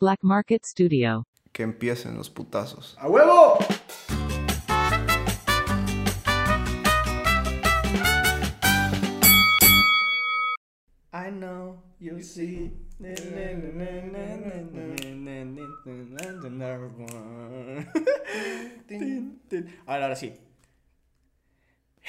[0.00, 1.26] Black Market Studio.
[1.52, 2.96] Que empiecen los putazos.
[3.00, 3.58] ¡A huevo!
[11.12, 12.72] I know you see.
[19.86, 20.32] Ahora, ahora sí.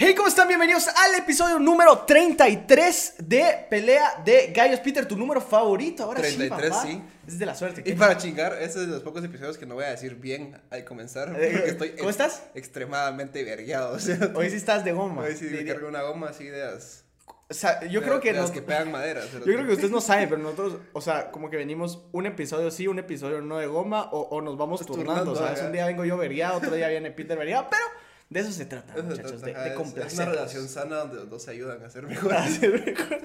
[0.01, 0.47] Hey, ¿cómo están?
[0.47, 4.79] Bienvenidos al episodio número 33 de Pelea de Gallos.
[4.79, 6.03] Peter, tu número favorito.
[6.03, 6.81] Ahora 33, sí, papá.
[6.87, 7.03] sí.
[7.27, 7.83] Es de la suerte.
[7.85, 10.57] Y para chingar, este es de los pocos episodios que no voy a decir bien
[10.69, 11.35] al comenzar.
[11.37, 12.43] Eh, Porque estoy ¿cómo estás?
[12.55, 13.93] extremadamente vergueado.
[13.95, 15.23] O sea, Hoy sí estás de goma.
[15.23, 17.03] hoy sí me cargo una goma así de las.
[17.49, 19.21] O sea, yo de- creo que de las nos- que pegan madera.
[19.33, 22.71] Yo creo que ustedes no saben, pero nosotros, o sea, como que venimos un episodio
[22.71, 25.57] sí, un episodio no de goma, o, o nos vamos turnando, Turnando, ¿sabes?
[25.59, 25.67] ajá.
[25.67, 27.83] Un día vengo yo veriado, otro día viene Peter veriado, pero
[28.29, 30.13] de eso se trata, Eso se muchachos, trata, de, ajá, de complacernos.
[30.13, 32.29] Es una relación sana donde los dos se ayudan a ser mejor.
[32.29, 33.19] Para ser mejor.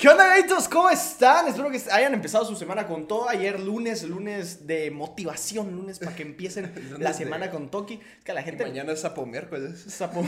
[0.00, 0.68] ¿Qué onda, gaitos?
[0.68, 1.48] ¿Cómo están?
[1.48, 3.26] Espero que hayan empezado su semana con todo.
[3.28, 7.94] Ayer lunes, lunes de motivación, lunes para que empiecen la de- semana con Toki.
[8.18, 8.64] Es que la Y gente...
[8.66, 9.86] mañana es sapo miércoles.
[9.86, 10.22] Sapo-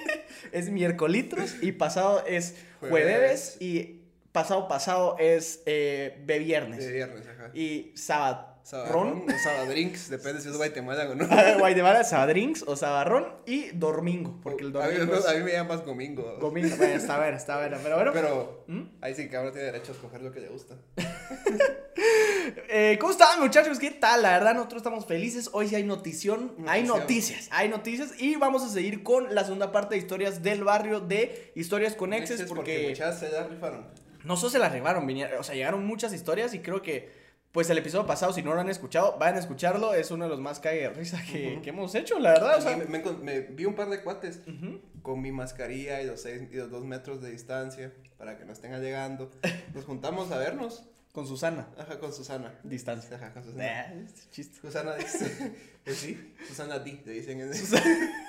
[0.52, 3.56] es miércolitos y pasado es Jueves.
[3.58, 6.78] y pasado pasado es eh, de viernes.
[6.86, 7.50] De viernes, ajá.
[7.52, 8.54] Y sábado.
[8.66, 11.28] Sabarrón o sabadrinks, depende si es Guatemala o no.
[11.58, 14.40] Guatemala, sabadrinks o sabarrón y domingo.
[14.42, 16.36] Porque el a, mí, domingo a mí me llamas domingo.
[16.40, 16.76] domingo.
[16.76, 17.78] Bueno, está bueno, está bueno.
[17.80, 18.12] Pero bueno.
[18.12, 18.82] Pero ¿Mm?
[19.02, 20.74] ahí sí que uno tiene derecho a escoger lo que le gusta.
[22.68, 23.78] Eh, ¿Cómo están, muchachos?
[23.78, 24.22] ¿Qué tal?
[24.22, 25.50] La verdad, nosotros estamos felices.
[25.52, 26.54] Hoy sí hay notición.
[26.68, 27.48] Hay noticias.
[27.50, 28.10] Hay noticias.
[28.20, 32.12] Y vamos a seguir con la segunda parte de historias del barrio de historias con
[32.12, 32.40] exes.
[32.40, 33.86] Exes Porque muchas se la rifaron.
[34.24, 37.10] no solo se las arreglaron, vinieron- o sea, llegaron muchas historias y creo que,
[37.56, 40.28] pues el episodio pasado, si no lo han escuchado, vayan a escucharlo, es uno de
[40.30, 42.76] los más cague de risa que, hemos hecho, la verdad, o sea.
[42.76, 44.42] me, me encon- me vi un par de cuates
[45.00, 48.52] con mi mascarilla y los, seis, y los dos metros de distancia para que no
[48.52, 49.30] estén allegando.
[49.72, 50.84] Nos juntamos a vernos.
[51.16, 52.52] Con Susana, Ajá, con Susana.
[52.62, 53.16] distancia.
[53.16, 53.64] Ajá, con Susana.
[53.88, 54.58] Nah, es chiste.
[54.60, 55.52] Susana dice.
[55.82, 57.50] Pues sí, Susana D, le dicen en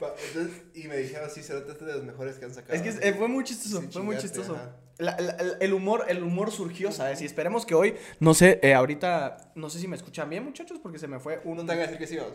[0.00, 2.72] entonces, Y me dijeron, sí, Cerote este es de los mejores que han sacado.
[2.72, 4.54] Es que eh, fue muy chistoso, Sí, fue muy chistoso.
[4.54, 4.76] ajá.
[4.96, 7.20] La- la- el- humor, el humor surgió, ¿sabes?
[7.20, 10.78] Y esperemos que hoy, no sé, eh, ahorita, no sé si me escuchan bien, muchachos,
[10.82, 11.58] porque se me fue un...
[11.58, 12.32] No te van a decir que sí, vamos.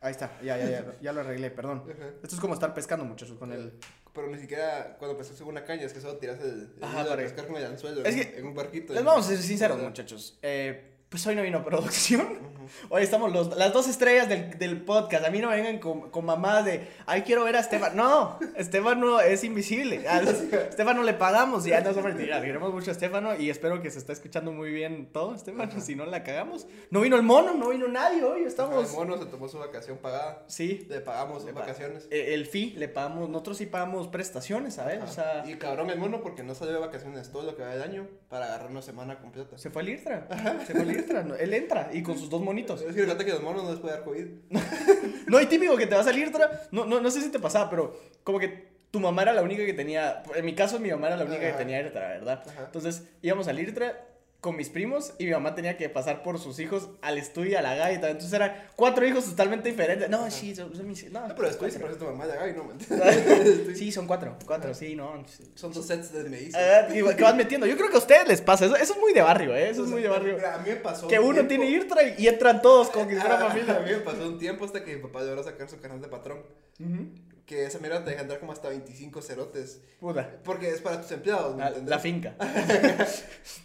[0.00, 1.82] Ahí está, ya, ya, ya, ya lo arreglé, perdón.
[1.90, 2.08] Ajá.
[2.22, 3.72] Esto es como estar pescando, muchachos, con el...
[4.14, 7.04] Pero ni siquiera cuando pescas en una caña, es que solo tiras el, el Ajá,
[7.04, 8.92] para- pescar con el anzuelo Es en, que- en un barquito.
[8.94, 10.38] Les vamos a ser sinceros, muchachos.
[10.42, 12.56] Eh, pues hoy no vino producción.
[12.88, 15.24] Hoy estamos los, las dos estrellas del, del podcast.
[15.24, 17.94] A mí no me vengan con, con mamadas de, ay, quiero ver a Esteban.
[17.94, 20.06] No, Esteban no es invisible.
[20.08, 21.64] A los- Esteban no le pagamos.
[21.64, 22.42] Ya no somos mentiras.
[22.42, 25.80] Queremos mucho a Estefano y espero que se está escuchando muy bien todo, Esteban.
[25.80, 26.66] Si no la cagamos.
[26.90, 28.42] No vino el mono, no vino nadie hoy.
[28.42, 28.90] Estamos.
[28.90, 30.42] El mono se tomó su vacación pagada.
[30.48, 30.86] Sí.
[30.90, 32.08] Le pagamos sus Le pa- vacaciones.
[32.10, 35.00] eh, El fee le pagamos, nosotros sí pagamos prestaciones, ¿sabes?
[35.04, 37.68] O sea, y cabrón el mono porque no salió de vacaciones todo lo que va
[37.68, 39.56] del año para agarrar una semana completa.
[39.56, 40.26] se fue al IRTRA.
[40.66, 42.80] Se fue al No, Él entra y con sus dos monitos.
[42.82, 44.26] Es que fíjate que los monos no les puede dar COVID.
[45.26, 46.30] No, y típico que te va a salir.
[46.70, 49.66] No, no, no sé si te pasaba, pero como que tu mamá era la única
[49.66, 50.22] que tenía.
[50.36, 52.44] En mi caso, mi mamá era la única que tenía IRTRA, ¿verdad?
[52.46, 52.64] Ajá.
[52.66, 54.06] Entonces íbamos al IRTRA
[54.46, 57.54] con mis primos y mi mamá tenía que pasar por sus hijos al estudio y
[57.56, 58.08] a la gaita.
[58.08, 60.08] Entonces eran cuatro hijos totalmente diferentes.
[60.08, 61.10] No, sí, son, son mis.
[61.10, 61.80] No, No, pero después cuatro.
[61.88, 63.74] parece tu mamá de Gaby, no.
[63.74, 64.36] Sí, son cuatro.
[64.46, 65.24] Cuatro, sí, no.
[65.56, 66.56] Son dos sets de me dice.
[66.56, 67.66] Ah, que vas metiendo.
[67.66, 68.66] Yo creo que a ustedes les pasa.
[68.66, 69.68] Eso, eso es muy de barrio, ¿eh?
[69.70, 70.36] Eso es muy de barrio.
[70.48, 71.08] A mí me pasó.
[71.08, 73.48] Que un uno tiempo- tiene IRTRA y, y entran todos como que fuera Ah, A
[73.50, 73.80] familia.
[73.84, 76.38] mí me pasó un tiempo hasta que mi papá logró sacar su canal de patrón.
[76.78, 77.08] Ujú.
[77.46, 79.80] Que esa mierda te deja andar como hasta 25 cerotes.
[80.00, 80.28] Puta.
[80.44, 81.90] Porque es para tus empleados, ¿me La, entendés?
[81.90, 82.34] la finca.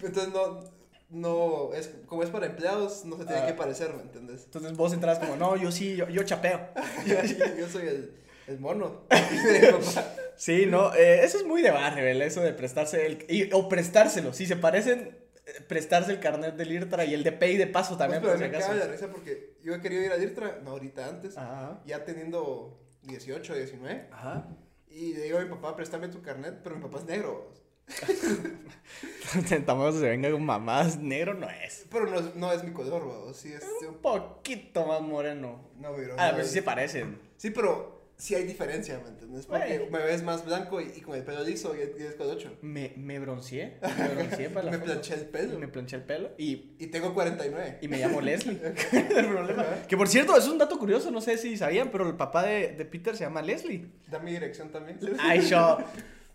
[0.01, 0.81] Entonces no.
[1.09, 3.47] No, es, como es para empleados, no se tiene Ah.
[3.47, 4.45] que parecer, ¿me entendés?
[4.45, 6.69] Entonces vos entras como, no, yo sí, yo, yo chapeo.
[7.05, 7.15] Yo,
[7.59, 8.13] yo soy el,
[8.47, 9.01] el mono.
[10.37, 13.69] Sí, no, eh, eso es muy de barrio, el eso de prestarse el, y, o
[13.69, 15.15] prestárselo, si se parecen,
[15.45, 18.49] eh, prestarse el carnet del IRTRA y el de Pay de paso también, Pues, pero
[18.51, 21.81] me caga la risa porque yo he querido ir al IRTRA, no ahorita antes, Ajá,
[21.85, 24.47] ya teniendo 18, 19, ajá.
[24.89, 27.51] y le digo a mi papá, préstame tu carnet, pero mi papá es negro.
[29.65, 31.85] Tampoco se venga con mamás, negro no es.
[31.89, 33.63] Pero no es, no es mi color, weón, sí es...
[33.87, 35.59] Un poquito más moreno.
[35.77, 36.15] No, pero...
[36.15, 37.19] No pero es- sí se parecen.
[37.37, 39.47] Sí, pero sí hay diferencia, ¿me entiendes?
[39.47, 39.97] Porque Bueno.
[39.97, 42.57] me ves más blanco y, y con el pelo liso y tienes 8.
[42.61, 44.91] Me, me bronceé, me bronceé para la Me foto.
[44.91, 45.57] planché el pelo.
[45.57, 47.79] Me planché el pelo y, Y tengo 49.
[47.81, 48.59] y me llamo Leslie.
[48.91, 49.65] el problema.
[49.87, 52.73] Que por cierto, es un dato curioso, no sé si sabían, pero el papá de,
[52.73, 53.87] de Peter se llama Leslie.
[54.07, 54.99] Da mi dirección también.
[55.19, 55.79] Ay, yo.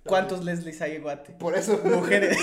[0.05, 1.33] ¿Cuántos Leslies hay en Guate?
[1.35, 1.81] Por eso.
[1.85, 2.37] Mujeres.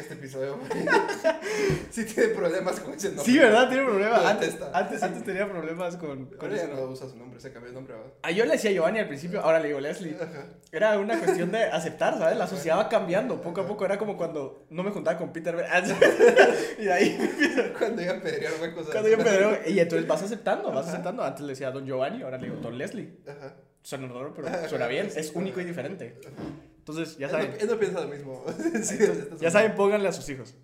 [0.00, 0.58] Escucha este episodio.
[1.90, 3.24] sí tiene problemas con ese nombre.
[3.24, 3.68] Sí, ¿verdad?
[3.68, 4.24] Tiene problemas.
[4.24, 6.86] Antes, antes, antes tenía problemas con, con Ahora ese ya nombre.
[6.86, 7.94] no usa su nombre, se cambió el nombre.
[7.94, 8.12] ¿verdad?
[8.22, 10.16] Ah, yo le decía Giovanni al principio, ahora le digo Leslie.
[10.20, 10.46] Ajá.
[10.72, 12.36] Era una cuestión de aceptar, ¿sabes?
[12.36, 13.40] La sociedad va cambiando.
[13.40, 15.50] Poco a poco era como cuando no me juntaba con Peter.
[16.78, 18.88] Y de ahí, Cuando iba a pedrear huecos.
[18.90, 21.22] cuando yo pedreo, Y entonces vas aceptando, vas aceptando.
[21.22, 23.18] Antes le decía Don Giovanni, ahora le digo Don Leslie.
[23.26, 23.54] Ajá.
[23.82, 25.10] Suena raro, pero suena bien.
[25.14, 26.18] Es único y diferente.
[26.80, 27.54] Entonces, ya saben.
[27.60, 28.44] él no piensa lo mismo.
[28.82, 30.54] Sí, Entonces, ya saben, pónganle a sus hijos.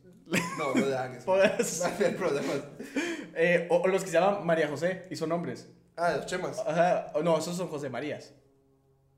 [0.58, 1.30] No, no le hagan eso.
[1.30, 2.56] Va a haber problemas.
[3.34, 5.68] Eh, o, o los que se llaman María José y son hombres.
[5.96, 6.58] Ah, los chemas.
[6.66, 7.12] Ajá.
[7.22, 8.34] No, esos son José Marías.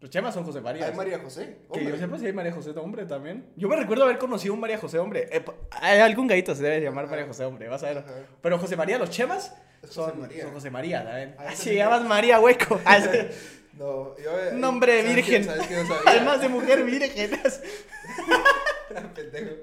[0.01, 0.91] Los chemas son José Marías.
[0.91, 1.61] Hay María José.
[1.73, 1.93] Que hombre.
[1.93, 3.51] yo sepa si hay María José de hombre también.
[3.57, 5.29] Yo me recuerdo haber conocido un María José hombre.
[5.33, 7.99] Eh, hay algún gallito se debe llamar María José hombre, vas a ver.
[7.99, 8.13] Ajá.
[8.43, 10.45] Pero José María, los chemas Es José son, María.
[10.45, 11.35] son José María, ¿saben?
[11.39, 12.79] Ah, Ah, sí llamas María Hueco.
[13.79, 14.39] No, yo.
[14.41, 15.47] eh, Nombre ¿sabes virgen.
[15.69, 15.87] qué-.
[16.07, 17.31] Además de mujer virgen.
[19.15, 19.55] Pendejo.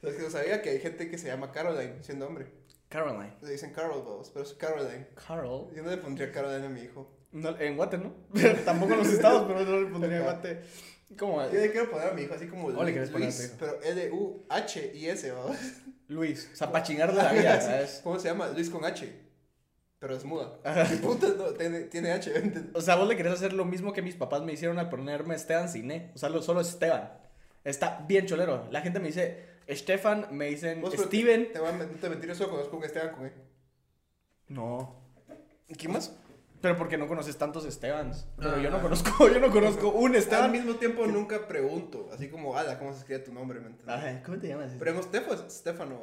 [0.00, 0.62] ¿Sabes que no sabía?
[0.62, 2.46] Que hay gente que se llama Caroline siendo hombre.
[2.88, 3.34] Caroline.
[3.42, 5.08] Le dicen Carol Balls, pero es Caroline.
[5.26, 5.68] Carol.
[5.74, 7.12] Yo no le pondría Caroline a mi hijo.
[7.32, 8.14] No, en Guate, ¿no?
[8.64, 10.62] Tampoco en los estados, pero no le pondría Guate.
[11.18, 11.42] ¿Cómo?
[11.50, 13.82] Yo le quiero poner a mi hijo así como ¿Cómo le quieres poner Luis, pero
[13.82, 15.56] L-U-H-I-S, ¿va?
[16.08, 16.48] Luis.
[16.52, 18.00] O sea, para chingar de la vida, ¿sabes?
[18.02, 18.48] ¿Cómo se llama?
[18.48, 19.27] Luis con H.
[19.98, 20.58] Pero es muda.
[20.90, 22.32] Mi puta no, tiene, tiene H.
[22.74, 25.34] O sea, vos le querés hacer lo mismo que mis papás me hicieron al ponerme
[25.34, 26.12] Esteban Cine.
[26.14, 27.12] O sea, lo, solo Esteban.
[27.64, 28.68] Está bien cholero.
[28.70, 31.46] La gente me dice Estefan, me dicen Steven.
[31.52, 33.32] Te, te a te mentir, solo conozco un Esteban con E.
[34.48, 35.00] No.
[35.76, 36.14] ¿Quién más?
[36.60, 38.26] Pero porque no conoces tantos Estebans.
[38.36, 38.82] Pero yo no Ah.
[38.82, 40.50] conozco, yo no conozco un Al Esteban.
[40.52, 43.60] mismo tiempo nunca pregunto, así como, ala, ¿cómo se escribe tu nombre?
[43.60, 43.92] ¿Me?
[43.92, 44.72] Ajá, ¿Cómo te llamas?
[44.78, 46.00] Pero en Estefano, Estefano.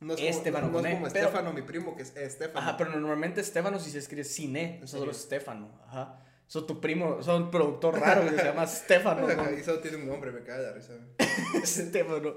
[0.00, 2.58] No es como, Estefano no, con es como pero- Estefano, mi primo, que es Estefano.
[2.60, 4.78] Ajá, pero normalmente Estefano si se escribe Cine.
[4.80, 5.12] ¿En Solo serio?
[5.12, 5.68] Estefano.
[5.86, 6.20] Ajá.
[6.46, 9.28] Son tu primo, son un productor raro que se llama Estefano.
[9.28, 9.50] ¿no?
[9.58, 10.94] y solo tiene un nombre, me cae de la risa.
[11.62, 12.34] Estefano.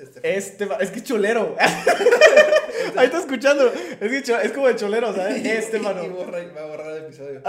[0.00, 0.20] Estefano.
[0.22, 1.56] Esteban, es que cholero.
[2.96, 3.66] Ahí está escuchando.
[3.72, 5.44] Es que es como de cholero, ¿sabes?
[5.44, 6.04] Estefano.
[6.04, 7.42] Y borra, va a borrar el episodio.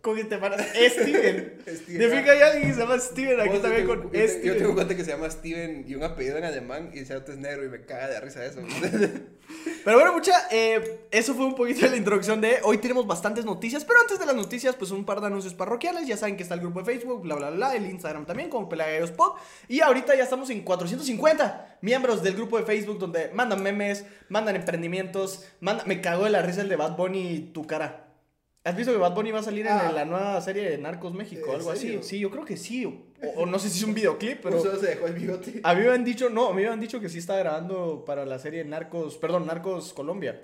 [0.00, 0.56] Con, con Estefano.
[0.58, 1.58] Steven.
[1.66, 4.26] Steven, De hay alguien que se llama Steven aquí también tengo- con yo, te- yo
[4.26, 4.74] tengo un Steven.
[4.74, 7.64] cuate que se llama Steven y un apellido en alemán y el cierto es negro
[7.64, 8.60] y me caga de risa eso.
[9.84, 13.46] Pero bueno, mucha, eh, eso fue un poquito de la introducción de hoy tenemos bastantes
[13.46, 16.42] noticias, pero antes de las noticias, pues un par de anuncios parroquiales, ya saben que
[16.42, 19.36] está el grupo de Facebook, bla, bla, bla, el Instagram también, como Pelagallos Pod,
[19.66, 24.56] y ahorita ya estamos en 450 miembros del grupo de Facebook donde mandan memes, mandan
[24.56, 28.07] emprendimientos, manda, me cago de la risa el de Bad Bunny y tu cara.
[28.68, 29.86] ¿Has visto que Bad Bunny va a salir Ah.
[29.88, 32.00] en la nueva serie de Narcos México o ¿En algo serio?
[32.00, 32.08] así?
[32.08, 32.92] Sí, yo creo que sí, o,
[33.36, 34.58] o no sé si es un videoclip, pero...
[34.62, 35.60] Solo se dejó el bigote.
[35.62, 38.04] A mí me han dicho, no, a mí me han dicho que sí está grabando
[38.04, 40.42] para la serie Narcos, perdón, Narcos Colombia.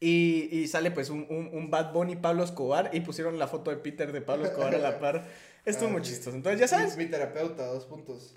[0.00, 3.70] Y, y sale pues un, un, un Bad Bunny Pablo Escobar y pusieron la foto
[3.70, 5.26] de Peter de Pablo Escobar a la par.
[5.64, 6.36] Estuvo Ah, muy chistoso.
[6.36, 6.96] Entonces, ya sabes.
[6.96, 8.34] Mi, mi terapeuta, dos puntos.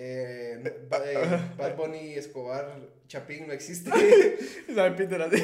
[0.00, 1.18] Eh, Ba- eh,
[1.58, 2.78] Bad Bunny, Escobar,
[3.08, 3.90] Chapín no existe.
[4.74, 5.42] Sabe Peter así.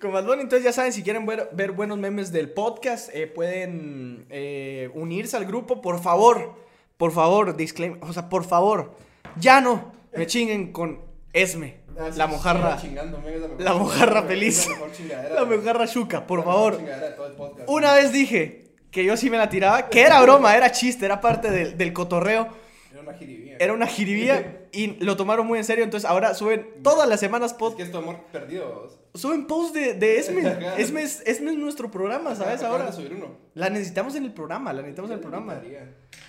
[0.00, 3.26] Con Bad Bunny, entonces ya saben, si quieren ver, ver buenos memes del podcast, eh,
[3.28, 6.54] pueden eh, unirse al grupo, por favor.
[6.96, 7.98] Por favor, disclaimer.
[8.02, 8.92] O sea, por favor,
[9.36, 11.00] ya no me chinguen con
[11.32, 12.76] Esme, Ah, sí, la sí, mojarra.
[12.80, 14.68] chingándome, es mejor La mojarra feliz.
[15.08, 15.28] La.
[15.30, 16.76] La mojarra Shuka, por La favor.
[16.78, 17.68] chingadera de todo el podcast.
[17.68, 21.20] Una vez dije que yo sí me la tiraba, que era broma, era chiste, era
[21.20, 22.48] parte del, del cotorreo,
[22.90, 23.56] Era una jiribía.
[23.60, 27.52] era una jiribía y lo tomaron muy en serio, entonces ahora suben todas las semanas
[27.52, 28.88] Es post, que es tu amor perdido.
[29.14, 30.42] suben post de, de Esme.
[30.78, 32.62] Esme es, Esme es nuestro programa, ¿sabes?
[32.62, 33.36] Ahora de subir uno.
[33.54, 35.60] la necesitamos en el programa, la necesitamos en el programa.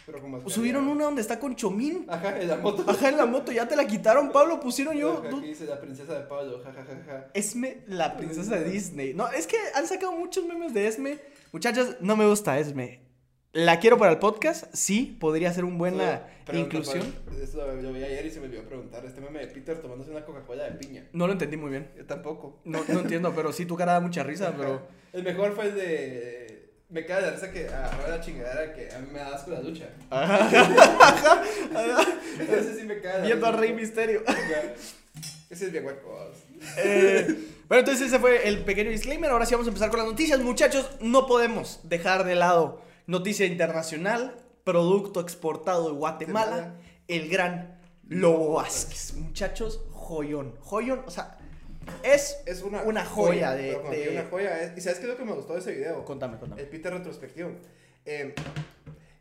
[0.05, 0.55] Pero con mascarilla.
[0.55, 2.05] Subieron una donde está con Chomín.
[2.09, 2.83] Ajá, en la moto.
[2.87, 5.19] Ajá, en la moto, ya te la quitaron, Pablo, pusieron yo.
[5.19, 6.61] Ajá, du- Aquí dice la princesa de Pablo.
[6.63, 7.27] Ja, ja, ja, ja.
[7.33, 9.13] Esme, la princesa de Disney.
[9.13, 11.19] No, es que han sacado muchos memes de Esme.
[11.51, 13.01] Muchachas, no me gusta Esme.
[13.51, 14.65] ¿La quiero para el podcast?
[14.73, 16.21] Sí, podría ser una buena
[16.53, 17.15] inclusión.
[17.25, 19.03] Pablo, Eso lo vi ayer y se me olvidó preguntar.
[19.03, 21.05] Este meme de Peter tomándose una Coca-Cola de piña.
[21.13, 21.89] No lo entendí muy bien.
[21.97, 22.59] Yo tampoco.
[22.63, 24.83] No, no entiendo, pero sí, tu cara da mucha risa, pero...
[25.13, 26.69] El mejor fue el de.
[26.89, 29.61] Me cae de risa que agarró la chingadera que a mí me da asco la
[29.61, 29.89] ducha.
[32.39, 33.51] Ese sí me cae de Viendo a.
[33.53, 34.21] Rey Misterio.
[35.49, 36.15] Ese es bien hueco.
[36.77, 37.25] Eh,
[37.67, 39.31] bueno, entonces ese fue el pequeño disclaimer.
[39.31, 40.39] Ahora sí vamos a empezar con las noticias.
[40.39, 46.79] Muchachos, no podemos dejar de lado noticia internacional, producto exportado de Guatemala, Guatemala.
[47.07, 49.13] el gran Lobo Vázquez.
[49.15, 50.55] Muchachos, joyón.
[50.61, 51.37] Joyón, o sea,
[52.03, 52.37] es...
[52.45, 53.75] Es una, Una joya de-
[54.11, 54.61] Una joya.
[54.61, 56.05] es- ¿Y sabes qué es lo que me gustó de ese video?
[56.05, 56.61] Contame, contame.
[56.61, 57.51] El Peter retrospectivo.
[58.05, 58.33] Eh,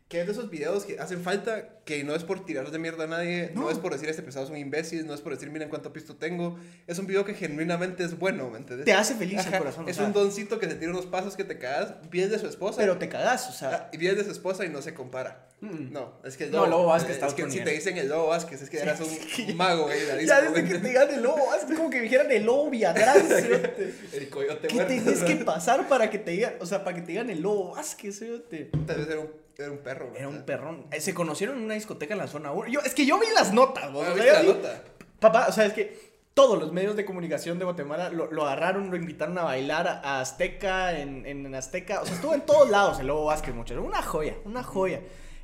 [0.09, 3.03] que es de esos videos que hacen falta, que no es por tirar de mierda
[3.03, 3.71] a nadie, no, No.
[3.71, 6.15] es por decir este pesado es un imbécil, no es por decir miren cuánto pisto
[6.15, 8.85] tengo, es un video que genuinamente es bueno, ¿me entiendes?
[8.85, 9.85] Te hace feliz el Ajá, corazón.
[9.85, 12.39] o Es sea, un doncito que se tira unos pasos que te cagas, bien de
[12.39, 12.77] su esposa.
[12.79, 13.69] Pero te cagás, o sea.
[13.71, 15.47] Ah, y bien de su esposa y no se compara.
[15.61, 15.91] Mm.
[15.91, 18.27] No, es que el No, Lobo Vázquez está Es que si te dicen el Lobo
[18.29, 18.99] Vázquez, es que eras
[19.35, 19.45] Sí.
[19.51, 20.07] un mago, güey.
[20.07, 23.93] la Ya desde que te digan el lobo, es como que dijeran el lobo cerote.
[24.13, 24.93] El coyote ¿Qué muerto.
[24.93, 27.71] tenés que pasar para que te digan, o sea, para que te digan el lobo
[27.75, 28.71] Vázquez, cerote?
[28.87, 29.29] Tal vez era un,
[29.63, 30.07] era un perro.
[30.09, 30.19] güey.
[30.19, 30.85] Era un perrón.
[30.91, 32.67] Eh, Se conocieron en una discoteca en la zona 1.
[32.69, 34.47] Yo, es que yo vi las notas, vos, Ah, o sea, ¿viste yo la vi-
[34.47, 34.83] nota?
[35.19, 38.89] Papá, o sea, es que todos los medios de comunicación de Guatemala lo, lo agarraron,
[38.89, 42.01] lo invitaron a bailar a Azteca, en, en Azteca.
[42.01, 43.83] O sea, estuvo en todos lados el Lobo Vázquez, muchachos.
[43.85, 45.01] Una joya, una joya.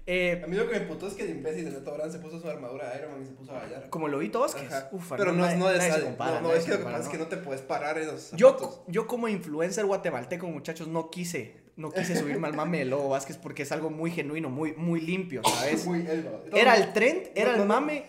[0.07, 2.19] Eh, A mí lo que me putó es que el imbécil de Neto Brand se
[2.19, 3.89] puso su armadura de Iron Man y se puso a bailar.
[3.89, 4.71] como Lobito Vázquez.
[4.71, 4.87] Ajá.
[4.91, 6.03] Ufa, Pero no, no, nadie sale.
[6.05, 8.07] compara, no, no, es que lo que pasa es que no te puedes parar en
[8.07, 12.85] los Yo, yo como influencer guatemalteco, muchachos, no quise, no quise subirme al mame de
[12.85, 15.85] Lobo Vázquez porque es algo muy genuino, muy, muy limpio, ¿sabes?
[15.85, 16.39] Muy elba.
[16.53, 18.05] Era el trend, era No, el no, mame.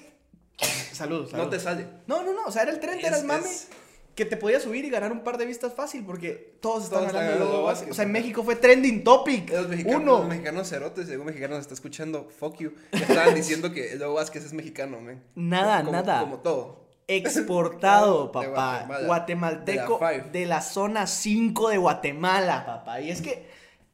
[0.93, 1.45] Salud, salud.
[1.45, 1.87] No te sale.
[2.07, 3.69] No, no, no, o sea, era el trend, era el mame es-
[4.15, 7.21] que te podía subir y ganar un par de vistas fácil porque todos estaban Todos
[7.21, 7.91] hablando de Lobo Vázquez.
[7.91, 8.13] O sea, en.
[8.13, 9.51] México fue trending topic.
[9.51, 10.19] Los mexicanos, Uno.
[10.21, 12.73] los mexicanos cerotes, según mexicanos está escuchando, fuck you.
[12.93, 15.23] Estaban diciendo que el Lobo Vázquez es mexicano, man.
[15.35, 16.21] Nada, Como- nada.
[16.21, 16.87] Como todo.
[17.09, 18.49] Exportado, De papá.
[18.87, 19.07] Guatemala.
[19.07, 23.01] Guatemalteco De la de la zona 5 de Guatemala, papá.
[23.03, 23.47] Y es que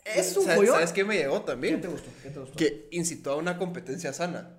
[0.04, 0.68] es un ¿Sabes.
[0.70, 1.80] ¿Sabes qué me llegó ¿Qué también?
[1.80, 2.10] te gustó?
[2.22, 2.56] ¿Qué te gustó?
[2.56, 4.58] Que incitó a una competencia sana.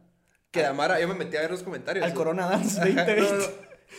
[0.51, 2.05] Que la Mara, yo me metí a ver los comentarios.
[2.05, 3.21] Al Corona Dance Ajá, 2020.
[3.21, 3.45] no, no.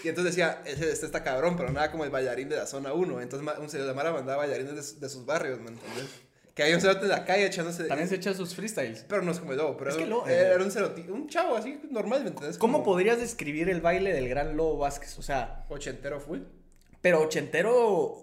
[0.04, 2.92] Y entonces decía, ese, este está cabrón, pero nada como el bailarín de la zona
[2.92, 3.20] 1.
[3.20, 6.06] Entonces un se- la Mara mandaba bailarines de, de sus barrios, ¿me entiendes?
[6.54, 7.84] Que había un cerote en la calle echándose.
[7.84, 9.04] También se echa sus freestyles.
[9.08, 11.08] Pero no es como el lobo, pero Es era, que un- Lobo- era un ceroti-
[11.10, 12.58] un chavo así normal, ¿me entiendes?
[12.58, 15.18] ¿Cómo Como podrías describir el baile del gran Lobo Vázquez?
[15.18, 16.40] O sea, Ochentero full.
[17.00, 17.74] pero ochentero,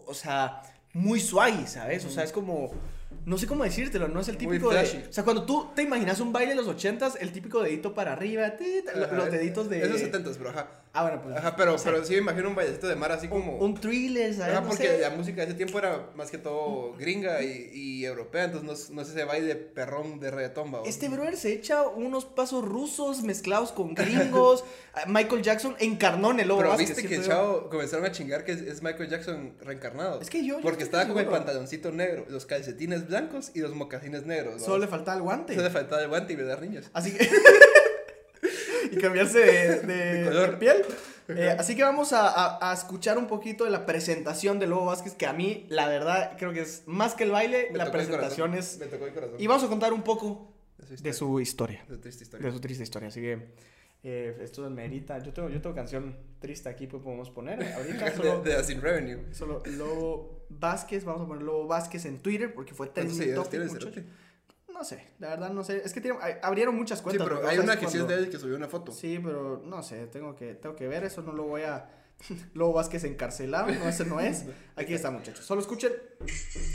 [0.06, 0.62] o sea,
[0.94, 2.06] muy suave, ¿sabes?
[2.06, 2.72] O sea, es como,
[3.26, 4.80] no sé cómo decírtelo, no es el Muy típico de...
[4.80, 5.06] flashy.
[5.10, 8.14] O sea, cuando tú te imaginas un baile de los ochentas, el típico dedito para
[8.14, 9.84] arriba, Ajá, los deditos de...
[9.84, 10.81] Esos setentas, pero ajá.
[10.94, 11.38] Ah, bueno, pues...
[11.38, 13.58] Ajá, pero, o sea, pero sí me imagino un bailecito de Mara así un, como.
[13.60, 14.52] un thriller, ¿sabes?
[14.52, 14.98] Ajá, No porque sé.
[15.00, 18.74] la música de ese tiempo era más que todo gringa y, y europea, entonces no
[18.74, 20.82] es, no es ese baile perrón de reggaetón, ¿va?
[20.86, 24.64] Este brother se echa unos pasos rusos mezclados con gringos.
[24.94, 28.52] Ah, Michael Jackson encarnó en el Pero viste que el chavo comenzaron a chingar que
[28.52, 30.20] es, es Michael Jackson reencarnado.
[30.20, 33.74] Es que yo- yo Porque estaba con el pantaloncito negro, los calcetines blancos y los
[33.74, 34.56] mocasines negros.
[34.56, 34.66] ¿va?
[34.66, 35.54] Solo le faltaba el guante.
[35.54, 36.90] Solo le faltaba el guante y ver niños.
[36.92, 37.26] Así que.
[38.92, 40.52] y cambiarse de, de- De color.
[40.52, 40.78] de piel.
[41.30, 44.86] Eh, así que vamos a, a- a escuchar un poquito de la presentación de Lobo
[44.88, 47.92] Vázquez, que a mí, la verdad, creo que es más que el baile, Me la
[47.92, 48.78] presentación es.
[48.80, 49.36] Me tocó el corazón.
[49.40, 52.48] Y vamos a contar un poco De su de su historia, De su triste historia.
[52.48, 53.08] de su triste historia.
[53.08, 53.48] Así que
[54.04, 55.20] eh, esto merita.
[55.20, 57.64] Yo tengo, yo tengo canción triste aquí, pues podemos poner.
[57.76, 59.20] Ahorita solo, de, de Sin Revenue.
[59.32, 64.04] solo Lobo Vázquez, vamos a poner Lobo Vázquez en Twitter porque fue ¿Cuántos trending topic,
[64.82, 65.84] No sé, la verdad no sé.
[65.86, 67.24] Es que tiene- abrieron muchas Sí, cuentas.
[67.28, 68.92] pero porque hay una que sí es de él que subió una foto.
[68.92, 71.88] Sí, pero no sé, tengo que, tengo que ver eso, no lo voy a...
[72.56, 74.46] Lobo Vázquez encarcelado, no, ese no es.
[74.76, 75.46] Aquí está, muchachos.
[75.46, 75.92] Solo escuchen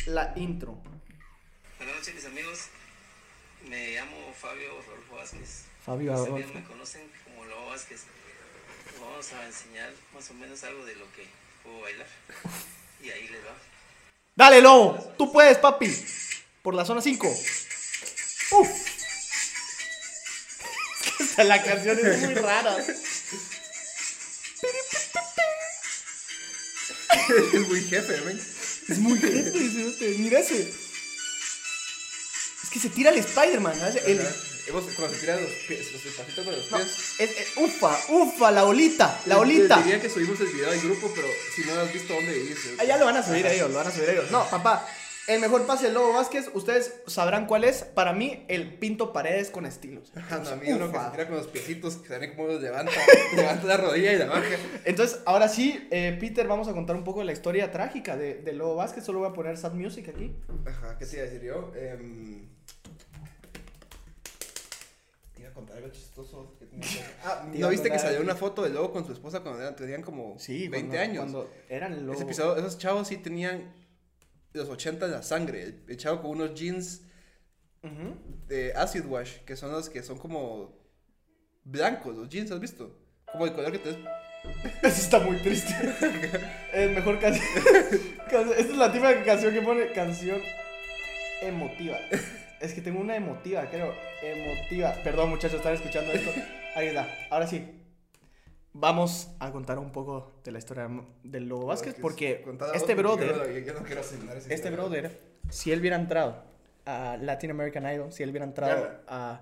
[0.06, 0.80] la intro.
[1.78, 2.66] Buenas noches, mis amigos.
[3.68, 5.64] Me llamo Fabio Rodolfo Vázquez.
[5.84, 6.54] Fabio Adolfo.
[6.54, 8.04] me conocen como Lobo Vázquez.
[9.00, 11.26] Vamos a enseñar más o menos algo de lo que
[11.64, 12.06] puedo bailar.
[13.02, 13.56] Y ahí les va.
[14.36, 15.92] Dale, Lobo, tú puedes, papi.
[16.62, 17.28] Por la zona 5.
[18.52, 18.68] Uf.
[21.18, 22.76] Es que la canción es muy rara.
[27.52, 28.14] es muy jefe.
[28.88, 30.60] Es muy jefe, mira ese.
[32.62, 33.78] Es que se tira el Spider-Man.
[34.04, 34.26] El-
[34.66, 36.88] cuando se tiran los pies, los pasitos con los no, pies.
[37.18, 39.76] es, es- ufa, ufa, la olita, la olita.
[39.78, 42.74] Diría que subimos el video al grupo, pero si no lo has visto, ¿dónde dice?
[42.78, 44.28] Ah, ya lo van a subir ellos, lo van a subir ellos.
[44.32, 44.88] No, papá,
[45.28, 47.82] el mejor pase del Lobo Vázquez, ustedes sabrán cuál es.
[47.82, 50.12] Para mí, el Pinto Paredes con estilos.
[50.14, 52.62] Ajá, no, a mí uno que se tira con los piecitos, que salen como los
[52.62, 52.92] levanta,
[53.36, 54.44] levanta la rodilla y la baja.
[54.84, 58.34] Entonces, ahora sí, eh, Peter, vamos a contar un poco de la historia trágica de,
[58.34, 59.04] de Lobo Vázquez.
[59.04, 60.32] Solo voy a poner sad music aquí.
[60.64, 61.72] Ajá, ¿qué te iba a decir yo?
[61.74, 62.46] Em,
[65.34, 66.54] te iba a contar algo chistoso.
[66.58, 69.40] que tenía que- Ah, ¿no viste que salió una foto de Lobo con su esposa
[69.40, 71.18] cuando eran, tenían como Sí, 20 cuando- años?
[71.32, 72.14] Cuando eran Lobo.
[72.14, 73.72] Ese episodio, esos chavos sí tenían
[74.56, 75.82] los 80 en la sangre.
[75.86, 77.02] El, chavo con unos jeans
[77.82, 78.16] Ujú.
[78.48, 80.76] de acid wash, que son los que son como
[81.64, 82.98] blancos, los jeans, ¿has visto?
[83.30, 83.90] Como el color que te
[84.82, 85.74] Eso está muy triste.
[86.72, 87.46] el mejor canción.
[88.26, 90.40] Esta es la típica canción que pone canción
[91.42, 91.98] emotiva.
[92.60, 93.92] Es que tengo una emotiva, creo.
[94.22, 94.94] Emotiva.
[95.04, 96.30] Perdón, muchachos, están escuchando esto.
[96.74, 97.08] Ahí está.
[97.30, 97.75] Ahora sí.
[98.78, 100.88] Vamos a contar un poco de la historia
[101.24, 103.28] del Lobo Vázquez porque este brother,
[103.64, 104.70] Yo, no- quiero este historia.
[104.76, 105.18] brother,
[105.48, 106.42] si él hubiera entrado
[106.84, 109.40] a Latin American Idol, si él hubiera entrado a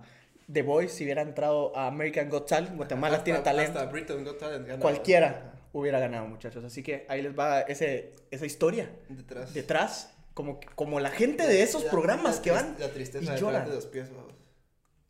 [0.53, 3.79] The Voice, si hubiera entrado a American Got Talent, Guatemala Hasta- tiene talento.
[3.81, 4.81] Hasta Britain Got Talent gana.
[4.81, 6.63] Cualquiera hubiera ganado, muchachos.
[6.65, 9.53] Así que ahí les va ese, esa historia Detrás.
[9.53, 13.41] detrás, como, como la gente de esos La- programas la que van La tristeza y
[13.41, 13.69] lloran.
[13.69, 14.33] de los pies, vamos.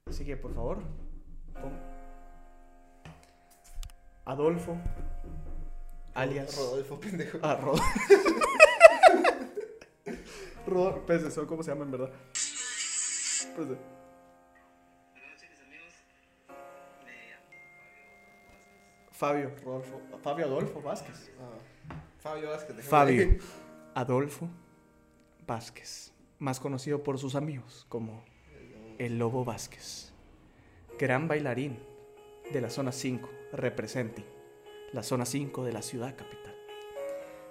[0.07, 0.79] Así que, por favor,
[1.61, 1.94] pon-
[4.27, 4.79] Adolfo,
[6.15, 6.57] alias...
[6.57, 7.39] Rodolfo, pendejo.
[7.43, 7.79] Ah, Rod.
[10.67, 12.11] Rod, pues eso, ¿cómo se llama en verdad?
[13.55, 13.79] Buenas
[15.31, 15.93] noches, mis amigos.
[17.05, 17.51] Me llamo
[19.11, 21.31] Fabio Rodolfo, Fabio Adolfo Vázquez.
[21.39, 21.59] Ah,
[22.19, 22.83] Fabio Vázquez.
[22.83, 23.41] Fabio ver.
[23.95, 24.49] Adolfo
[25.47, 28.25] Vázquez, más conocido por sus amigos como
[28.99, 30.15] el Lobo Vázquez.
[30.99, 31.79] Gran bailarín
[32.53, 34.27] de la zona 5, representing
[34.93, 36.55] la zona 5 de la ciudad capital.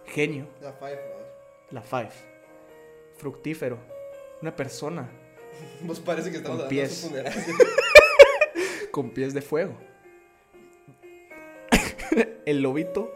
[0.05, 1.00] Genio La Five,
[1.72, 2.12] la Five.
[3.15, 3.77] Fructífero.
[4.41, 5.10] Una persona
[5.81, 7.12] Vos parece que estamos Con pies.
[8.91, 9.75] con pies de fuego.
[12.45, 13.12] El lobito,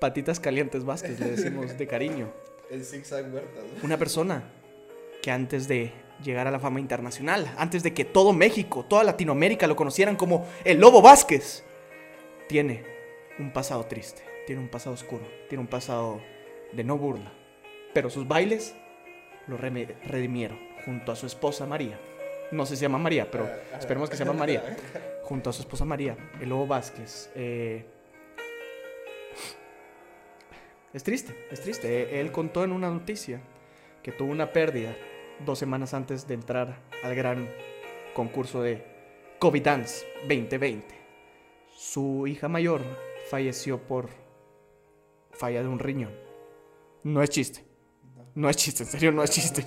[0.00, 2.32] patitas calientes Vázquez, le decimos de cariño.
[2.70, 3.84] El zigzag huerta, ¿no?
[3.84, 4.42] Una persona
[5.22, 9.66] que antes de llegar a la fama internacional, antes de que todo México, toda Latinoamérica
[9.66, 11.64] lo conocieran como el Lobo Vázquez,
[12.48, 12.82] tiene
[13.38, 16.20] un pasado triste, tiene un pasado oscuro, tiene un pasado
[16.72, 17.32] de no burla.
[17.94, 18.74] Pero sus bailes
[19.46, 21.98] lo redimieron junto a su esposa María.
[22.50, 24.76] No sé si se llama María, pero esperemos que se llama María.
[25.22, 27.30] Junto a su esposa María, el Lobo Vázquez.
[27.34, 27.84] eh,
[30.94, 32.18] Es triste, es triste.
[32.18, 33.40] Él contó en una noticia
[34.02, 34.96] que tuvo una pérdida
[35.44, 37.48] dos semanas antes de entrar al gran
[38.14, 38.82] concurso de
[39.38, 40.94] COVID Dance 2020.
[41.78, 42.82] Su hija mayor
[43.30, 44.08] falleció por
[45.30, 46.10] falla de un riñón.
[47.04, 47.64] No es chiste.
[48.34, 49.64] No es chiste, en serio no es chiste.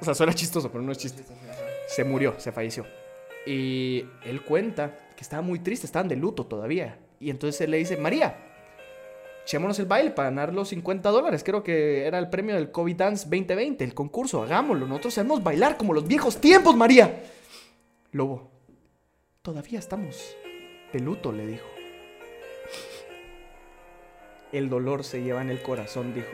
[0.00, 1.24] O sea, suena chistoso, pero no es chiste.
[1.88, 2.86] Se murió, se falleció.
[3.44, 7.00] Y él cuenta que estaba muy triste, estaban de luto todavía.
[7.18, 8.38] Y entonces él le dice, María,
[9.42, 11.42] echémonos el baile para ganar los 50 dólares.
[11.42, 14.44] Creo que era el premio del COVID Dance 2020, el concurso.
[14.44, 14.86] Hagámoslo.
[14.86, 17.20] Nosotros sabemos bailar como los viejos tiempos, María.
[18.12, 18.48] Lobo,
[19.42, 20.36] todavía estamos
[20.92, 21.66] de luto, le dijo.
[24.52, 26.28] El dolor se lleva en el corazón, dijo.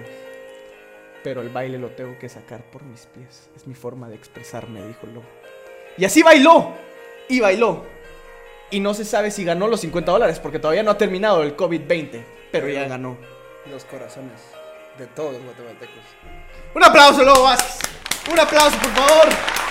[1.22, 3.50] Pero el baile lo tengo que sacar por mis pies.
[3.56, 5.26] Es mi forma de expresarme, dijo el lobo.
[5.96, 6.72] Y así bailó.
[7.28, 7.84] Y bailó.
[8.70, 11.56] Y no se sabe si ganó los 50 dólares porque todavía no ha terminado el
[11.56, 12.22] COVID-20.
[12.52, 13.16] Pero ya ganó.
[13.70, 14.40] Los corazones
[14.98, 16.02] de todos los guatemaltecos.
[16.74, 17.78] Un aplauso, Lobo Vázquez.
[18.30, 19.63] Un aplauso, por favor.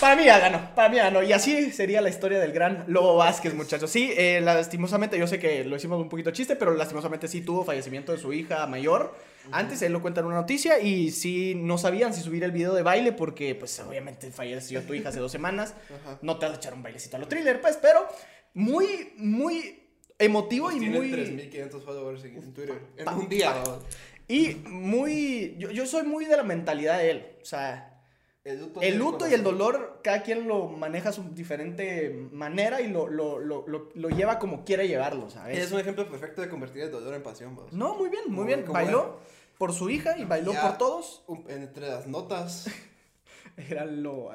[0.00, 1.22] Para mí ya ganó, para mí ya ganó.
[1.24, 3.90] Y así sería la historia del gran Lobo Vázquez, muchachos.
[3.90, 7.64] Sí, eh, lastimosamente, yo sé que lo hicimos un poquito chiste, pero lastimosamente sí tuvo
[7.64, 9.14] fallecimiento de su hija mayor.
[9.50, 12.74] Antes él lo cuenta en una noticia y sí no sabían si subir el video
[12.74, 15.74] de baile porque, pues, obviamente falleció tu hija hace dos semanas.
[16.04, 16.18] Ajá.
[16.22, 18.06] No te vas a echar un bailecito a lo thriller, pues, pero
[18.54, 19.82] muy, muy
[20.18, 21.10] emotivo y Tiene muy...
[21.12, 22.78] 3.500 followers en Twitter.
[22.98, 23.80] En Pa- un día, pa-.
[24.28, 25.56] Y muy...
[25.58, 27.26] Yo, yo soy muy de la mentalidad de él.
[27.40, 28.02] O sea,
[28.44, 32.28] El luto, el tiene luto y el dolor, cada quien lo maneja a su diferente
[32.32, 35.58] manera y lo, lo, lo, lo, lo lleva como quiere llevarlo, ¿sabes?
[35.58, 37.54] Es un ejemplo perfecto de convertir el dolor en pasión.
[37.72, 38.64] No, muy bien, muy bien.
[38.66, 39.20] Bailó
[39.58, 40.62] por su hija y bailó Ya.
[40.62, 41.22] por todos.
[41.48, 42.68] Entre las notas,
[43.68, 44.30] Era lo...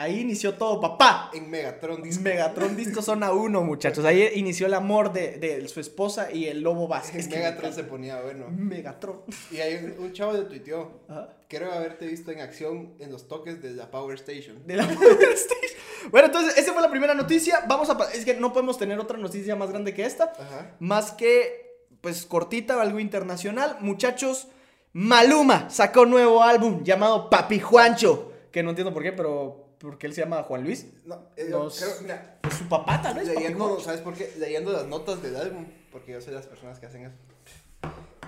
[0.00, 1.30] Ahí inició todo, papá.
[1.34, 2.22] en Megatron disco.
[2.22, 4.02] Megatron Disco Zona 1, muchachos.
[4.06, 7.26] Ahí inició el amor de, de su esposa y el lobo Vázquez.
[7.26, 8.46] En Megatron se ponía bueno.
[8.48, 9.20] Megatron.
[9.50, 11.02] Y hay un, un chavo de tuiteó.
[11.06, 11.34] Ajá.
[11.48, 14.66] Creo haberte visto en acción en los toques de la Power Station.
[14.66, 16.10] De la Power Station.
[16.10, 17.64] Bueno, entonces, esa fue la primera noticia.
[17.68, 17.98] Vamos a.
[18.14, 20.32] Es que no podemos tener otra noticia más grande que esta.
[20.38, 20.76] Ajá.
[20.78, 23.76] Más que, pues, cortita, algo internacional.
[23.80, 24.48] Muchachos,
[24.94, 28.32] Maluma sacó un nuevo álbum llamado Papi Juancho.
[28.50, 29.66] Que no entiendo por qué, pero.
[29.80, 30.86] Porque él se llama Juan Luis.
[31.06, 33.26] No, eh, Los- creo, mira, Pues su papá, tal vez.
[33.28, 33.80] Leyendo.
[33.80, 34.32] ¿sabes por qué?
[34.38, 37.14] Leyendo las notas del álbum, porque yo soy de las personas que hacen eso.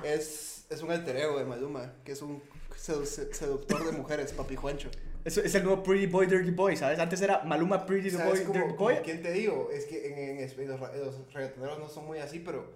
[0.03, 2.43] Es, es un alter ego de Maluma, que es un
[2.75, 4.91] sedu- se- seductor de mujeres, papi Juancho.
[5.25, 6.99] Es, es el nuevo Pretty Boy, Dirty Boy, ¿sabes?
[6.99, 8.97] Antes era Maluma Pretty Boy, ¿Sabes Dirty Boy.
[9.05, 9.69] quién te digo?
[9.73, 12.73] Es que en, en en los, los reggaetoneros no son muy así, pero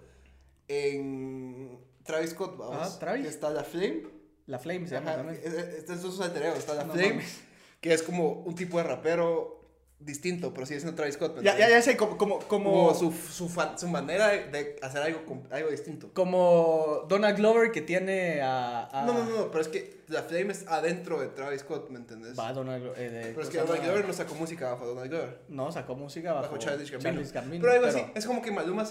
[0.67, 3.23] en Travis Scott, vamos, Ajá, Travis.
[3.23, 4.03] que está la Flame.
[4.45, 5.41] La Flame se llama también.
[5.43, 7.39] es- es- Este es su alter ego, está la No Flame, mames.
[7.81, 9.55] Que es como un tipo de rapero
[9.99, 11.37] distinto, pero sigue siendo Travis Scott.
[11.37, 14.75] ¿me Ya, ya, ya sé, como, como, como, Como su, su, fa- su manera de,
[14.83, 16.11] hacer algo, algo distinto.
[16.13, 18.85] como Donald Glover que tiene a...
[18.91, 21.97] a- No, no, no, pero es que la Flame es adentro de Travis Scott, ¿me
[21.97, 22.37] entiendes?
[22.37, 23.83] Va Donald Glo- eh, Pero es que ¿cómo se Donald?
[23.85, 25.39] Glover no sacó música bajo Donald Glover.
[25.49, 27.27] No, sacó música bajo, Bajo Childish Gambino.
[27.33, 28.85] Gambino, Pero algo pero- así, es como que Maluma,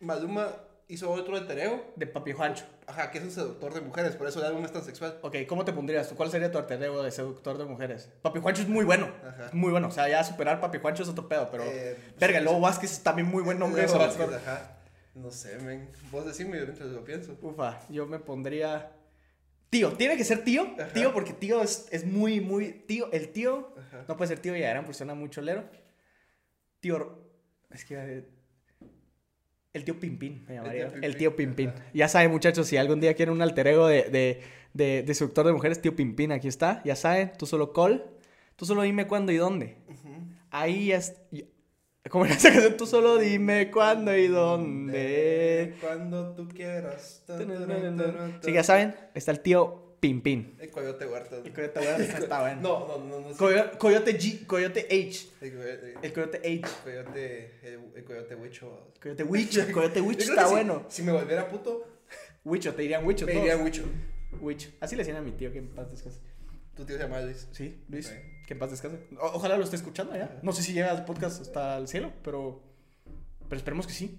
[0.00, 0.48] Maluma
[0.88, 2.64] hizo otro alter ego, De Papi Juancho.
[2.86, 5.18] ajá, que es un seductor de mujeres, por eso el álbum es tan sexual.
[5.22, 6.14] Ok, ¿cómo te pondrías tú?
[6.16, 8.10] ¿Cuál sería tu alter ego de seductor de mujeres?
[8.22, 9.10] Papi Juancho es muy bueno.
[9.26, 9.50] Ajá.
[9.52, 9.88] Muy bueno.
[9.88, 11.64] O sea, ya superar Papi Juancho es otro pedo, pero.
[11.64, 13.86] Eh, verga, Lobo Vázquez es también muy buen nombre.
[13.86, 14.78] Vázquez, ajá.
[15.14, 15.88] No sé, men.
[16.10, 17.36] Vos decime mientras lo pienso.
[17.42, 18.92] Ufa, yo me pondría.
[19.70, 20.68] Tío, tiene que ser tío.
[20.78, 20.92] Ajá.
[20.92, 22.72] Tío, porque tío es, es muy, muy.
[22.72, 23.74] Tío, el tío.
[23.78, 24.04] Ajá.
[24.08, 25.64] No puede ser tío ya porque suena mucho lero.
[26.80, 27.18] Tío.
[27.70, 28.41] Es que.
[29.72, 30.92] El tío Pimpín, me llamaría.
[31.00, 31.72] El tío Pimpín.
[31.94, 34.42] Ya saben, muchachos, si algún día quieren un alter ego de, de,
[34.74, 36.82] de, de seductor de mujeres, tío Pimpín, aquí está.
[36.84, 38.04] Ya saben, tú solo call.
[38.56, 39.78] Tú solo dime cuándo y dónde.
[40.50, 41.20] Ahí ya es.
[42.10, 42.76] ¿Cómo era esa canción?
[42.76, 45.74] Tú solo dime cuándo y dónde.
[45.80, 47.24] Cuando tú quieras.
[48.42, 50.56] Sí, ya saben, está el tío Pimpín.
[50.58, 51.36] El coyote huerta.
[51.36, 52.60] El coyote bueno, está bueno.
[52.60, 53.20] No, no, no.
[53.20, 53.36] no sí.
[53.78, 55.28] Coyote G, Coyote H.
[55.40, 55.94] El coyote.
[56.02, 56.48] El Coyote H.
[56.50, 57.54] El coyote.
[57.62, 58.88] El, el coyote huicho.
[59.00, 59.70] Coyote Witch.
[59.72, 60.86] Coyote Witch Yo creo está si- bueno.
[60.88, 61.86] Si me volviera puto,
[62.44, 63.44] Wicho, te dirían Wicho me todos.
[63.44, 63.84] diría huicho.
[64.40, 64.70] Witch.
[64.80, 66.18] Así le decían a mi tío que en paz descanse.
[66.74, 67.46] Tu tío se llama Luis.
[67.52, 68.12] Sí, Luis.
[68.44, 68.98] Que en paz descanse.
[69.20, 70.40] O- ojalá lo esté escuchando ya.
[70.42, 72.60] No sé si llega el podcast hasta el cielo, pero.
[73.48, 74.18] Pero esperemos que sí.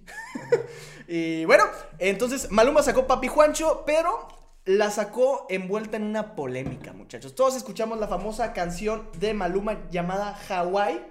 [1.10, 1.66] y bueno,
[2.00, 4.28] entonces Maluma sacó Papi Juancho, pero
[4.66, 7.36] la sacó envuelta en una polémica, muchachos.
[7.36, 11.02] Todos escuchamos la famosa canción de Maluma llamada Hawaii,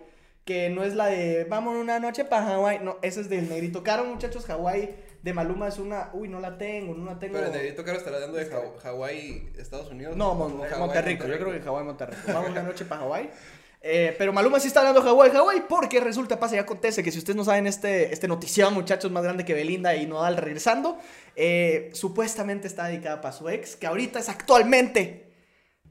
[0.44, 2.78] que no es la de Vamos una noche para Hawaii.
[2.80, 4.48] No, esa es del Negrito Caro, muchachos.
[4.48, 6.10] Hawaii de Maluma es una.
[6.14, 7.34] Uy, no la tengo, no la tengo.
[7.34, 10.16] Pero el negrito caro estará hablando de Haw- Hawái, Estados Unidos.
[10.16, 11.26] No, Mon- Hawái, Monterrico.
[11.28, 12.22] Yo creo que Hawái, Monterrico.
[12.32, 13.30] Vamos una noche para Hawái.
[13.84, 17.18] Eh, pero Maluma sí está hablando Hawái, Hawái, porque resulta, pasa y acontece que si
[17.18, 20.98] ustedes no saben este, este notición, muchachos, más grande que Belinda y Nodal regresando,
[21.34, 25.32] eh, supuestamente está dedicada para su ex, que ahorita es actualmente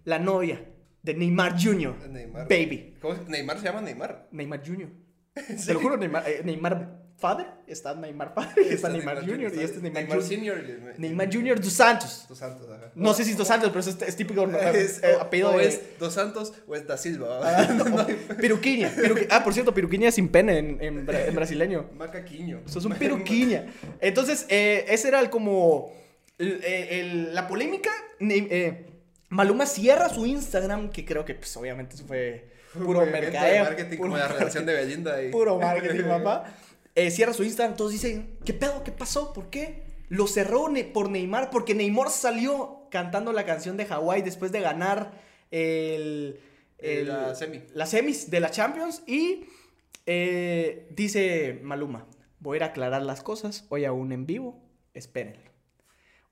[0.06, 0.65] la novia
[1.04, 2.08] de Neymar Jr.
[2.08, 2.47] Neymar.
[2.47, 2.97] Baby.
[3.01, 4.30] ¿Cómo Neymar se llama Neymar.
[4.32, 4.89] Neymar Jr.
[5.65, 9.40] Te lo juro, Neymar, eh, Neymar Father, está Neymar Padre, está, Neymar, Jr.
[9.56, 10.24] y este es Neymar, Jr.
[10.24, 10.58] Senior.
[10.98, 11.62] y- Neymar Jr.
[11.62, 12.26] dos Santos.
[12.28, 12.92] Dos Santos, ajá.
[12.96, 15.58] No sé si es dos Santos, pero eso es, es típico Es, eh, apellido o
[15.60, 15.68] de...
[15.68, 17.40] es Dos Santos o es Da Silva.
[17.44, 18.08] Ah, no,
[18.38, 21.86] Piruquiña, piruqui- Ah, por cierto, piruquiña sin pene en, en bra- en brasileño.
[21.96, 22.62] Macaquiño.
[22.66, 23.68] Eso es un piruquiña.
[24.00, 25.94] Entonces, eh, ese era el como.
[26.40, 27.92] el- el- la polémica.
[28.20, 28.88] Eh,
[29.30, 33.64] Maluma cierra su Instagram, que creo que, pues, obviamente, eso fue puro mercadeo.
[33.66, 35.30] marketing puro como la relación de Belinda y...
[35.32, 36.54] Puro marketing, papá.
[36.95, 38.84] Eh, cierra su Instagram, todos dicen, ¿qué pedo?
[38.84, 39.34] ¿Qué pasó?
[39.34, 39.84] ¿Por qué?
[40.10, 44.60] Lo cerró Ne- por Neymar, porque Neymar salió cantando la canción de Hawái después de
[44.62, 45.13] ganar
[45.51, 46.39] el...
[46.80, 47.62] el- La semi.
[47.73, 49.45] Las semis de la Champions y
[50.06, 52.08] eh, dice Maluma,
[52.39, 54.60] voy a ir a aclarar las cosas, hoy aún en vivo,
[54.93, 55.51] espérenlo.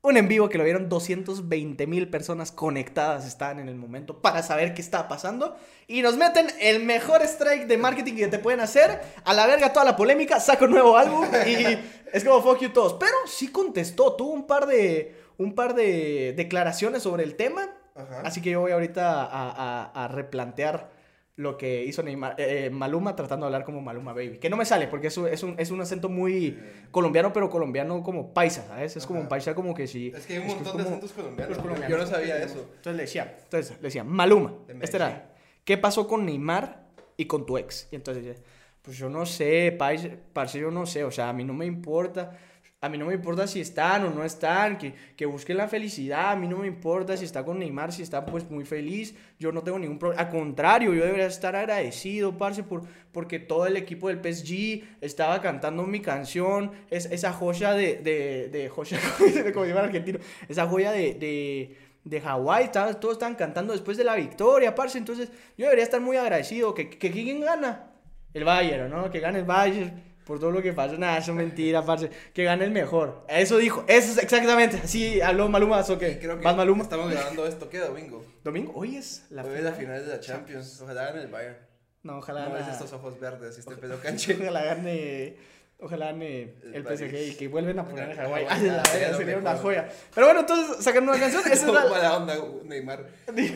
[0.02, 4.42] Un en vivo que lo vieron 220 mil personas conectadas estaban en el momento para
[4.44, 5.58] saber qué estaba pasando.
[5.88, 9.02] Y nos meten el mejor strike de marketing que te pueden hacer.
[9.26, 11.78] A la verga toda la polémica, saca un nuevo álbum y
[12.14, 12.94] es como fuck you todos.
[12.94, 17.70] Pero sí contestó, tuvo un par de, un par de declaraciones sobre el tema.
[17.94, 18.22] Ajá.
[18.24, 20.98] Así que yo voy ahorita a, a- a replantear
[21.40, 24.40] lo que hizo Neymar- eh, Maluma tratando de hablar como Maluma Baby.
[24.40, 26.60] Que no me sale porque es un, es un, es un acento muy
[26.92, 28.98] colombiano, pero colombiano como paisa, ¿sabes?
[28.98, 29.30] Es como un Ajá.
[29.30, 30.12] paisa como que sí.
[30.14, 31.58] Es que hay un montón de acentos colombianos.
[31.58, 31.90] colombianos.
[31.90, 32.60] Yo no sabía eso.
[32.76, 36.84] Entonces le decía, entonces le decía, Maluma, este era, ¿qué pasó con Neymar
[37.16, 37.88] y con tu ex?
[37.92, 38.42] Y entonces
[38.82, 41.66] pues yo no sé, parce, parce, yo no sé, o sea, a mí no me
[41.66, 42.38] importa.
[42.82, 46.32] A mí no me importa si están o no están, que, que busquen la felicidad,
[46.32, 49.52] a mí no me importa si está con Neymar, si está pues muy feliz, yo
[49.52, 53.76] no tengo ningún problema, al contrario, yo debería estar agradecido, parce, por, porque todo el
[53.76, 58.98] equipo del PSG estaba cantando mi canción, es, esa joya de, de, de joya,
[59.54, 64.16] como llaman argentino, esa joya de, de, de Hawái, todos estaban cantando después de la
[64.16, 67.92] victoria, parce, entonces yo debería estar muy agradecido, que, que ¿quién gana?
[68.34, 69.10] El Bayern, ¿no?
[69.12, 70.96] Que gane el Bayern por todo lo que pasó.
[70.98, 72.12] Nada, eso es mentira, parce.
[72.34, 73.26] Que gane el mejor.
[73.28, 73.84] Eso dijo.
[73.88, 74.78] Eso es exactamente.
[74.84, 75.82] Así habló Maluma.
[75.82, 76.20] ¿O qué?
[76.20, 76.84] Creo que ¿Más Maluma?
[76.84, 77.68] estamos grabando esto.
[77.68, 78.24] ¿Qué domingo?
[78.44, 78.72] ¿Domingo?
[78.76, 80.80] Hoy es la Hoy es la final de la Champions.
[80.82, 81.58] Ojalá gane el Bayern.
[82.04, 82.62] No, ojalá No gane.
[82.68, 84.38] es estos ojos verdes este pelo canche.
[84.42, 85.36] Ojalá gane.
[85.82, 88.48] Ojalá gane el PSG y que vuelven a poner a Hawái.
[89.18, 89.88] Sería una joya.
[90.14, 91.42] Pero bueno, entonces sacan una canción.
[91.46, 91.88] Esa es la.
[91.88, 93.06] mala onda, Neymar.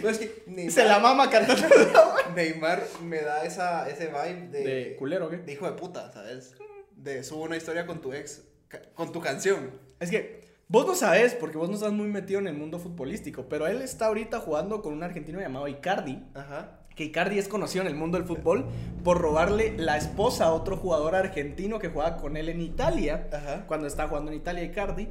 [0.01, 1.67] No, es que Neymar, Se la mama cantando.
[2.35, 5.37] Neymar me da esa, ese vibe de, ¿De culero qué?
[5.37, 6.55] de hijo de puta, ¿sabes?
[6.95, 8.43] De subo una historia con tu ex,
[8.93, 9.71] con tu canción.
[9.99, 13.49] Es que vos no sabes, porque vos no estás muy metido en el mundo futbolístico,
[13.49, 16.23] pero él está ahorita jugando con un argentino llamado Icardi.
[16.35, 16.82] Ajá.
[16.95, 18.65] Que Icardi es conocido en el mundo del fútbol
[19.03, 23.27] por robarle la esposa a otro jugador argentino que juega con él en Italia.
[23.31, 23.65] Ajá.
[23.67, 25.07] Cuando está jugando en Italia Icardi.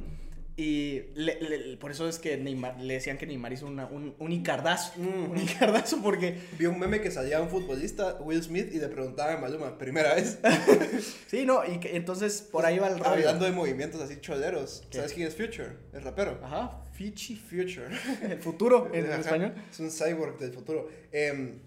[0.55, 4.13] Y le- le- por eso es que Neymar, le decían que Neymar hizo una- un,
[4.19, 4.93] un Icardazo.
[4.97, 5.31] Mm.
[5.31, 6.37] Un Icardazo porque.
[6.59, 10.13] Vi un meme que salía un futbolista, Will Smith, y le preguntaba a Maluma, primera
[10.13, 10.37] vez,
[11.27, 13.09] Sí, no, y que- entonces por ahí va el rollo.
[13.13, 14.83] hablando de movimientos así choleros.
[14.91, 14.97] ¿Qué?
[14.97, 15.69] ¿Sabes quién es Future?
[15.91, 16.39] El rapero.
[16.43, 17.35] Ajá, Fichi.
[17.35, 17.87] Future.
[18.21, 19.53] El futuro en Ajá, español.
[19.71, 20.87] Es un cyborg del futuro.
[21.11, 21.57] Em,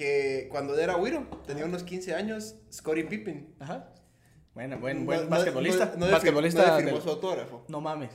[0.00, 3.54] que cuando era Wiro, tenía unos 15 años, Scottie Pippen.
[3.58, 3.92] Ajá.
[4.54, 5.92] Bueno, buen, buen no- basquetbolista.
[5.98, 6.62] no- basquetbolista.
[6.62, 7.64] no le firmó del- su autógrafo.
[7.68, 8.10] No mames.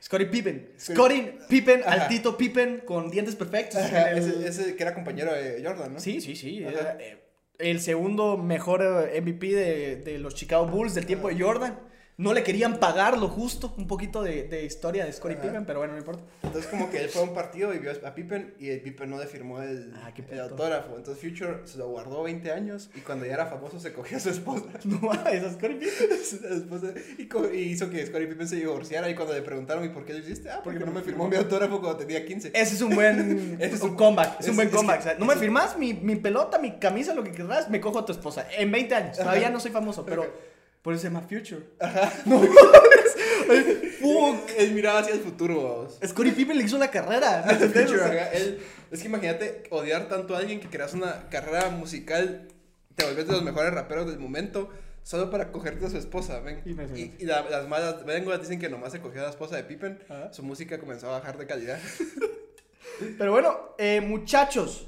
[0.00, 0.70] Scottie Pippen.
[0.78, 2.04] Scottie- Pippen, Ajá.
[2.04, 3.80] altito Pippen con dientes perfectos.
[3.80, 5.98] Ajá, El- ese, ese que era compañero de Jordan, ¿no?
[6.00, 6.62] Sí, sí, sí.
[6.62, 7.18] Era, eh,
[7.58, 11.80] el segundo mejor eh, MVP de, de los Chicago Bulls del tiempo de Jordan.
[12.16, 13.74] No le querían pagar lo justo.
[13.76, 15.36] Un poquito de, de historia de Scottie.
[15.36, 16.22] Pippen, pero bueno, no importa.
[16.44, 19.10] Entonces como que él fue a un partido y vio a Pippen y el Pippen
[19.10, 20.96] no le firmó el, Ah, el autógrafo.
[20.96, 24.20] Entonces Future se lo guardó 20 años y cuando ya era famoso se cogió a
[24.20, 24.66] su esposa.
[24.84, 26.94] No mames, a Scottie Pippen.
[27.52, 30.12] Y, y hizo que Scottie Pippen se divorciara y cuando le preguntaron ¿y por qué
[30.12, 30.50] lo hiciste?
[30.50, 32.52] Ah, porque Porque no me firmó mi autógrafo cuando tenía 15.
[32.54, 34.38] Ese es un buen Ese es un comeback.
[34.40, 35.00] Es un es- buen es que- comeback.
[35.00, 37.80] o sea, no me es- firmas mi, mi pelota, mi camisa, lo que querrás, me
[37.80, 38.46] cojo a tu esposa.
[38.56, 39.16] En 20 años.
[39.18, 40.53] Todavía no soy famoso, pero.
[40.84, 41.62] Por eso se llama Future.
[44.00, 44.50] Fuck.
[44.58, 45.98] Él miraba hacia el futuro, vamos.
[46.06, 47.40] Scottie Pippen le hizo la carrera.
[47.48, 48.58] ajá, él-
[48.90, 52.48] es que imagínate odiar tanto a alguien que creas una carrera musical,
[52.94, 54.68] te volvés de los mejores raperos del momento,
[55.02, 56.62] solo para cogerte a su esposa, ven.
[56.94, 59.64] Y, y la- las malas lenguas dicen que nomás se cogió a la esposa de
[59.64, 60.32] Pippen, Ajá.
[60.32, 61.78] su música comenzó a bajar de calidad.
[63.18, 64.86] Pero bueno, eh, muchachos.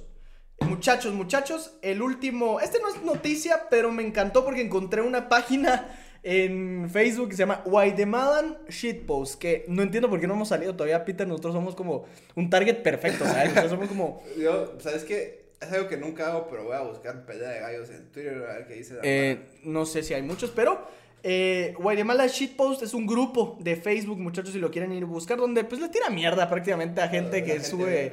[0.60, 5.88] Muchachos, muchachos, el último, este no es noticia, pero me encantó porque encontré una página
[6.22, 10.74] en Facebook que se llama Guatemalan Shitpost, que no entiendo por qué no hemos salido
[10.74, 13.50] todavía, Peter, nosotros somos como un target perfecto, ¿sabes?
[13.50, 14.22] Nosotros somos como...
[14.38, 15.46] Yo, ¿sabes qué?
[15.60, 18.54] Es algo que nunca hago, pero voy a buscar pelea de gallos en Twitter a
[18.54, 20.86] ver qué dice la Eh, no sé si hay muchos, pero
[21.22, 25.38] eh, Guatemala Shitpost es un grupo de Facebook, muchachos, si lo quieren ir a buscar,
[25.38, 28.12] donde pues le tira mierda prácticamente a gente La que sube.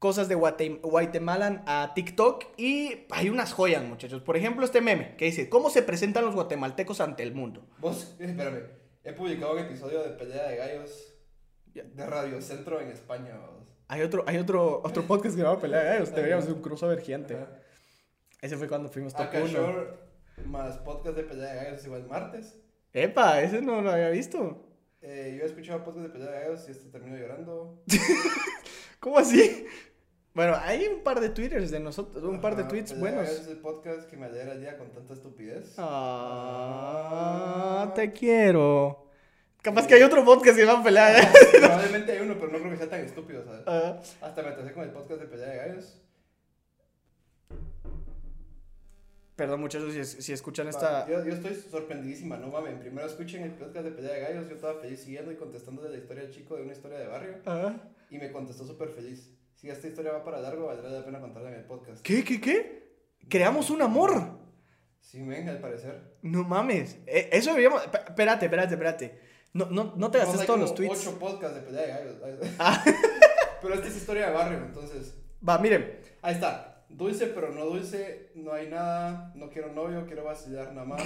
[0.00, 4.20] Cosas de Guate- Guatemalan a TikTok y hay unas joyas, muchachos.
[4.22, 7.68] Por ejemplo, este meme que dice, ¿cómo se presentan los guatemaltecos ante el mundo?
[7.78, 8.64] Vos, espérame,
[9.04, 11.14] he publicado un episodio de pelea de gallos
[11.74, 13.38] de Radio Centro en España.
[13.86, 16.62] Hay otro, hay otro, otro podcast que se llama Pelea de Gallos, deberíamos hacer un
[16.62, 17.34] crossover gigante.
[17.36, 17.48] Ajá.
[18.40, 19.48] Ese fue cuando fuimos top Acá 1.
[19.48, 19.88] Shore
[20.46, 22.56] más podcast de pelea de gallos igual martes.
[22.94, 24.66] Epa, ese no lo había visto.
[25.02, 27.82] Eh, yo he escuchado podcast de pelea de gallos y este termino llorando.
[29.00, 29.66] ¿Cómo así?
[30.40, 33.28] Bueno, hay un par de twitters de nosotros, un par de Ajá, tweets buenos.
[33.28, 35.74] Es el podcast que me alegra el día con tanta estupidez.
[35.76, 36.72] Ah,
[37.94, 39.10] te quiero.
[39.60, 41.34] Capaz que hay otro podcast que se llama Pelea de Gallos.
[41.60, 43.64] Probablemente hay uno, pero no creo que sea tan estúpido, ¿sabes?
[43.66, 46.00] Ah, Hasta me atrasé con el podcast de pelea de gallos.
[49.36, 51.06] perdón, muchachos, si, si escuchan Va, esta...
[51.06, 52.78] Yo, yo estoy sorprendidísima, no mames.
[52.80, 54.48] Primero escuchen el podcast de pelea de gallos.
[54.48, 57.34] Yo estaba feliz siguiendo y contestándole la historia del chico de una historia de barrio.
[57.44, 57.74] Ah.
[58.08, 59.36] Y me contestó súper feliz.
[59.60, 62.00] Si esta historia va para largo, valdrá la pena contarla en el podcast.
[62.00, 62.94] ¿Qué, qué, qué?
[63.28, 64.38] Creamos un amor.
[65.00, 66.16] Sí, men, al parecer.
[66.22, 66.96] No mames.
[67.06, 67.84] Eh, eso deberíamos...
[67.84, 69.20] Espérate, espérate, espérate.
[69.52, 71.06] No, no, no te Vamos, gastes todos los tweets.
[71.06, 72.48] ocho podcasts de pelea de gallos.
[72.58, 72.82] Ah.
[73.60, 75.14] Pero esta es historia de barrio, entonces.
[75.46, 76.00] Va, miren.
[76.22, 76.86] Ahí está.
[76.88, 78.30] Dulce, pero no dulce.
[78.36, 79.30] No hay nada.
[79.34, 81.02] No quiero novio, quiero vacilar nada más.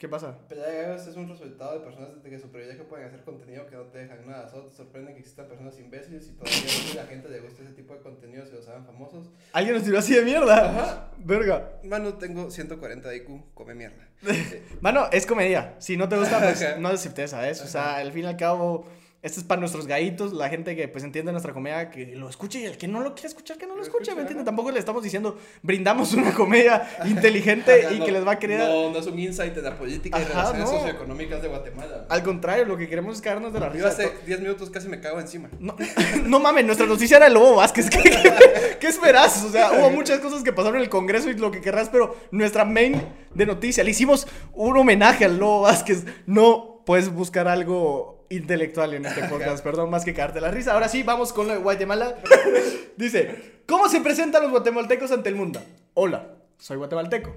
[0.00, 0.34] ¿Qué pasa?
[0.48, 3.66] Pelea de gallos es un resultado de personas de que su privilegio pueden hacer contenido
[3.66, 4.48] que no te dejan nada.
[4.48, 7.74] Solo te sorprende que existan personas imbéciles y todavía a la gente le gusta ese
[7.74, 9.28] tipo de contenidos y los hagan famosos.
[9.52, 10.70] Alguien nos tiró así de mierda.
[10.70, 11.10] Ajá.
[11.18, 11.72] Verga.
[11.84, 14.08] Mano, tengo 140 de IQ, come mierda.
[14.80, 15.74] Mano, es comedia.
[15.80, 16.76] Si no te gusta, pues Ajá.
[16.80, 17.60] no aceptes, ¿sabes?
[17.60, 18.86] O sea, al fin y al cabo,
[19.22, 22.60] esto es para nuestros gallitos, la gente que pues entiende nuestra comedia, que lo escuche
[22.60, 24.46] y el que no lo quiere escuchar, que no lo Lo escuche, ¿me entiendes?
[24.46, 28.60] Tampoco le estamos diciendo, brindamos una comedia inteligente y No, que les va a querer...
[28.60, 30.78] No, no es un insight de la política y Ajá, relaciones no.
[30.78, 32.06] socioeconómicas de Guatemala.
[32.08, 33.88] Al contrario, lo que queremos es caernos de la Yo risa.
[33.88, 35.50] hace 10 minutos casi me cago encima.
[35.58, 35.76] No,
[36.24, 37.90] no mames, nuestra noticia era el Lobo Vázquez.
[37.90, 38.32] ¿Qué, qué,
[38.80, 39.44] qué esperas?
[39.44, 42.16] O sea, hubo muchas cosas que pasaron en el Congreso y lo que querrás, pero
[42.30, 43.02] nuestra main
[43.34, 46.04] de noticia, le hicimos un homenaje al Lobo Vázquez.
[46.26, 50.72] No puedes buscar algo intelectual en este podcast, perdón, más que cagarte la risa.
[50.72, 52.14] Ahora sí, vamos con lo de Guatemala.
[52.96, 55.60] Dice, ¿cómo se presentan los guatemaltecos ante el mundo?
[55.94, 57.34] Hola, soy guatemalteco.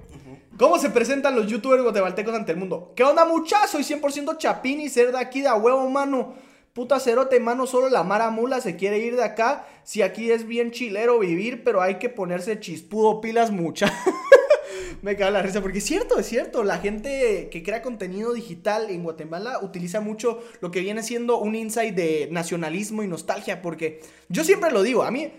[0.56, 2.92] ¿Cómo se presentan los youtubers guatemaltecos ante el mundo?
[2.94, 3.66] ¿Qué onda, mucha?
[3.66, 6.34] Soy 100% chapín y ser de aquí de a huevo, mano.
[6.72, 9.66] Puta cerote, mano, solo la mara mula se quiere ir de acá.
[9.82, 13.92] Si aquí es bien chilero vivir, pero hay que ponerse chispudo pilas mucha.
[15.02, 16.64] Me cago en la risa porque es cierto, es cierto.
[16.64, 21.54] La gente que crea contenido digital en Guatemala utiliza mucho lo que viene siendo un
[21.54, 23.62] insight de nacionalismo y nostalgia.
[23.62, 25.32] Porque yo siempre lo digo, a mí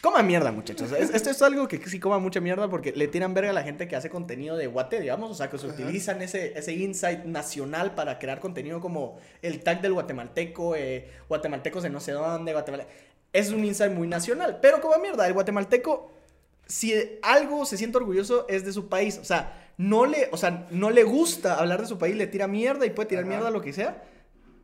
[0.00, 0.90] Coma mierda, muchachos.
[0.90, 3.62] Es- esto es algo que sí coma mucha mierda porque le tiran verga a la
[3.62, 5.30] gente que hace contenido de Guate, digamos.
[5.30, 9.80] O sea, que se utilizan ese, ese insight nacional para crear contenido como el tag
[9.80, 12.84] del guatemalteco, eh, guatemaltecos de no sé dónde, guatemala.
[13.32, 14.58] Es un insight muy nacional.
[14.60, 16.10] Pero coma mierda, el guatemalteco,
[16.72, 19.18] si algo se siente orgulloso es de su país.
[19.18, 22.46] O sea, no le, o sea, no le gusta hablar de su país, le tira
[22.48, 23.30] mierda y puede tirar Ajá.
[23.34, 24.04] mierda lo que sea.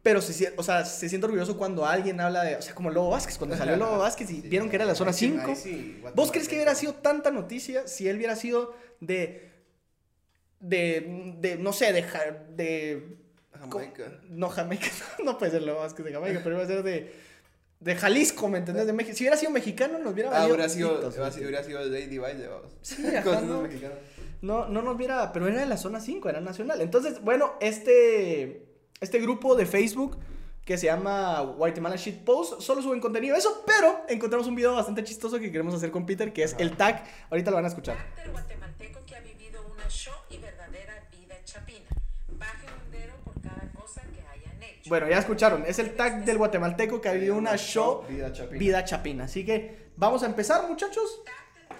[0.03, 3.11] Pero se, o sea, se siente orgulloso cuando alguien habla de, o sea, como Lobo
[3.11, 4.49] Vázquez, cuando salió Lobo Vázquez y Sí.
[4.49, 5.51] vieron que era la zona Ahí sí- 5.
[5.51, 9.51] ahí sí, ¿Vos crees que hubiera sido tanta noticia si él hubiera sido de,
[10.61, 12.03] de, de no sé, de,
[12.57, 13.03] de
[13.59, 14.21] Jamaica.
[14.29, 14.87] no, Jamaica,
[15.25, 17.13] no puede ser Lobo Vázquez de Jamaica, pero iba a ser de,
[17.81, 18.87] de Jalisco, ¿me entendés?
[18.87, 19.17] De México.
[19.17, 22.19] Si hubiera sido mexicano, nos hubiera Ah, valido hubiera sido, hubiera sido, hubiera sido Lady
[22.19, 22.73] vamos.
[22.83, 23.63] Sí, ajá, Con no.
[24.41, 26.81] No, no nos viera, pero era de la zona 5, era nacional.
[26.81, 28.67] Entonces, bueno, este,
[29.01, 30.17] este grupo de Facebook
[30.65, 35.03] que se llama Guatemala Shit Post, solo suben contenido eso, pero encontramos un video bastante
[35.03, 37.97] chistoso que queremos hacer con Peter, que es el tag, ahorita lo van a escuchar.
[38.31, 41.89] Guatemalteco que ha vivido una show y verdadera vida chapina.
[42.29, 44.78] Bajen un dedo por cada cosa que hayan hecho.
[44.89, 48.59] Bueno, ya escucharon, es el tag del guatemalteco que ha vivido una show Vida chapina.
[48.59, 49.25] vida chapina.
[49.25, 51.23] Así que vamos a empezar, muchachos.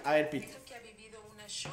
[0.03, 1.71] A ver, guatemalteco que ha vivido una show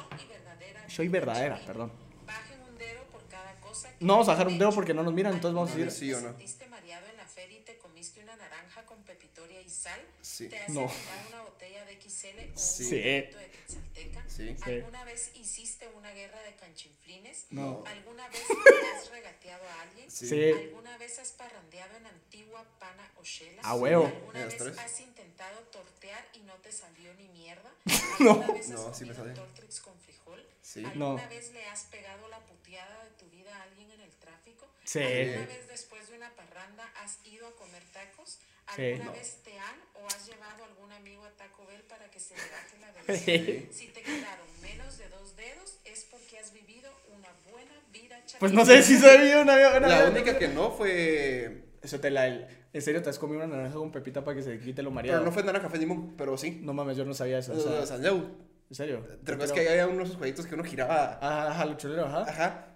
[1.03, 1.91] y verdadera perdón.
[2.25, 5.03] Bajen un dedo por cada cosa que No vamos a bajar un dedo porque no
[5.03, 6.23] nos miran, entonces vamos a ¿Alguna decir Sí o no.
[6.23, 9.99] te sentiste mareado en la feria y te comiste una naranja con pepitoria y sal?
[10.37, 10.49] Sí.
[10.49, 10.81] ¿Te has No.
[11.29, 12.83] una botella de XL o Sí.
[12.83, 12.95] un Sí.
[13.01, 14.25] de Quetzalteca?
[14.29, 14.55] Sí.
[14.61, 17.45] ¿Alguna vez hiciste una guerra de canchinflines?
[17.49, 17.83] No.
[17.87, 20.11] ¿Alguna vez te has regateado a alguien?
[20.11, 20.51] Sí.
[20.51, 23.63] ¿Alguna vez has parrandeado en antigua pana o chela?
[23.63, 24.05] A huevo.
[24.05, 24.77] ¿Alguna vez tres.
[24.77, 27.73] has intentado tortear y no te salió ni mierda?
[28.19, 28.31] No.
[28.33, 29.13] ¿Alguna vez has No, sí me.
[29.15, 30.45] Tortrix con frijol?
[30.67, 30.83] Sí.
[30.83, 31.29] ¿Alguna No.
[31.29, 34.67] vez le has pegado la puteada de tu vida a alguien en el tráfico?
[34.83, 34.99] Sí.
[34.99, 38.39] ¿Alguna vez después de una parranda has ido a comer tacos?
[38.75, 38.83] Sí.
[38.91, 39.11] ¿Alguna No.
[39.13, 42.35] vez te han o has llevado a algún amigo a Taco Bell para que se
[42.35, 43.31] le baje la Sí.
[43.31, 43.71] velocidad?
[43.71, 48.51] Si te quedaron menos de dos dedos es porque has vivido una buena vida Pues
[48.51, 51.63] no sé si se vivido una, una La única que no fue.
[51.81, 52.27] Eso te la...
[52.27, 54.91] el- ¿En serio te has comido una naranja con pepita para que se quite lo
[54.91, 55.19] mareado?
[55.19, 56.59] Pero no fue naranja, fue limón, pero sí.
[56.61, 57.53] No mames, yo no sabía eso.
[57.53, 58.35] O Los sea, Sanleu.
[58.69, 59.01] ¿En serio?
[59.23, 61.17] ¿Te recuerdas que había unos jueguitos que uno giraba?
[61.21, 62.21] Ajá, ajá, lo cholero, ajá.
[62.23, 62.67] Ajá.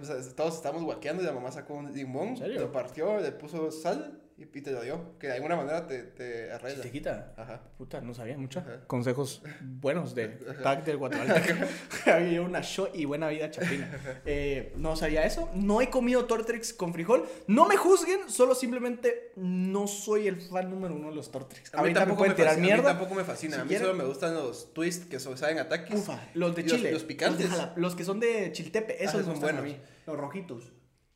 [0.00, 2.60] O sea, todos estábamos guaqueando y la mamá sacó un limón, ¿En serio?
[2.60, 5.18] lo partió, le puso sal y, y te lo dio.
[5.18, 6.82] Que de alguna manera te, te arregla.
[6.82, 7.32] ¿Te quita?
[7.36, 7.62] Ajá.
[7.78, 8.62] Puta, no sabía mucho.
[8.86, 10.28] Consejos buenos de
[10.62, 11.58] tag del guatemalteco.
[12.10, 13.90] Había una show y buena vida chapina.
[14.24, 15.48] Eh, no sabía eso.
[15.54, 17.24] No he comido Tortrix con frijol.
[17.46, 21.74] No me juzguen, solo simplemente no soy el fan número uno de los Tortrix.
[21.74, 23.54] A mí, tampoco me tirar fascina, a mí tampoco me fascina.
[23.56, 25.94] Si a mí quieren- solo me gustan los twists que so- saben ataques.
[25.98, 26.92] Ufa, los de los- Chile.
[26.92, 27.40] los picantes.
[27.48, 29.78] Los, de jala- los que son de Chiltepe, esos me son gustan a buenos.
[29.78, 29.84] mí.
[30.06, 30.72] Los rojitos.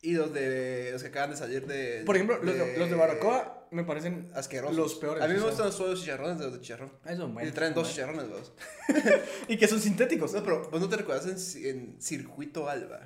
[0.07, 2.03] Y los de los que acaban de salir de.
[2.07, 4.77] Por ejemplo, los de, los de Baracoa me parecen Asquerosos.
[4.77, 5.23] los peores.
[5.23, 6.93] A mí me gustan solo los chicharrones de los de chicharrón.
[7.05, 8.53] Ah, esos son Y traen dos chicharrones los.
[9.49, 10.33] Y que son sintéticos.
[10.33, 13.01] No, pero vos no te recuerdas en, en Circuito Alba,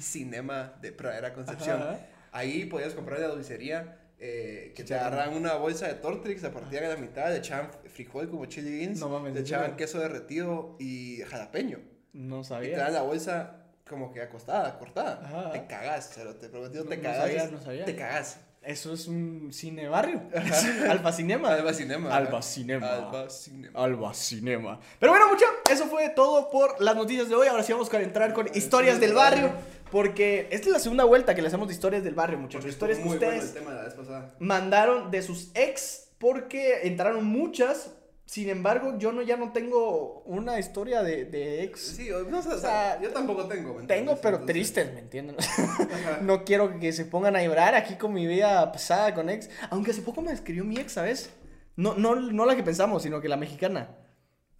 [0.00, 1.80] Cinema de Pradera Concepción.
[1.82, 1.98] Ajá.
[2.32, 6.52] Ahí podías comprar en la dulcería eh, que te agarraban una bolsa de Tortrix, la
[6.52, 9.76] partían a la mitad, le echaban frijol como chili beans, No mames, le ¿en echaban
[9.76, 11.78] queso derretido y jalapeño.
[12.12, 12.78] No Y te sabía.
[12.78, 15.20] dan la bolsa como que acostada, cortada.
[15.24, 15.52] Ajá.
[15.52, 17.18] Te cagás, pero te prometido, No- te no cagás.
[17.18, 17.84] sabía, no sabía.
[17.84, 18.38] Te cagás.
[18.62, 20.22] Eso es un cine barrio.
[20.88, 21.52] Alba Cinema.
[21.52, 22.14] Alba Cinema.
[22.14, 22.42] Alba.
[22.42, 22.92] Cinema.
[22.94, 23.78] Alba Cinema.
[23.82, 24.80] Alba Cinema.
[25.00, 27.48] Pero bueno, mucha, eso fue todo por las noticias de hoy.
[27.48, 29.50] Ahora sí vamos a entrar con historias del barrio.
[29.90, 32.70] Porque esta es la segunda vuelta que le hacemos de historias del barrio, muchachos.
[32.70, 34.34] Historias que bueno ustedes el tema de la vez pasada.
[34.38, 37.90] mandaron de sus ex porque entraron muchas.
[38.32, 41.80] Sin embargo, yo no, ya no tengo una historia de, de ex.
[41.82, 43.74] Sí, o- no sé, o O sea, sea, yo tampoco tengo.
[43.74, 45.36] ¿me Tengo, pero Entonces- tristes, ¿me entienden?
[46.22, 49.50] No quiero que se pongan a llorar aquí con mi vida pasada con ex.
[49.68, 51.30] Aunque hace poco me escribió mi ex, ¿sabes?
[51.76, 53.98] No, no, no la que pensamos, sino que la mexicana.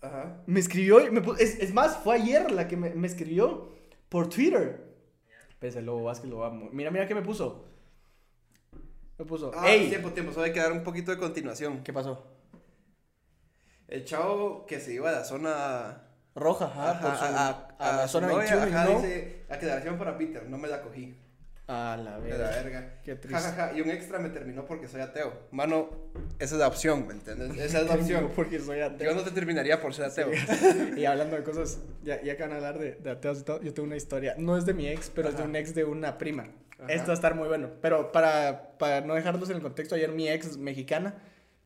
[0.03, 0.43] Ajá.
[0.45, 3.71] Me escribió, y me es, es más, fue ayer la que me, me escribió
[4.11, 4.85] por Twitter.
[5.61, 6.69] Pese Lobo Vázquez lo amo.
[6.73, 7.65] Mira, mira qué me puso.
[9.19, 9.89] Me puso, Ah, ¡Ey!
[9.89, 10.31] tiempo, tiempo.
[10.33, 11.83] Solo hay que dar un poquito de continuación.
[11.83, 12.27] ¿Qué pasó?
[13.93, 16.03] El chavo que se iba a la zona.
[16.35, 19.01] Roja, ajá, ajá, su- a, a- a la zona novia, 21 y ajá, no.
[19.03, 21.15] dice, aclaración para Peter, no me la cogí.
[21.69, 22.63] A la De la verga.
[22.63, 22.95] verga.
[23.05, 23.39] Qué Ja, triste.
[23.43, 25.33] ja, ja, Y un extra me terminó porque soy ateo.
[25.51, 25.91] Mano,
[26.39, 27.57] esa es la opción, ¿me entiendes?
[27.59, 28.31] Esa es la opción.
[28.35, 29.11] Porque soy ateo.
[29.11, 30.31] Yo no te terminaría por ser ateo.
[30.97, 33.61] Y hablando de cosas, ya, ya que van a hablar de, de ateos y todo,
[33.63, 34.35] yo tengo una historia.
[34.39, 35.49] No es de mi ex, pero es de Ajá.
[35.51, 36.49] un ex de una prima.
[36.79, 36.93] Ajá.
[36.93, 37.69] Esto va a estar muy bueno.
[37.83, 41.15] Pero para, para no dejarlos en el contexto, ayer mi ex mexicana,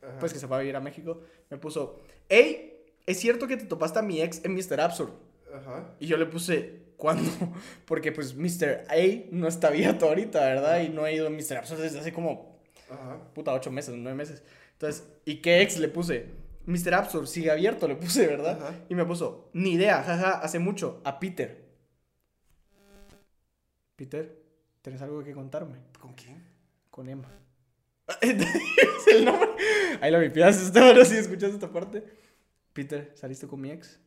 [0.03, 0.19] Ajá.
[0.19, 3.65] pues que se fue a vivir a México, me puso, hey, ¿es cierto que te
[3.65, 4.79] topaste a mi ex en Mr.
[4.81, 5.11] Absurd?
[5.53, 5.95] Ajá.
[5.99, 7.29] Y yo le puse, ¿cuándo?
[7.85, 8.85] Porque pues Mr.
[8.89, 8.95] A
[9.31, 10.81] no está abierto ahorita, ¿verdad?
[10.81, 11.57] Y no he ido a Mr.
[11.57, 12.59] Absurd desde hace como
[12.89, 13.19] Ajá.
[13.33, 14.43] puta, ocho meses, nueve meses.
[14.73, 16.25] Entonces, ¿y qué ex le puse?
[16.65, 16.93] Mr.
[16.95, 18.61] Absurd sigue abierto, le puse, ¿verdad?
[18.61, 18.75] Ajá.
[18.89, 21.65] Y me puso, ni idea, jaja, hace mucho, a Peter.
[23.95, 24.43] Peter,
[24.81, 25.77] ¿tienes algo que contarme?
[25.99, 26.45] ¿Con quién?
[26.91, 27.31] Con Emma.
[28.21, 29.49] Es el nombre.
[30.01, 32.03] Ahí lo vipias, Esteban, si escuchas esta parte.
[32.73, 33.99] Peter, ¿saliste con mi ex?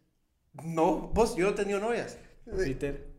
[0.64, 2.18] No, vos, yo no he tenido novias.
[2.44, 3.09] Peter.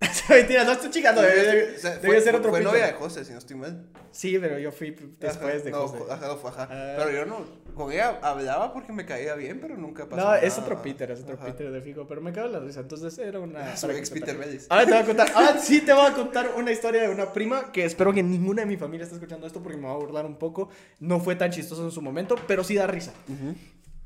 [0.28, 2.92] Mentira, no estoy chicando, debe, debe- O sea, debe fue, ser otro fue novia de
[2.92, 3.86] José, si no estoy mal.
[4.10, 5.98] Sí, pero yo fui después Ajá, de no, José.
[5.98, 6.68] jo- Ajá, fue, ajá.
[6.70, 6.94] Ah.
[6.98, 10.40] Pero yo no, con ella hablaba porque me caía bien, pero nunca pasó No, nada.
[10.40, 11.36] es otro Peter, es otro.
[11.38, 13.76] Peter de fijo, pero me cago en la risa, entonces era una...
[13.76, 14.36] Su para ex Peter.
[14.36, 14.66] Bellis.
[14.68, 17.32] Ahora te voy a contar, ahora sí te voy a contar una historia de una
[17.32, 19.96] prima que espero que ninguna de mi familia esté escuchando esto porque me va a
[19.96, 20.68] burlar un poco.
[21.00, 23.12] No fue tan chistoso en su momento, pero sí da risa.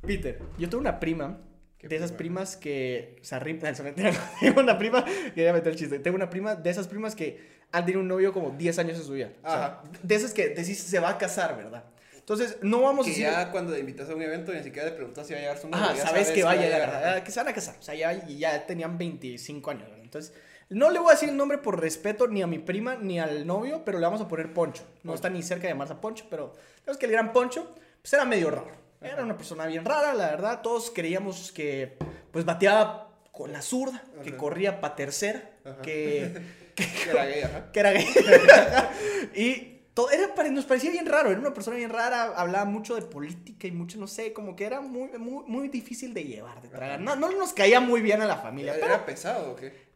[0.00, 1.47] Peter, yo tengo una prima, ¿Qué
[1.82, 2.40] de esas prima?
[2.42, 3.74] primas que se arriman,
[4.40, 5.04] tengo una prima,
[5.34, 8.32] quería meter el chiste, tengo una prima de esas primas que han tenido un novio
[8.32, 9.30] como 10 años en su vida.
[9.42, 9.82] O sea, Ajá.
[10.02, 11.84] de esas que decís se va a casar, ¿verdad?
[12.16, 13.24] Entonces, no vamos a Que decir...
[13.24, 15.58] ya cuando le invitas a un evento ni siquiera le preguntas si va a llegar
[15.58, 15.84] su novio.
[15.84, 16.98] Ajá, ya sabes, que va a llegar, ajá.
[17.10, 17.76] ajá, que se van a casar.
[17.78, 19.84] O sea, ya, ya tenían 25 años.
[19.84, 20.00] ¿verdad?
[20.02, 20.34] Entonces,
[20.68, 23.46] no le voy a decir el nombre por respeto ni a mi prima ni al
[23.46, 24.82] novio, pero le vamos a poner Poncho.
[25.04, 26.52] No está ni cerca de llamarse Poncho, pero
[26.84, 28.72] tenemos que el gran Poncho, pues era medio raro.
[29.00, 30.60] Era una persona bien rara, la verdad.
[30.62, 31.96] Todos creíamos que,
[32.32, 35.50] pues, bateaba con la zurda, que corría para tercera,
[35.82, 36.32] que,
[36.74, 37.72] Que era gay, ajá.
[37.72, 38.06] que era gay.
[39.34, 43.02] y todo era, nos parecía bien raro, era una persona bien rara, hablaba mucho de
[43.02, 46.68] política y mucho, no sé, como que era muy, muy, muy difícil de llevar, de
[46.68, 47.00] tragar.
[47.00, 49.87] No, no nos caía muy bien a la familia, ¿Era, pero era pesado o qué?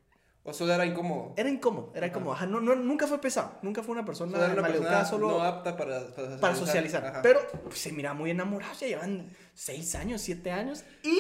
[0.45, 1.35] ¿O solo era incómodo?
[1.37, 2.35] era incómodo, era incómodo.
[2.35, 5.31] Ajá, no, no, nunca fue pesado, nunca fue una persona Solo era una persona solo
[5.31, 7.05] no apta para, para, para socializar.
[7.07, 7.23] Ajá.
[7.23, 10.85] Pero pues, se miraba muy enamorado, ya llevan 6 años, 7 años.
[11.05, 11.19] Y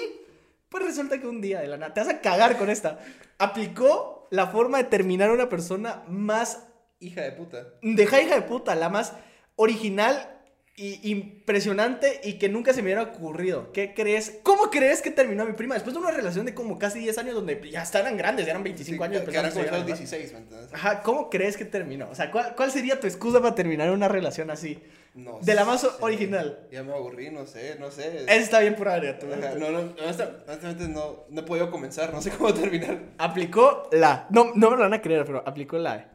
[0.68, 2.99] pues resulta que un día de la nada, te vas a cagar con esta,
[3.39, 6.64] aplicó la forma de terminar a una persona más
[7.03, 7.66] Hija de puta.
[7.83, 9.12] Deja hija de puta, la más
[9.57, 10.41] original
[10.75, 13.73] y impresionante y que nunca se me hubiera ocurrido.
[13.73, 14.39] ¿Qué crees?
[14.43, 15.75] ¿Cómo crees que terminó mi prima?
[15.75, 18.64] Después de una relación de como casi 10 años donde ya estaban grandes, ya eran
[18.64, 19.20] 25 Sí, años.
[19.25, 20.73] que- que eran como empezaron a los llegar, 16, ¿me entiendes?
[20.73, 22.09] Ajá, ¿cómo crees que terminó?
[22.11, 24.79] O sea, ¿cuál, cuál sería tu excusa para terminar una relación así?
[25.14, 25.89] No De la más sé.
[26.01, 26.66] original.
[26.73, 28.25] Ya me aburrí, no sé, no sé.
[28.29, 29.27] Está bien pura área, tú.
[29.31, 32.99] Ajá, No, no, honesta- honestamente no, no he podido comenzar, no sé cómo terminar.
[33.18, 34.27] Aplicó la.
[34.31, 36.09] No, no me lo van a creer, pero aplicó la.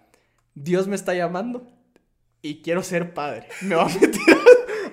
[0.56, 1.68] Dios me está llamando
[2.42, 3.48] y quiero ser padre.
[3.62, 4.37] Me va a meter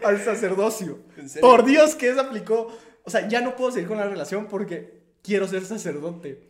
[0.04, 0.98] al sacerdocio.
[1.40, 2.76] Por Dios que eso aplicó.
[3.04, 6.48] O sea, ya no puedo seguir con la relación porque quiero ser sacerdote.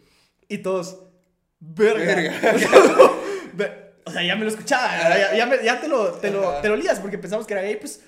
[0.48, 1.00] Y todos.
[1.61, 2.05] Verga.
[2.14, 3.11] Verga.
[4.07, 4.90] O, sea, ya me lo escuchaba.
[5.16, 7.62] Ya, ya me- ya te, lo, te, lo, te lo lías porque pensamos que era
[7.62, 7.76] gay.
[7.76, 8.02] Pues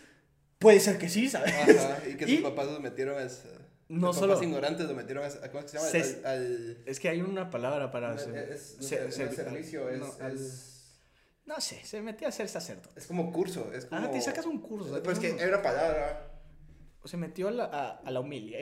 [0.58, 1.54] puede ser que sí, ¿sabes?
[1.54, 3.26] Ajá, y que sus Y- papás los metieron a...
[3.88, 5.30] No solo- papás ignorantes los metieron a...
[5.50, 5.88] ¿Cómo se llama?
[5.88, 6.32] Se- Al...
[6.34, 8.14] al- Es que hay una palabra para.
[8.14, 10.75] es, es- no se- sé, se- servicio, es, no, es,
[11.46, 12.98] No sé, se metió a ser sacerdote.
[12.98, 14.00] es como curso, es como...
[14.04, 14.92] Ah, te sacas un curso.
[15.00, 16.32] Pero es que era una palabra.
[17.04, 18.58] Se metió a la, a, a la humilia.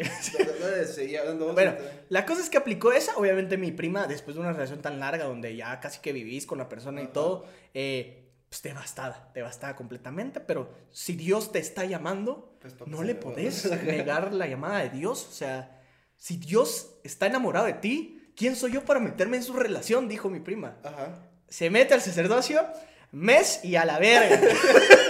[1.55, 1.74] Bueno,
[2.11, 3.16] la cosa es que aplicó esa.
[3.16, 6.59] Obviamente, mi prima, después de una relación tan larga donde ya casi que vivís con
[6.59, 10.41] la persona y todo, eh, pues devastada, devastada completamente.
[10.41, 15.26] Pero si Dios te está llamando, Pues, no le podés negar la llamada de Dios.
[15.26, 15.80] O sea,
[16.18, 20.07] si Dios está enamorado de ti, ¿quién soy yo para meterme en su relación?
[20.07, 20.76] Dijo mi prima.
[20.85, 21.14] Ajá.
[21.55, 22.67] Se mete al sacerdocio,
[23.13, 24.41] mes y a la verga.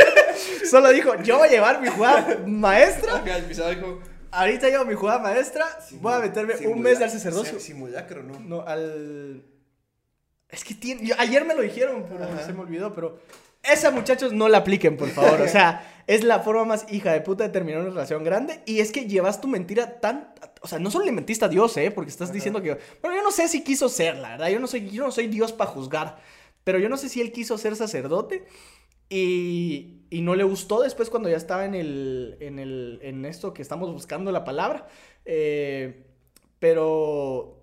[0.70, 3.16] Solo dijo, yo voy a llevar mi jugada maestra.
[3.16, 4.02] Ajá, el pisado dijo...
[4.30, 5.64] Ahorita llevo mi jugada maestra.
[5.92, 7.58] Voy a meterme un mes al sacerdocio.
[7.58, 8.38] Simulacro, ¿no?
[8.40, 9.42] No, al...
[10.50, 11.06] Es que tiene...
[11.06, 12.44] yo- ayer me lo dijeron, pero Ajá.
[12.44, 13.20] se me olvidó, pero...
[13.62, 15.40] Esa, muchachos, no la apliquen, por favor.
[15.40, 18.60] O sea, es la forma más hija de puta de terminar una relación grande.
[18.66, 20.34] Y es que llevas tu mentira tan...
[20.60, 21.90] O sea, no solo le mentiste a Dios, ¿eh?
[21.90, 22.34] Porque estás Ajá.
[22.34, 22.78] diciendo que...
[23.02, 24.48] Bueno, yo no sé si quiso ser, la verdad.
[24.48, 26.18] Yo no soy, yo no soy Dios para juzgar.
[26.64, 28.46] Pero yo no sé si él quiso ser sacerdote.
[29.08, 33.52] Y, y no le gustó después cuando ya estaba en el, en el, en esto
[33.52, 34.88] que estamos buscando la palabra.
[35.24, 36.06] Eh,
[36.58, 37.53] pero,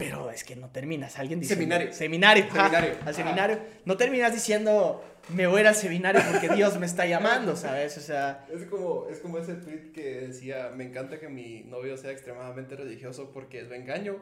[0.00, 1.18] pero es que no terminas.
[1.18, 1.52] Alguien dice.
[1.54, 1.92] Seminario.
[1.92, 2.44] Seminario.
[2.44, 2.92] ajá, Seminario.
[2.94, 3.12] al Ajá.
[3.12, 3.58] seminario.
[3.84, 7.98] No terminas diciendo, me voy a ir al seminario porque Dios me está llamando, ¿sabes?
[7.98, 11.98] O sea, Es como, es como ese tweet que decía, me encanta que mi novio
[11.98, 14.16] sea extremadamente religioso porque lo engaño,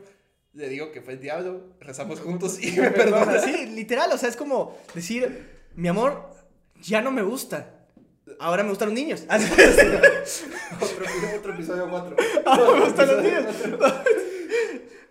[0.53, 3.39] le digo que fue el diablo, rezamos juntos y me perdona.
[3.39, 4.11] Sí, literal.
[4.13, 6.29] O sea, es como decir, mi amor,
[6.83, 7.75] ya no me gusta.
[8.41, 9.23] Ahora me gustan los niños.
[10.83, 11.07] otro,
[11.39, 12.17] otro episodio 4.
[12.47, 13.45] Ahora me gustan los niños.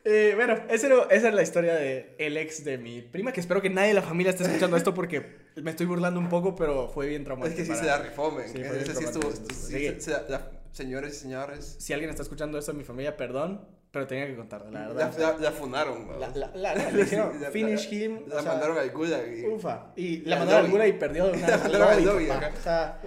[0.09, 3.41] Eh, bueno, esa era, esa era la historia de el ex de mi prima, que
[3.41, 5.25] espero que nadie de la familia esté escuchando esto porque
[5.57, 7.57] me estoy burlando un poco, pero fue bien Es traumático.
[7.57, 8.47] que sí se da rifó, men.
[8.47, 8.63] Sí,
[8.95, 9.95] sí estuvo, sí, Sí.
[10.01, 11.75] se- la- señores y señores.
[11.79, 14.87] Si alguien está escuchando esto de mi familia, perdón, pero tenía que contarlo, la La,
[15.09, 15.17] verdad.
[15.19, 16.37] la, la funaron, La, vamos.
[16.37, 18.19] la, la, la- La- finish la- him.
[18.27, 19.25] La mandaron al gulag.
[19.51, 19.87] Ufa.
[19.97, 20.71] Y la mandaron al lobby.
[20.71, 22.51] Gula y perdió de una La mandaron al ajá.
[22.57, 23.01] O sea,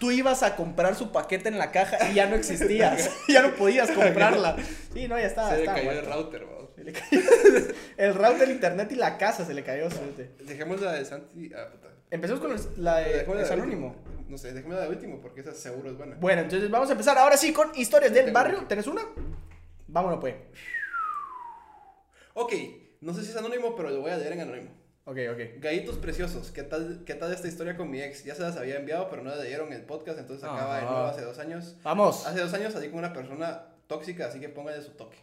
[0.00, 3.10] Tú ibas a comprar su paquete en la caja y ya no existías.
[3.28, 4.56] ya no podías comprarla.
[4.92, 5.50] Sí, no, ya estaba.
[5.50, 6.70] Se le estaba cayó el router, vamos.
[6.74, 9.88] Se le cayó- el router, el internet y la casa se le cayó.
[10.40, 11.52] Dejemos la de Santi.
[11.54, 11.88] Ah, puta.
[12.10, 12.50] Empecemos con
[12.82, 13.94] la de la de anónimo.
[14.28, 16.16] No sé, dejemos la de último porque esa seguro es buena.
[16.18, 18.58] Bueno, entonces vamos a empezar ahora sí con historias del Tengo barrio.
[18.58, 18.68] una.
[18.68, 19.02] ¿Tenés una?
[19.86, 20.34] Vámonos, pues.
[22.34, 22.52] Ok,
[23.00, 24.70] no sé si es anónimo, pero lo voy a leer en anónimo.
[25.04, 25.38] Ok, ok.
[25.60, 28.22] Gallitos preciosos, ¿qué tal, ¿qué tal esta historia con mi ex?
[28.24, 30.98] Ya se las había enviado, pero no leyeron en el podcast, entonces acaba de nuevo
[31.04, 31.76] hace dos años.
[31.82, 32.26] Vamos.
[32.26, 35.18] Hace dos años salí con una persona tóxica, así que póngale su toque.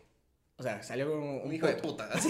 [0.57, 2.09] O sea, salió con un, Un hijo de puta.
[2.11, 2.27] así.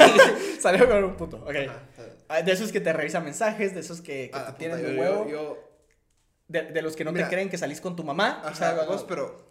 [0.60, 1.38] Salió con un puto.
[1.38, 1.56] Ok.
[1.70, 1.82] Ajá.
[2.28, 5.00] Ah, De esos que te revisan mensajes, de esos que, que Ah, te tienen de
[5.00, 5.28] huevo.
[5.30, 5.58] yo-
[6.50, 7.26] De, de los que no Mira.
[7.30, 8.41] te creen que salís con tu mamá.
[8.43, 9.48] Ajá, o sea, vos, pero.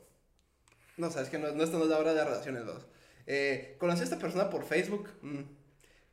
[0.99, 2.87] No, sabes que no, no, esto no es la hora de relaciones, vos.
[3.27, 5.41] Eh, conocí a esta persona por Facebook, mm,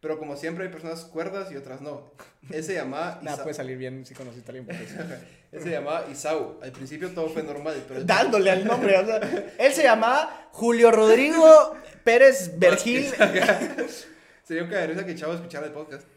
[0.04, 2.12] pero como siempre hay personas cuerdas y otras no.
[2.51, 4.95] Él se llamaba Nada, Isa- puede salir bien si conociste a alguien por eso.
[5.54, 6.60] Él se llamaba Isau.
[6.62, 8.04] Al principio todo fue normal, pero.
[8.04, 8.97] Dándole al nombre.
[8.97, 9.18] o sea,
[9.60, 13.06] él se llamaba Julio Rodrigo Pérez Vergil.
[14.43, 16.08] Sería un cagadero que chavo escuchar el podcast.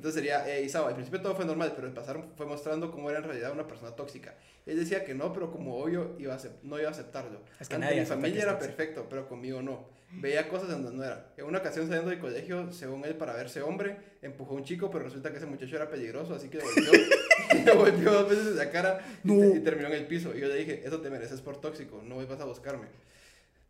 [0.00, 3.10] Entonces sería, eh, Isao, al principio todo fue normal, pero el pasar fue mostrando cómo
[3.10, 4.34] era en realidad una persona tóxica.
[4.64, 7.40] Él decía que no, pero como obvio iba a no iba a aceptarlo.
[7.60, 9.84] Es que Ante nadie mi familia era perfecto, pero conmigo no.
[10.12, 11.26] Veía cosas en donde no era.
[11.36, 14.90] En una ocasión saliendo del colegio, según él, para verse hombre, empujó a un chico,
[14.90, 16.92] pero resulta que ese muchacho era peligroso, así que golpeó,
[17.66, 19.38] lo golpeó dos veces en la cara y, No.
[19.52, 20.34] te- y terminó en el piso.
[20.34, 22.86] Y yo le dije, eso te mereces por tóxico, no vuelvas a buscarme.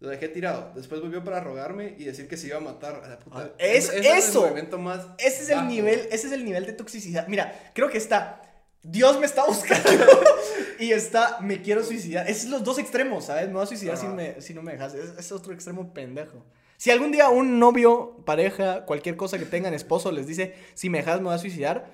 [0.00, 0.72] Lo dejé tirado.
[0.74, 3.38] Después volvió para rogarme y decir que se iba a matar a la puta.
[3.38, 4.40] Ah, es eso.
[4.40, 5.06] el movimiento más.
[5.18, 5.68] Ese es el bajo.
[5.68, 7.28] nivel, ese es el nivel de toxicidad.
[7.28, 8.42] Mira, creo que está.
[8.82, 9.90] Dios me está buscando
[10.78, 12.28] y está, me quiero suicidar.
[12.30, 13.46] Esos son los dos extremos, ¿sabes?
[13.48, 14.94] Me voy a suicidar si, me- si no me dejas.
[14.94, 16.46] Es, es otro extremo pendejo.
[16.78, 20.98] Si algún día un novio, pareja, cualquier cosa que tengan, esposo, les dice, si me
[20.98, 21.90] dejas me voy a suicidar,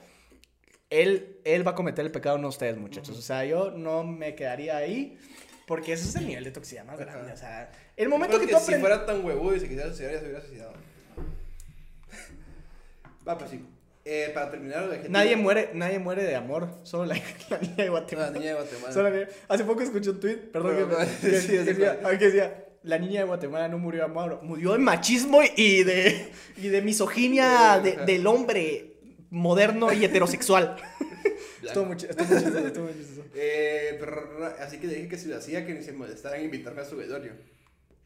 [0.90, 3.18] él, él va a cometer el pecado, no ustedes, muchachos.
[3.18, 5.18] O sea, yo no me quedaría ahí
[5.66, 7.32] porque ese es el nivel de toxicidad más grande.
[7.32, 8.80] O sea, el momento Creo que tú si aprendes...
[8.88, 10.72] fuera tan huevudo y se quisiera suicidar, ya se hubiera suicidado.
[13.28, 13.64] Va, pues sí.
[14.08, 17.16] Eh, para terminar, Nadie muere, nadie muere de amor, solo la,
[17.50, 18.30] la niña de La Guatemala.
[18.30, 18.92] niña de Guatemala.
[18.92, 21.98] Solo la Hace poco escuché un tweet, perdón, Pero, que, pero, que- sí, que decía,
[22.00, 26.30] que decía, la niña de Guatemala no murió de amor, murió de machismo y de,
[26.56, 28.92] y de misoginia de- del hombre
[29.30, 30.76] moderno y heterosexual.
[31.62, 32.24] Estuvo muy, chistoso.
[33.34, 36.46] Eh, pero, así que le dije que si lo hacía, que ni se molestaran en
[36.46, 37.32] invitarme a su velorio.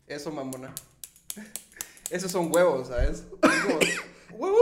[0.07, 0.75] Eso, mamona.
[2.11, 3.25] Esos son huevos, ¿sabes?
[3.43, 3.79] Es como,
[4.33, 4.59] huevo,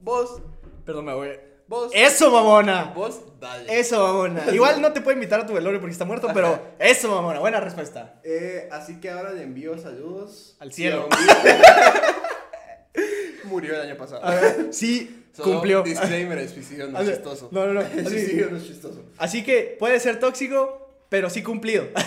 [0.00, 0.42] vos,
[0.86, 1.38] Perdón, me voy.
[1.68, 2.92] vos, ¡Eso, mamona!
[2.94, 3.78] vos, dale.
[3.78, 4.50] Eso, mamona.
[4.50, 7.40] Igual no te puede invitar a tu velorio porque está muerto, pero eso, mamona.
[7.40, 8.20] Buena respuesta.
[8.24, 11.08] Eh, así que ahora le envío saludos Al cielo.
[13.44, 14.24] Murió el año pasado.
[14.24, 15.82] A ver, sí, Cumplió.
[15.84, 17.48] Disclaimer, suicidio no es chistoso.
[17.52, 17.80] No, no, no.
[17.80, 19.04] Así- suicidio no es chistoso.
[19.18, 21.86] Así que puede ser tóxico, pero sí cumplido.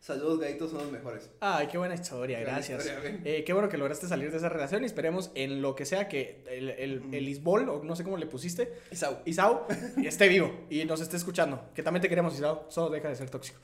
[0.00, 1.30] Saludos, gaitos, son los mejores.
[1.40, 2.84] Ay, qué buena historia, Qué buena gracias.
[2.84, 3.20] historia.
[3.24, 6.08] Eh, qué bueno que lograste salir de esa relación y esperemos en lo que sea
[6.08, 9.18] que el, el, el Isbol, o no sé cómo le pusiste, Isau.
[9.24, 9.68] Isao,
[10.02, 11.68] esté vivo y nos esté escuchando.
[11.74, 13.60] Que también te queremos, Isao, solo deja de ser tóxico.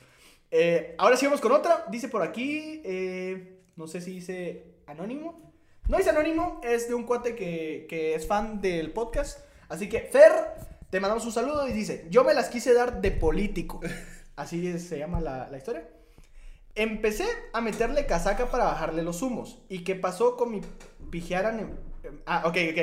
[0.51, 1.85] Eh, ahora sí vamos con otra.
[1.91, 5.56] Dice por aquí, eh, no sé si dice anónimo.
[5.87, 9.39] No dice anónimo, es de un cuate que, que es fan del podcast.
[9.69, 10.31] Así que, Fer,
[10.89, 13.79] te mandamos un saludo y dice, yo me las quise dar de político.
[14.35, 15.87] Así es- se llama la, la historia.
[16.75, 19.63] Empecé a meterle casaca para bajarle los humos.
[19.69, 20.61] ¿Y qué pasó con mi
[21.09, 21.79] pijearan en...
[22.25, 22.79] Ah, ok, ok.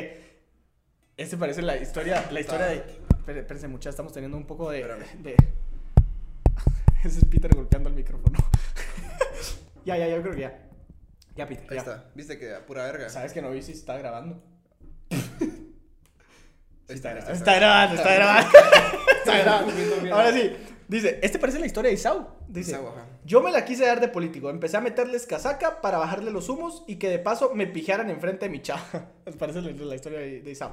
[1.16, 2.76] Este parece la historia, la historia de...
[3.38, 4.80] Espérense, muchachos, estamos teniendo un poco de...
[7.04, 8.38] Ese es Peter golpeando el micrófono.
[9.84, 10.63] ya, ya, yo creo que ya.
[11.36, 11.80] Ya, Peter, Ahí ya.
[11.82, 12.04] está.
[12.14, 13.08] Viste que a pura verga.
[13.08, 14.42] ¿Sabes que no vi si está grabando?
[16.86, 18.50] Está, está, grabando, está grabando, está grabando.
[19.18, 20.14] Está grabando.
[20.14, 20.52] Ahora sí.
[20.86, 22.28] Dice, este parece la historia de Isau.
[22.46, 23.06] Dice, ajá.
[23.24, 24.50] yo me la quise dar de político.
[24.50, 28.44] Empecé a meterles casaca para bajarle los humos y que de paso me pijaran enfrente
[28.46, 28.82] de mi chava.
[29.38, 30.72] parece la, la historia de, de Isau.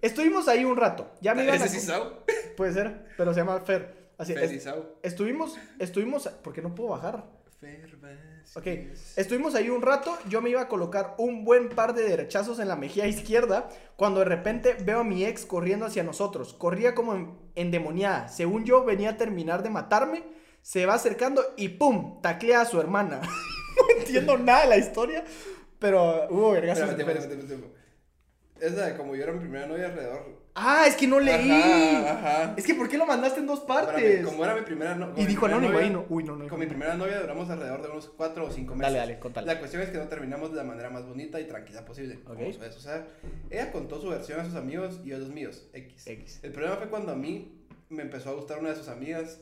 [0.00, 1.12] Estuvimos ahí un rato.
[1.20, 2.24] Ya me ¿Ese es Isau?
[2.56, 4.10] Puede ser, pero se llama Fer.
[4.18, 4.96] Así, Fer es- Isau.
[5.04, 7.24] estuvimos, estuvimos, porque no puedo bajar.
[7.60, 7.96] Fer
[8.54, 8.66] Ok,
[9.16, 12.68] estuvimos ahí un rato, yo me iba a colocar un buen par de derechazos en
[12.68, 16.52] la mejilla izquierda, cuando de repente veo a mi ex corriendo hacia nosotros.
[16.54, 18.28] Corría como en- endemoniada.
[18.28, 20.22] Según yo, venía a terminar de matarme,
[20.60, 22.20] se va acercando y ¡pum!
[22.20, 23.20] Taclea a su hermana.
[23.76, 25.24] no entiendo nada de la historia,
[25.78, 26.52] pero hubo.
[26.72, 27.81] Espérame,
[28.62, 28.72] espérame.
[28.78, 30.42] Esa de como yo era mi primera novia alrededor.
[30.54, 31.50] Ah, es que no leí.
[31.50, 32.54] Ajá, ajá.
[32.58, 33.96] Es que ¿por qué lo mandaste en dos partes?
[33.96, 36.04] Espérame, como era mi primera no- Y mi dijo anónimo ahí, no.
[36.10, 36.46] Uy, no, no.
[36.46, 38.92] Con mi primera novia duramos alrededor de unos 4 o 5 meses.
[38.92, 39.46] Dale, dale, contale.
[39.46, 42.18] La cuestión es que no terminamos de la manera más bonita y tranquila posible.
[42.26, 42.34] Ok.
[42.36, 43.04] Como suele suceder.
[43.50, 45.68] Ella contó su versión a sus amigos y yo los míos.
[45.72, 46.06] X.
[46.06, 46.40] X.
[46.42, 49.40] El problema fue cuando a mí me empezó a gustar una de sus amigas.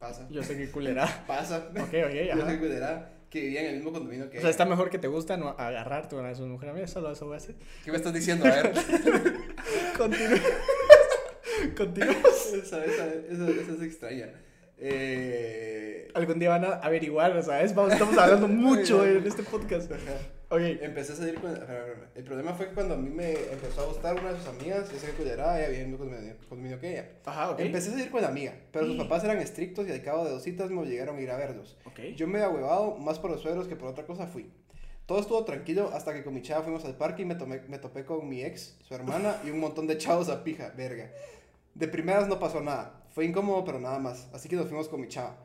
[0.00, 0.26] Pasa.
[0.30, 1.06] Yo sé que culera.
[1.26, 1.68] Pasa.
[1.70, 1.92] Ok, ok,
[2.26, 2.46] Yo ajá.
[2.46, 5.08] soy culera que vivía en el mismo condominio que O sea, está mejor que te
[5.08, 6.74] gusta no agarrarte una de sus mujeres.
[6.74, 7.56] Mira, solo eso voy a hacer.
[7.84, 8.46] ¿Qué me estás diciendo?
[8.46, 8.72] A ver.
[9.96, 10.38] Continúa.
[11.76, 12.12] Continúa.
[12.12, 14.28] esa, esa, esa, esa es extraña.
[14.78, 16.08] Eh...
[16.14, 17.74] Algún día van a averiguar, ¿sabes?
[17.74, 19.92] Vamos, estamos hablando mucho en este podcast.
[19.92, 20.37] ajá.
[20.50, 21.50] Empecé a salir con...
[22.14, 24.90] El problema fue que cuando a mí me empezó a gustar una de sus amigas,
[24.90, 27.08] yo sé que culera, ella vivía en el mismo condominio- condominio que ella.
[27.26, 27.60] Ajá, ok.
[27.60, 30.30] Empecé a salir con la amiga, pero sus papás eran estrictos y al cabo de
[30.30, 31.76] dos citas me obligaron a ir a verlos.
[31.84, 32.00] Ok.
[32.16, 34.50] Yo me había huevado, más por los suegros que por otra cosa fui.
[35.04, 37.78] Todo estuvo tranquilo hasta que con mi chava fuimos al parque y me, tomé, me
[37.78, 41.10] topé con mi ex, su hermana y un montón de chavos a pija, verga.
[41.74, 45.00] De primeras no pasó nada, fue incómodo pero nada más, así que nos fuimos con
[45.00, 45.36] mi chava.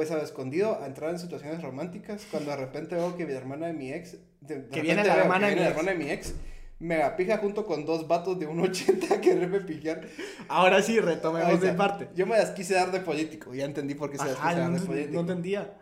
[0.00, 3.66] Pues a escondido a entrar en situaciones románticas cuando de repente veo que mi hermana
[3.66, 4.16] de mi ex...
[4.40, 6.32] de- de Que viene la hermana de mi la hermana de mi ex.
[6.78, 10.00] Me pija junto con dos vatos de 1.80 a quererme pijar.
[10.48, 11.66] Ahora sí, retomemos está.
[11.66, 12.08] de parte.
[12.16, 14.60] Yo me las quise dar de político, ya entendí por qué se las Ajá, quise
[14.62, 15.20] dar no, de no político.
[15.20, 15.74] entendía.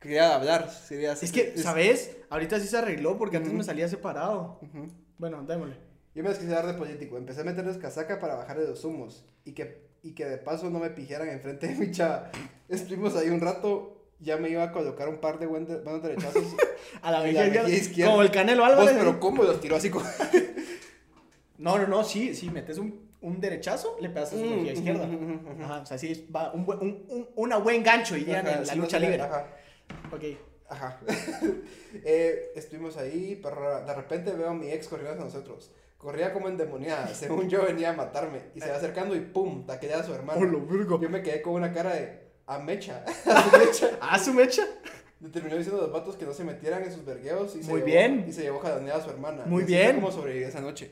[0.00, 2.16] Quería hablar, sería Es que, ¿sabes?
[2.30, 3.58] Ahorita sí se arregló porque antes Ujú.
[3.58, 4.60] me salía separado.
[4.62, 4.86] Ujú.
[5.18, 5.76] Bueno, démosle.
[6.14, 7.18] Yo me las quise dar de político.
[7.18, 9.26] Empecé a meterles casaca para bajarle los humos.
[9.44, 12.30] Y que, y que de paso no me pijaran enfrente de mi chava.
[12.68, 13.98] Estuvimos ahí un rato.
[14.20, 16.44] Ya me iba a colocar un par de buen de- buenos derechazos.
[17.02, 18.10] A la Y mejilla izquierda.
[18.12, 18.94] Como el Canelo Vos, Álvarez.
[18.96, 20.04] pero ¿cómo los tiró así como.?
[21.58, 24.74] No, no, no, sí, sí, metes un, un derechazo, le pegas a su mejilla Mm,
[24.76, 25.04] izquierda.
[25.04, 25.14] ujú,
[25.52, 25.62] ujú.
[25.62, 28.72] Ajá, o sea, sí, va un, un, un, una buen gancho, dirían Ajá, en la
[28.72, 29.20] sí, lucha libre.
[29.20, 29.46] Ajá.
[30.12, 30.22] Ok.
[30.68, 31.00] Ajá.
[32.04, 35.70] Eh, estuvimos ahí, pero de repente veo a mi ex corriendo hacia nosotros.
[36.02, 37.06] Corría como endemoniada.
[37.14, 38.40] Según yo venía a matarme.
[38.56, 39.64] Y se va acercando y ¡pum!
[39.64, 40.40] Taqueaba a su hermano.
[41.00, 42.20] Yo me quedé con una cara de.
[42.46, 43.04] A mecha.
[43.26, 43.98] A su mecha.
[44.00, 44.62] Ah, su mecha.
[45.20, 47.54] Le terminó diciendo a los vatos que no se metieran en sus vergueos.
[47.54, 48.24] Y se Muy llevó- bien.
[48.28, 49.44] Y se llevó jalaneada a su hermana.
[49.46, 49.86] Muy Y así bien.
[49.92, 50.90] fue como sobreviví esa noche.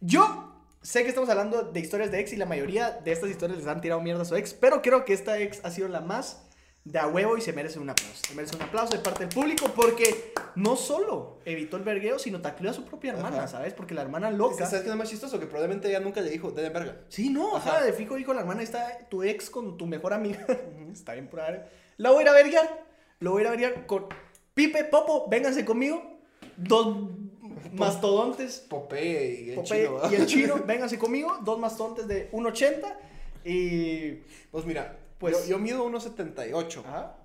[0.00, 3.58] Yo sé que estamos hablando de historias de ex y la mayoría de estas historias
[3.58, 6.00] les han tirado mierda a su ex, pero creo que esta ex ha sido la
[6.00, 6.48] más
[6.84, 8.20] de a huevo y se merece un aplauso.
[8.26, 12.40] Se merece un aplauso de parte del público porque no solo evitó el vergueo, sino
[12.40, 13.48] tacleó a su propia hermana, Ajá.
[13.48, 13.72] ¿sabes?
[13.72, 14.66] Porque la hermana loca.
[14.66, 15.38] ¿Sabes qué es más chistoso?
[15.38, 16.96] Que probablemente ella nunca le dijo, de verga.
[17.08, 17.84] Sí, no, ajá, Ajá.
[17.84, 20.44] de fijo dijo la hermana, está tu ex con tu mejor amiga.
[20.92, 21.68] está bien verga.
[21.98, 22.84] La voy a ir a verguear.
[23.20, 24.06] Lo voy a ir a verguear con
[24.54, 26.18] Pipe, Popo, vénganse conmigo.
[26.56, 26.96] Dos
[27.72, 30.00] mastodontes Popeye y el Popeye chino.
[30.10, 32.94] y el chino, vénganse conmigo, dos mastodontes de 1.80
[33.44, 34.10] y...
[34.50, 36.80] Pues mira, Pues- yo, yo mido 1.78.
[36.84, 37.16] Ajá.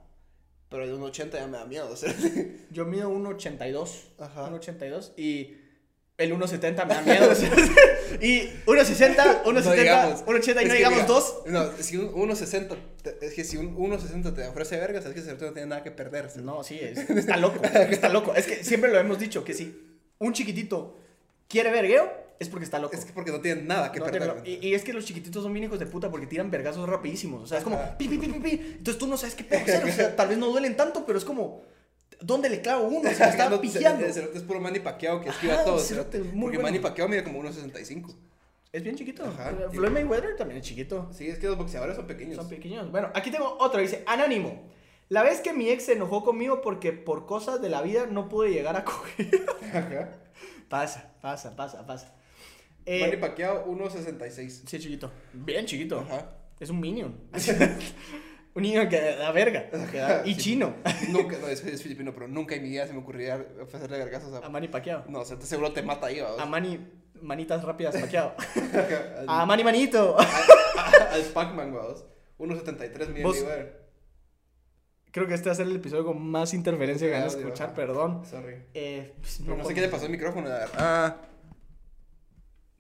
[0.70, 1.96] Pero el 1.80 ya me da miedo.
[1.96, 2.14] sea.
[2.72, 3.90] Yo mido 1.82,
[4.20, 4.50] Ajá.
[4.50, 5.56] 1.82 y
[6.18, 7.34] el 1.70 me da miedo.
[7.36, 7.50] sea,
[8.22, 10.26] y 1.60, 1.70, No digamos.
[10.26, 11.36] 1.80 y no digamos mira, dos.
[11.46, 15.20] No, si un 1.60, te- es que si un 1.60 te ofrece vergas, es que
[15.22, 16.30] ese no tiene nada que perder.
[16.30, 16.42] ¿sí?
[16.44, 18.34] No, sí, es- está loco, está loco.
[18.36, 20.98] Es que siempre lo hemos dicho, que si un chiquitito
[21.48, 22.96] quiere vergueo, es porque está loco.
[22.96, 24.42] Es que porque no tiene nada que No, perder.
[24.46, 27.44] y, y es que los chiquititos son bien hijos de puta porque tiran vergazos rapidísimos.
[27.44, 28.50] O sea, es como pi, pi, pi, pi, pi.
[28.78, 29.84] Entonces tú no sabes qué pedo hacer.
[29.84, 31.64] O sea, tal vez no duelen tanto, pero es como,
[32.22, 33.10] ¿dónde le clavo uno?
[33.14, 33.56] Se me está No.
[33.62, 35.80] El cerote es puro Manny Pacquiao que esquiva Ajá, todo.
[35.80, 36.62] cerote, porque bueno.
[36.62, 38.16] Manny Pacquiao mide como 1.65.
[38.74, 39.24] Es bien chiquito.
[39.26, 39.56] Ajá.
[39.72, 41.10] Floyd Mayweather también es chiquito.
[41.12, 42.36] Sí, es que los boxeadores son pequeños.
[42.36, 42.92] Son pequeños.
[42.92, 43.80] Bueno, aquí tengo otro.
[43.80, 44.70] Dice, anónimo.
[45.10, 48.28] La vez que mi ex se enojó conmigo porque por cosas de la vida no
[48.28, 49.46] pude llegar a coger.
[49.74, 50.10] Ajá.
[50.68, 52.14] pasa, pasa, pasa, pasa.
[52.90, 54.50] Eh, Manny Pacquiao 1.66.
[54.66, 55.12] sí, chiquito.
[55.34, 56.00] Bien chiquito.
[56.00, 56.30] Ajá.
[56.58, 57.14] Es un minion.
[58.56, 59.70] un niño que da verga.
[59.92, 60.40] que da- y Sí.
[60.40, 60.74] chino.
[61.10, 64.34] Nunca, no, es, es filipino, pero nunca en mi vida se me ocurriría hacerle vergazos
[64.34, 64.46] a...
[64.46, 65.04] A Manny Pacquiao.
[65.10, 66.42] No, o sea, te seguro te mata ahí, ¿va?
[66.42, 66.80] A Manny
[67.22, 68.34] Manitas rápidas Pacquiao.
[69.28, 70.18] A Manny Manito.
[70.18, 72.06] al Pac-Man, vamos.
[72.40, 73.46] 1.73 mide Vos-.
[75.12, 77.40] Creo que este va a ser el episodio con más interferencia que van a Audio,
[77.40, 78.24] escuchar, perdón.
[78.26, 78.56] Sorry.
[78.74, 80.70] Eh, pues, no sé qué le pasó al micrófono, verdad.
[80.78, 81.18] Ah,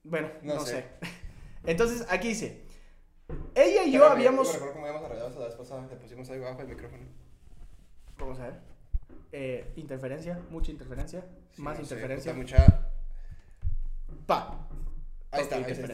[0.09, 0.71] Bueno, no, No sé.
[0.71, 0.85] sé.
[1.65, 2.61] Entonces, aquí dice.
[3.55, 4.53] Ella y yo espérame, habíamos.
[4.53, 5.87] Recuerdo cómo habíamos arreglado la vez pasada.
[5.87, 7.03] Le pusimos algo abajo del micrófono.
[8.17, 8.59] Vamos a ver.
[9.31, 11.25] Eh, interferencia, mucha interferencia.
[11.51, 12.31] Sí, más no sé, interferencia.
[12.33, 12.89] puta, mucha...
[14.25, 14.67] Pa.
[15.31, 15.93] Ahí está, ahí está.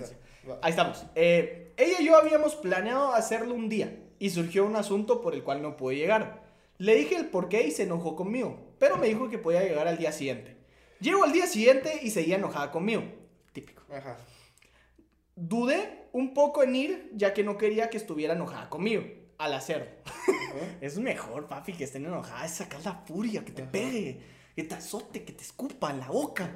[0.62, 1.06] Ahí estamos.
[1.16, 5.44] Eh, ella y yo habíamos planeado hacerlo un día y surgió un asunto por el
[5.44, 6.44] cual no pude llegar.
[6.78, 9.88] Le dije el por qué y se enojó conmigo, pero me dijo que podía llegar
[9.88, 10.58] al día siguiente.
[11.00, 13.04] Llego al día siguiente y seguía enojada conmigo.
[13.54, 13.84] Típico.
[13.92, 14.18] Ajá.
[15.36, 19.04] Dudé un poco en ir ya que no quería que estuviera enojada conmigo
[19.38, 19.88] al hacerlo.
[20.06, 20.20] Ajá.
[20.82, 23.72] Es mejor, papi, que estén enojadas, es sacar la furia, que te Ajá.
[23.72, 24.22] pegue,
[24.56, 26.54] que te azote, que te escupa en la boca.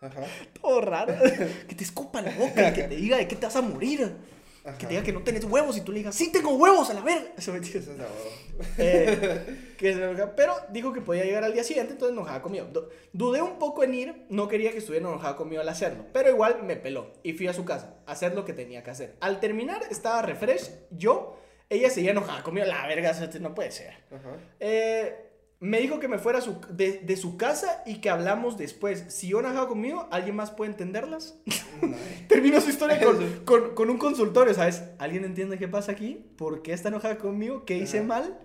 [0.00, 0.26] Ajá.
[0.60, 1.14] Todo raro.
[1.68, 3.62] que te escupa en la boca y que te diga de qué te vas a
[3.62, 4.16] morir.
[4.64, 4.78] Ajá.
[4.78, 6.94] Que te diga que no tenés huevos y tú le digas, sí tengo huevos a
[6.94, 7.32] la verga.
[7.36, 7.82] Eso me entiendes.
[7.84, 8.70] Eso es la huevo.
[8.78, 12.66] Eh, que se pero dijo que podía llegar al día siguiente, entonces enojada conmigo.
[12.72, 16.30] Du- Dudé un poco en ir, no quería que estuviera enojada conmigo al hacerlo, pero
[16.30, 19.16] igual me peló y fui a su casa a hacer lo que tenía que hacer.
[19.20, 21.38] Al terminar estaba refresh, yo,
[21.68, 23.94] ella seguía enojada conmigo, la verga, no puede ser.
[24.10, 24.36] Ajá.
[24.60, 25.23] Eh,
[25.64, 29.04] me dijo que me fuera su- de, de su casa y que hablamos después.
[29.08, 31.38] Si yo enojado conmigo, ¿alguien más puede entenderlas?
[31.80, 31.96] No.
[32.28, 34.82] Terminó su historia con, con- con un consultorio, ¿sabes?
[34.98, 36.24] ¿Alguien entiende qué pasa aquí?
[36.36, 37.64] ¿Por qué está enojada conmigo?
[37.64, 38.06] ¿Qué hice Ajá.
[38.06, 38.38] mal?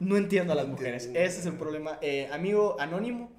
[0.00, 1.06] No entiendo a las No mujeres.
[1.06, 1.28] entiendo.
[1.28, 1.98] Ese es el problema.
[2.02, 3.32] Eh, amigo anónimo,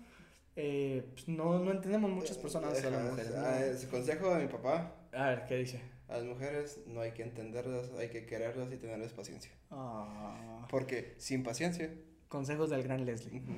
[0.56, 3.32] eh, pues no, no entendemos muchas personas a las mujeres.
[3.36, 3.42] ¿no?
[3.46, 4.96] Ah, es consejo de mi papá.
[5.14, 5.82] A ver, ¿qué dice?
[6.08, 9.52] A las mujeres no hay que entenderlas, hay que quererlas y tenerles paciencia.
[9.70, 11.94] Ah, Porque sin paciencia.
[12.30, 13.40] Consejos del gran Leslie.
[13.42, 13.54] ujú.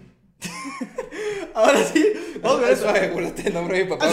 [1.54, 2.04] Ahora sí,
[2.42, 4.08] vamos a ver Eso, acuérdate el nombre de mi papá.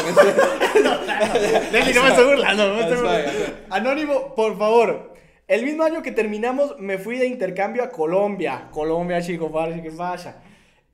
[1.73, 2.69] Leslie, no me estoy burlando.
[2.69, 3.01] no me estoy Ah, burlando.
[3.01, 3.55] suave, suave.
[3.71, 5.15] Anónimo, por favor.
[5.47, 8.69] El mismo año que terminamos, me fui de intercambio a Colombia.
[8.71, 10.43] Colombia, chico, parce, que vaya.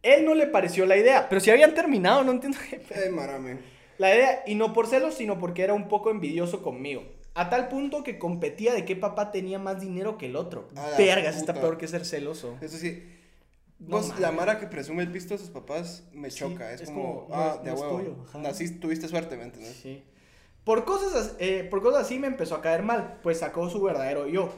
[0.02, 3.58] Él no le pareció la idea, pero si habían terminado, no entiendo qué Eh, marame.
[3.98, 7.02] La idea, y no por celos, sino porque era un poco envidioso conmigo.
[7.34, 10.68] A tal punto que competía de qué papá tenía más dinero que el otro.
[10.98, 12.56] Vergas, está peor que ser celoso.
[12.60, 13.02] Eso sí.
[13.86, 14.20] No Vos, mames.
[14.20, 16.72] la Mara que presume el pisto de sus papás me Sí, choca.
[16.72, 18.26] Es, es como, como, no ah, es- de no huevo.
[18.40, 19.76] Naciste, tuviste suerte, ¿me entiendes?
[19.82, 20.02] Sí.
[20.64, 23.82] Por cosas, as- eh, por cosas así me empezó a caer mal, pues sacó su
[23.82, 24.50] verdadero yo.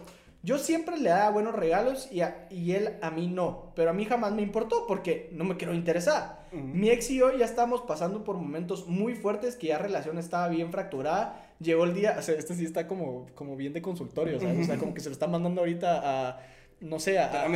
[0.43, 3.93] Yo siempre le daba buenos regalos y, a- y él a mí no, pero a
[3.93, 6.47] mí jamás me importó porque no me quiero interesar.
[6.53, 6.63] Ujú.
[6.63, 10.47] Mi ex y yo ya estábamos pasando por momentos muy fuertes que ya relación estaba
[10.47, 11.43] bien fracturada.
[11.59, 14.61] Llegó el día, o sea, este sí está como, como bien de consultorio, ¿sabes?
[14.61, 16.41] O sea, como que se lo está mandando ahorita a,
[16.81, 17.49] no sé, a, a,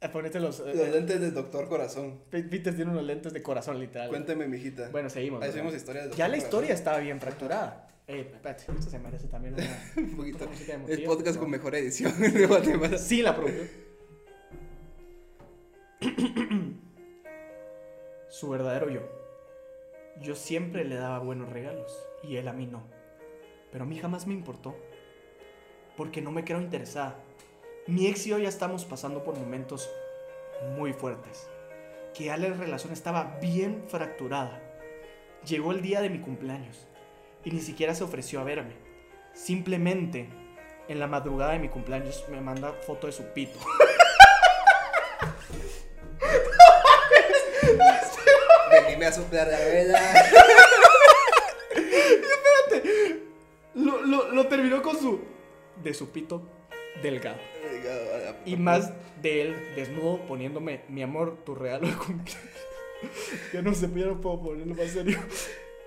[0.00, 0.08] Dame, men.
[0.08, 0.60] a ponerte los...
[0.60, 2.20] eh, Los lentes del doctor corazón.
[2.30, 4.08] Pe- Peter tiene unos lentes de corazón, literal.
[4.08, 4.88] Cuéntame, mijita.
[4.90, 5.40] Bueno, seguimos.
[5.42, 5.60] Ahí ¿verdad?
[5.62, 7.86] subimos historias del Ya la historia estaba bien fracturada.
[8.06, 9.64] Eh, espérate, esto se merece también una...
[9.96, 10.44] Un poquito.
[10.46, 11.40] una emotiva, podcast ¿no?
[11.42, 12.98] con mejor edición de Guatemala.
[12.98, 13.68] Sí, la producción.
[18.28, 19.00] Su verdadero yo.
[20.22, 22.82] Yo siempre le daba buenos regalos y él a mí no.
[23.72, 24.74] Pero a mí jamás me importó.
[25.96, 27.16] Porque no me creo interesada.
[27.90, 29.90] Mi ex y yo ya estamos pasando por momentos
[30.76, 31.48] muy fuertes.
[32.14, 34.60] Que ya la relación estaba bien fracturada.
[35.44, 36.86] Llegó el día de mi cumpleaños
[37.44, 38.74] y ni siquiera se ofreció a verme.
[39.32, 40.28] Simplemente
[40.88, 43.58] en la madrugada de mi cumpleaños me manda foto de su pito.
[48.70, 50.00] Venime a soplar la vela.
[53.74, 55.20] Lo, lo- lo terminó con su.
[55.82, 56.42] de su pito
[57.02, 57.38] delgado.
[58.44, 62.50] Y más de él desnudo poniéndome, mi amor, tu regalo de cumpleaños.
[63.52, 65.18] ya no sé, ya no puedo ponerlo más serio.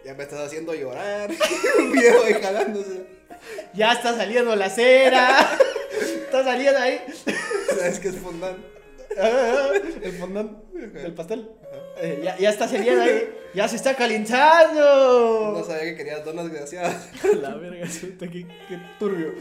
[0.04, 1.32] Ya me estás haciendo llorar.
[1.80, 3.06] Un viejo ahí jalándose.
[3.74, 5.58] Ya está saliendo la cera.
[6.26, 7.02] está saliendo ahí.
[7.70, 8.58] ¿Sabes qué es fondant?
[9.16, 9.70] Ah,
[10.02, 11.48] el fondant del pastel.
[11.98, 13.30] Eh, ya, ya está saliendo ahí.
[13.54, 15.54] Ya se está calentando.
[15.58, 17.10] No sabía que querías donas graciadas.
[17.42, 19.34] La verga, suelta, qué, qué turbio.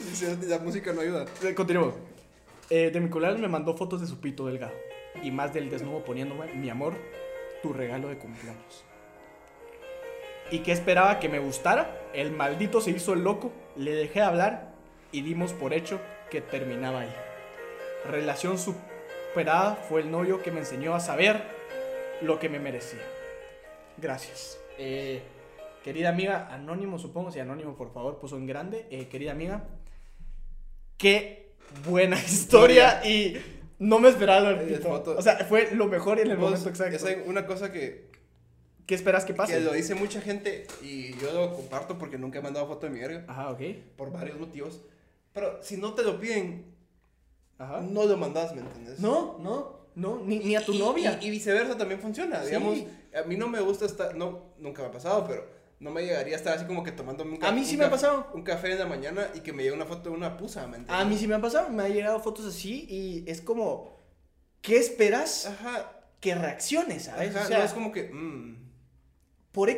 [0.47, 1.25] La música no ayuda.
[1.43, 1.95] Eh, Continuemos.
[2.71, 4.75] Eh, de mi cumpleaños me mandó fotos de su pito delgado.
[5.23, 6.95] Y más del desnudo poniéndome, mi amor,
[7.63, 8.85] tu regalo de cumpleaños.
[10.51, 11.99] ¿Y qué esperaba que me gustara?
[12.13, 14.73] El maldito se hizo el loco, le dejé hablar
[15.11, 17.15] y dimos por hecho que terminaba ahí.
[18.11, 21.43] Relación superada fue el novio que me enseñó a saber
[22.25, 23.01] lo que me merecía.
[23.97, 24.59] Gracias.
[24.79, 25.23] Eh,
[25.85, 28.87] querida amiga, anónimo supongo, si anónimo por favor puso en grande.
[28.91, 29.65] Eh, querida amiga,
[30.97, 31.53] qué
[31.87, 33.37] buena historia y
[33.79, 34.89] no me esperaba lo del pito.
[34.89, 35.17] foto.
[35.17, 36.97] O sea, fue lo mejor en el Vos, momento exacto.
[36.97, 38.11] esa es una cosa que,
[38.87, 39.55] ¿Qué esperas que pase?
[39.55, 42.93] que lo dice mucha gente y yo lo comparto porque nunca he mandado foto de
[42.93, 43.25] mi verga.
[43.29, 43.61] Ajá, ok.
[43.97, 44.83] Por varios motivos.
[45.33, 46.75] Pero si no te lo piden,
[47.59, 47.81] Ajá.
[47.81, 48.99] no lo mandas, ¿me entiendes?
[49.01, 51.19] No, no, no, ni, ni a tu Y- novia.
[51.21, 52.41] Y, y viceversa también funciona.
[52.41, 52.47] Sí.
[52.47, 52.79] Digamos,
[53.15, 55.47] a mí no me gusta estar, no, nunca me ha pasado, pero
[55.81, 57.53] no me llegaría a estar así como que tomándome un café.
[57.53, 58.29] A mí sí me ha pasado.
[58.35, 60.77] Un café en la mañana y que me llegue una foto de una pusa, ¿me
[60.77, 60.95] entiendes?
[60.97, 63.99] A mí sí me ha pasado, me han llegado fotos así y es como,
[64.61, 65.91] ¿qué esperas Ajá.
[66.21, 67.35] que reacciones, ¿sabes?
[67.35, 68.05] ajá, o sea, no es como que.
[68.05, 68.57] mm.
[69.51, 69.69] por,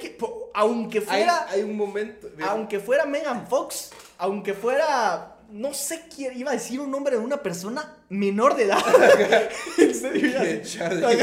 [0.53, 2.29] aunque fuera, hay un momento.
[2.47, 7.23] aunque fuera Megan Fox, aunque fuera, no sé quién, iba a decir un nombre de
[7.25, 8.79] una persona menor de edad.
[9.79, 11.19] en serio, iba a Que decir- Charlie.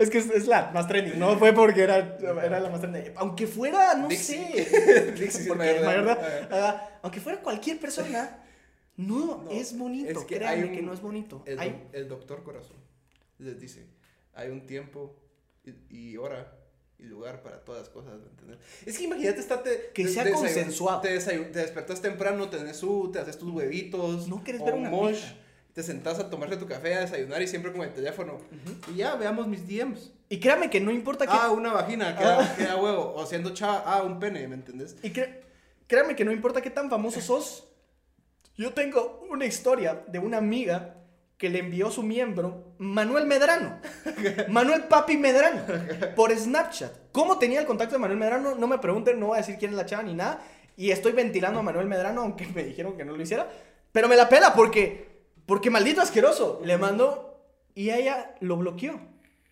[0.00, 3.12] es que es, es la más trending, no fue porque era, era la más trending.
[3.16, 4.64] Aunque fuera, no Dixie.
[4.64, 5.12] sé.
[5.18, 6.52] Dixie porque es mayor edad.
[6.52, 6.98] Ajá.
[7.02, 8.44] Aunque fuera cualquier persona,
[8.96, 10.10] no, No, es bonito.
[10.20, 11.42] es que créanme hay un- que no es bonito.
[11.46, 12.76] El, Hay- el doctor corazón
[13.38, 13.86] les dice:
[14.34, 15.16] hay un tiempo
[15.64, 16.54] y, y hora
[16.98, 18.58] y lugar para todas las cosas, ¿me entiendes?
[18.84, 19.92] Es que imagínate, estate...
[19.94, 21.00] Que sea consensuado.
[21.00, 24.26] Te, te despertas temprano, tenés su, te haces tus huevitos.
[24.26, 25.22] No querés ver una mosh.
[25.78, 28.40] Te sentás a tomarte tu café, a desayunar y siempre con el teléfono.
[28.92, 30.10] Y ya, veamos mis DMs.
[30.28, 31.30] Y créame que no importa que...
[31.32, 33.14] Ah, una vagina, queda, queda huevo.
[33.14, 34.96] O siendo chava, ah, un pene, ¿me entendés?
[35.04, 35.38] Y cre-
[35.86, 37.68] créame que no importa qué tan famoso sos.
[38.56, 40.96] Yo tengo una historia de una amiga
[41.36, 43.78] que le envió su miembro, Manuel Medrano.
[44.48, 45.62] Manuel Papi Medrano.
[46.16, 46.92] Por Snapchat.
[47.12, 48.56] ¿Cómo tenía el contacto de Manuel Medrano?
[48.56, 50.40] No me pregunten, no voy a decir quién es la chava ni nada.
[50.76, 53.48] Y estoy ventilando a Manuel Medrano, aunque me dijeron que no lo hiciera.
[53.92, 55.17] Pero me la pela porque,
[55.48, 56.60] porque maldito asqueroso.
[56.64, 57.42] Le mandó
[57.74, 59.00] y ella lo bloqueó.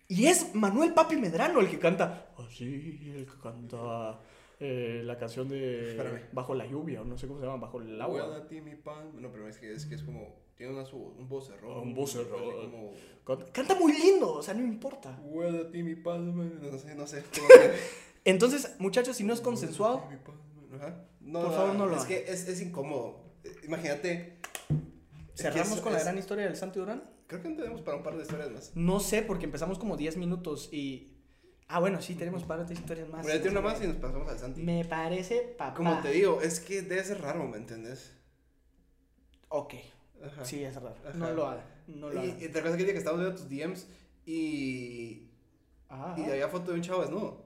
[0.07, 2.27] Y es Manuel Papi Medrano el que canta.
[2.37, 2.63] Así,
[3.13, 4.19] el que canta
[4.59, 6.21] eh, la canción de Espérame.
[6.31, 8.21] Bajo la lluvia, o no sé cómo se llama, Bajo el Agua.
[8.23, 8.37] agua.
[8.37, 9.11] a ti mi pan.
[9.21, 10.47] No, pero es que es, que es como.
[10.55, 11.79] Tiene una, un vocerrón.
[11.79, 12.41] Un vocerrón.
[12.47, 12.93] Huele Como.
[13.51, 15.19] Canta- muy lindo, o sea, no importa.
[15.73, 16.59] Mi pan, man.
[16.61, 17.23] No sé, no sé.
[18.25, 20.03] Entonces, muchachos, si no es consensuado.
[21.21, 22.07] No, Por favor, no lo Es hagan.
[22.07, 23.19] que es, es incómodo.
[23.43, 24.37] Eh, Imagínate.
[25.37, 27.03] Cerramos es- con la es- gran historia del Santi Durán.
[27.27, 28.71] Creo que tenemos para un par de historias más.
[28.75, 31.13] No sé, porque empezamos como 10 minutos y.
[31.69, 33.25] Ah, bueno, sí, tenemos par de historias más.
[33.25, 34.61] Tiene una más y nos pasamos al Santi.
[34.63, 35.73] Me parece papá.
[35.75, 38.13] Como te digo, es que debe ser raro, ¿me entiendes?
[39.49, 39.73] Ok,
[40.25, 40.45] Ajá.
[40.45, 40.95] sí, es raro.
[41.05, 41.17] Ajá.
[41.17, 41.65] No lo haga.
[41.87, 42.43] No lo Y, haga.
[42.45, 43.87] y te acuerdas que día que estábamos viendo tus DMs
[44.25, 45.29] y.
[45.89, 46.15] Ajá.
[46.17, 47.45] Y había foto de un chavo desnudo.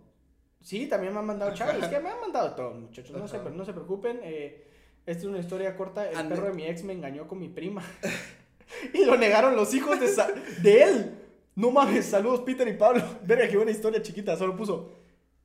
[0.62, 1.82] Sí, también me han mandado chavos.
[1.82, 3.16] Es que me han mandado todo, muchachos.
[3.18, 4.20] No se, no se preocupen.
[4.24, 4.68] eh,
[5.06, 6.10] esta es una historia corta.
[6.10, 7.84] El Ande- perro de mi ex me engañó con mi prima.
[8.94, 10.32] y lo negaron los hijos de, sa-
[10.62, 11.18] de él.
[11.56, 13.04] No mames, saludos Peter y Pablo.
[13.24, 14.36] Verga, qué buena historia chiquita.
[14.38, 14.92] Solo puso.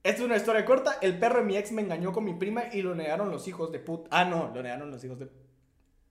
[0.02, 0.98] Esta es una historia corta.
[1.02, 3.72] El perro de mi ex me engañó con mi prima y lo negaron los hijos
[3.72, 4.08] de puta.
[4.12, 5.28] Ah, no, lo negaron los hijos de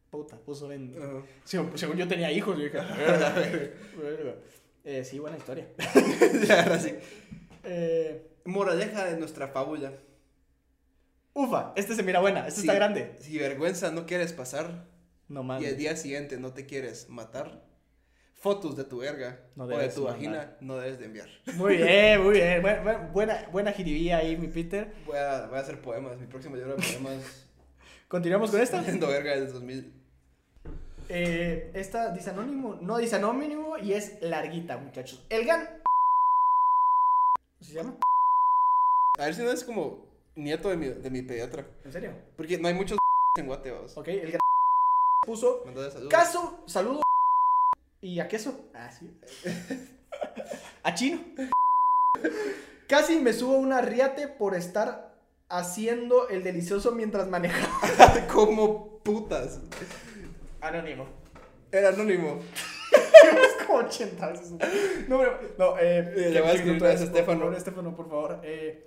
[0.09, 0.37] puta.
[0.37, 0.93] Puso en.
[1.45, 2.77] Según, según yo tenía hijos, yo dije.
[2.77, 3.29] "Verga,
[3.97, 4.35] verga".
[4.83, 5.67] Eh, sí, buena historia.
[6.47, 6.93] Ya, ahora sí.
[7.63, 9.93] Eh, Moraleja de nuestra fábula.
[11.35, 12.47] Ufa, este se mira buena.
[12.47, 13.15] Este Si- está grande.
[13.19, 14.85] Si vergüenza no quieres pasar
[15.27, 17.61] No y el día siguiente no te quieres matar,
[18.39, 20.13] fotos de tu verga No o de tu mandar.
[20.15, 21.27] vagina no debes de enviar.
[21.55, 22.61] Muy bien, muy bien.
[22.63, 24.93] Buena, buena, buena, jiribilla ahí, mi Peter.
[25.05, 26.17] Voy a, voy a hacer poemas.
[26.19, 27.45] Mi próximo libro de poemas.
[28.07, 28.81] Continuamos con esta.
[28.81, 29.93] Viendo verga desde 2000.
[31.09, 35.23] Eh, esta dice anónimo, no dice anónimo y es larguita, muchachos.
[35.29, 35.67] El gan.
[37.59, 37.95] ¿Cómo se llama?
[39.19, 40.04] A ver si no es como
[40.35, 41.65] nieto de mi, de mi pediatra.
[41.83, 42.11] ¿En serio?
[42.35, 42.97] Porque no hay muchos
[43.37, 43.97] en Guate, vamos.
[43.97, 44.39] Ok, el gan
[45.25, 46.07] puso saludos.
[46.09, 47.01] caso, saludo
[48.01, 48.69] y a queso.
[48.73, 49.09] Ah, sí.
[50.83, 51.19] A chino.
[52.87, 55.15] Casi me subo a una riate por estar
[55.49, 58.27] haciendo el delicioso mientras manejaba.
[58.33, 59.59] como putas.
[60.61, 61.07] Anónimo.
[61.71, 62.39] Era anónimo.
[62.91, 64.51] Es como 80 veces.
[65.07, 66.29] No, pero, no, eh.
[66.31, 67.39] Le voy a escribir otra vez a por Estefano.
[67.39, 68.39] favor, Estefano, por favor.
[68.43, 68.83] Eh,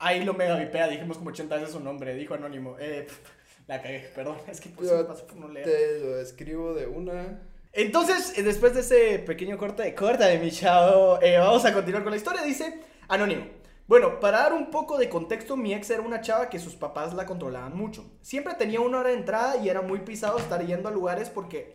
[0.00, 2.76] ahí lo mega vipea, dijimos como 80 veces su nombre, dijo anónimo.
[2.80, 3.06] Eh,
[3.68, 5.66] la cagué, perdón, es que Yo me pasó por no leer.
[5.66, 7.40] Te lo escribo de una.
[7.72, 11.72] Entonces, eh, después de ese pequeño corte de corta de mi chavo, eh, vamos a
[11.72, 12.42] continuar con la historia.
[12.42, 13.46] Dice Anónimo.
[13.86, 17.12] Bueno, para dar un poco de contexto, mi ex era una chava que sus papás
[17.12, 18.08] la controlaban mucho.
[18.22, 21.74] Siempre tenía una hora de entrada y era muy pisado estar yendo a lugares porque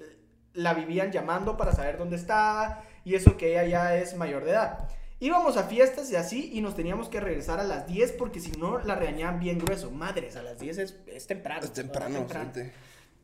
[0.54, 4.52] la vivían llamando para saber dónde estaba y eso que ella ya es mayor de
[4.52, 4.88] edad.
[5.20, 8.52] Íbamos a fiestas y así y nos teníamos que regresar a las 10 porque si
[8.54, 9.90] no la regañaban bien grueso.
[9.92, 11.64] Madres, a las 10 es, es temprano.
[11.64, 12.52] Es temprano, temprano.
[12.54, 12.74] gente.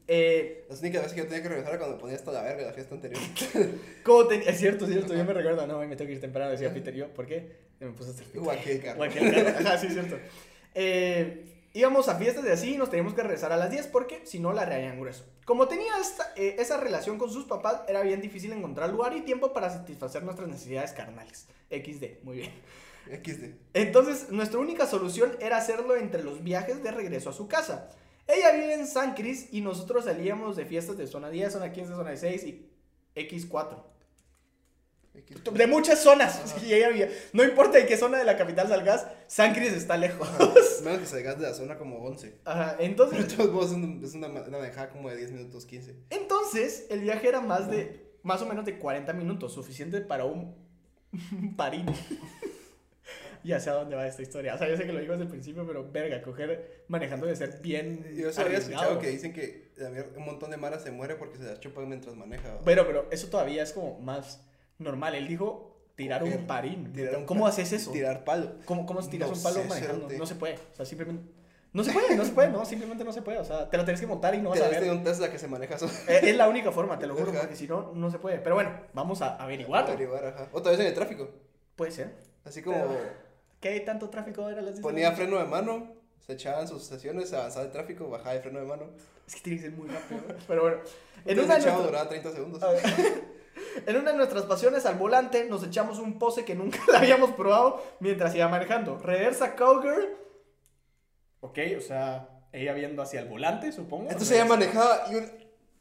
[0.07, 2.73] Eh, Las únicas veces que yo tenía que regresar cuando ponía hasta la verga la
[2.73, 3.21] fiesta anterior.
[4.03, 6.51] ¿Cómo te- Es cierto, es cierto, yo me recuerdo, no, me tengo que ir temprano,
[6.51, 7.51] decía Peter, yo, ¿por qué?
[7.79, 8.25] Me puse a hacer
[8.81, 9.03] carro,
[9.59, 10.17] ajá, sí, es cierto.
[10.73, 14.25] Eh, íbamos a fiestas de así y nos teníamos que regresar a las 10 porque
[14.25, 15.25] si no la reañan grueso.
[15.45, 19.21] Como tenía esta- eh, esa relación con sus papás, era bien difícil encontrar lugar y
[19.21, 21.47] tiempo para satisfacer nuestras necesidades carnales.
[21.69, 22.51] XD, muy bien.
[23.23, 23.55] XD.
[23.73, 27.89] Entonces, nuestra única solución era hacerlo entre los viajes de regreso a su casa.
[28.27, 31.93] Ella vive en San Cris y nosotros salíamos de fiestas de zona 10, zona 15,
[31.93, 32.69] zona 6 y
[33.15, 33.90] X4.
[35.53, 36.55] De muchas zonas.
[37.33, 40.27] No importa en qué zona de la capital salgas, San Cris está lejos.
[40.83, 42.39] Menos que salgas de la zona como 11.
[42.45, 43.71] Ajá, Pero entonces, de todos modos
[44.03, 45.95] es una, una, manejada como de 10 minutos 15.
[46.09, 50.55] entonces, el viaje era más de, más o menos de 40 minutos, suficiente para un,
[51.57, 51.85] parín.
[53.43, 54.55] ya sé a dónde va esta historia.
[54.55, 57.35] O sea, yo sé que lo digo desde el principio, pero verga, coger manejando de
[57.35, 58.05] ser bien.
[58.15, 61.37] Yo solo había escuchado que dicen que la un montón de maras se muere porque
[61.37, 62.59] se las chupan mientras maneja.
[62.63, 64.41] Pero, pero eso todavía es como más
[64.81, 65.15] normal.
[65.15, 66.91] Él dijo tirar un parín.
[66.93, 67.91] tirar ¿Cómo haces eso?
[67.91, 68.53] Tirar palo.
[68.65, 70.09] ¿Cómo, cómo tiras No un palo manejando?
[70.17, 70.55] No se puede.
[70.55, 71.23] O sea, simplemente.
[71.73, 73.37] No se puede, no se puede, no, simplemente no se puede.
[73.39, 74.91] O sea, te lo tienes que montar y no vas a ver.
[74.91, 75.93] un Tesla que se maneja solo.
[76.09, 78.39] Eh, Es la única forma, te lo juro, porque si no, no se puede.
[78.39, 79.89] Pero bueno, vamos a averiguarlo.
[79.93, 80.49] Averiguar, ajá.
[80.51, 81.29] Otra vez en el tráfico.
[81.77, 82.13] Puede ser.
[82.43, 82.75] Así como.
[82.77, 82.99] Pero-
[83.61, 86.81] ¿Qué tanto tráfico era las 10 de la Ponía freno de mano, se echaban sus
[86.83, 88.89] estaciones, avanzaba el tráfico, bajaba el freno de mano.
[89.27, 90.19] Es que tiene que ser muy rápido.
[90.47, 90.77] Pero bueno.
[91.25, 92.61] En una, echaba nuestras- duraba 30 segundos.
[93.85, 97.31] en una de nuestras pasiones al volante nos echamos un pose que nunca la habíamos
[97.31, 98.97] probado mientras iba manejando.
[98.97, 100.17] Reversa Cowgirl.
[101.41, 104.09] Ok, o sea, ella viendo hacia el volante, supongo.
[104.09, 105.31] Entonces ella manejaba y un...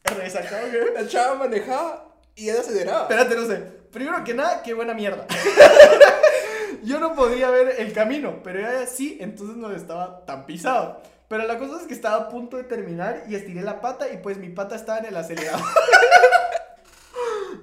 [0.04, 0.94] Reversa Cowgirl.
[0.94, 3.02] la chava manejaba y ella aceleraba.
[3.02, 3.56] Espérate, no sé.
[3.92, 5.26] Primero que nada, qué buena mierda.
[6.82, 11.02] Yo no podía ver el camino, pero ella sí, entonces no estaba tan pisado.
[11.28, 14.16] Pero la cosa es que estaba a punto de terminar y estiré la pata y
[14.16, 15.60] pues mi pata estaba en el acelerador.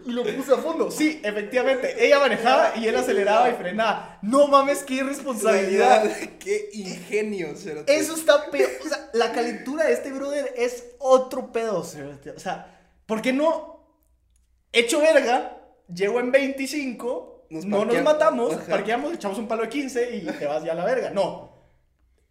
[0.08, 0.89] Y lo puse a fondo.
[0.89, 4.20] Sí, efectivamente, ella manejaba y él aceleraba y frenaba.
[4.22, 6.03] No mames, qué irresponsabilidad.
[6.03, 6.39] Responsabilidad.
[6.39, 7.55] Qué ingenio.
[7.55, 7.95] cerote.
[7.95, 8.70] Eso está peor.
[8.86, 11.84] O sea, la calentura de este brother es otro pedo.
[11.84, 12.32] cerote.
[12.32, 13.78] O sea, ¿por qué no?
[14.72, 15.58] Hecho verga,
[15.93, 18.66] llego en 25, Nos no nos matamos, Ajá.
[18.68, 21.10] parqueamos, echamos un palo de 15 y te vas ya a la verga.
[21.12, 21.55] No.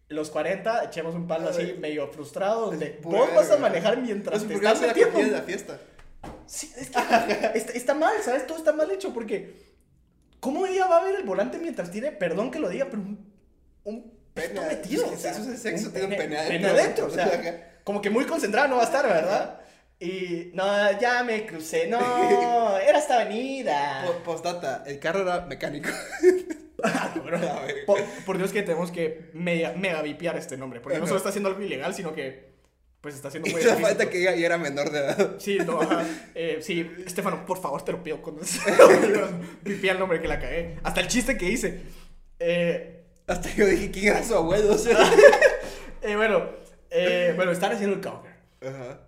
[0.09, 4.53] Los 40, echemos un palo así medio frustrado, donde vos vas a manejar mientras te
[4.53, 5.35] ¿por qué estás metiendo.
[5.35, 5.79] la fiesta?
[6.47, 6.99] Sí, es que
[7.57, 8.47] está, está mal, ¿sabes?
[8.47, 9.67] Todo está mal hecho porque.
[10.39, 13.33] ¿Cómo ella va a ver el volante mientras tiene, perdón que lo diga, pero un.
[13.83, 15.03] Un Pene, metido?
[15.05, 16.37] es que o sea, si eso es sexo, un tiene un pene.
[16.47, 19.61] Pene adentro, o sea, como que muy concentrado no va a estar, ¿verdad?
[19.99, 20.51] Y.
[20.53, 24.03] No, ya me crucé, no, era esta avenida.
[24.05, 25.89] Po- Postdata, el carro era mecánico.
[26.83, 27.15] Ah,
[28.25, 31.49] por Dios que tenemos que mega, mega vipiar este nombre, porque no solo está haciendo
[31.49, 32.56] algo ilegal, sino que.
[33.07, 33.87] Pues está haciendo muy explícito.
[33.87, 35.35] falta que ella ya era menor de edad.
[35.37, 36.05] Sí, no, ajá.
[36.35, 38.21] Eh, sí, Estefano, por favor, te lo pido.
[38.21, 38.41] Cuando
[39.63, 40.77] Vipia el nombre que la cagué.
[40.83, 41.83] Hasta el chiste que hice.
[42.37, 44.73] Eh, Hasta yo dije, ¿quién era su abuelo?
[44.73, 44.97] O sea,
[46.01, 46.49] eh, bueno,
[46.91, 48.33] eh, bueno, están haciendo el cover.
[48.61, 48.99] Ajá.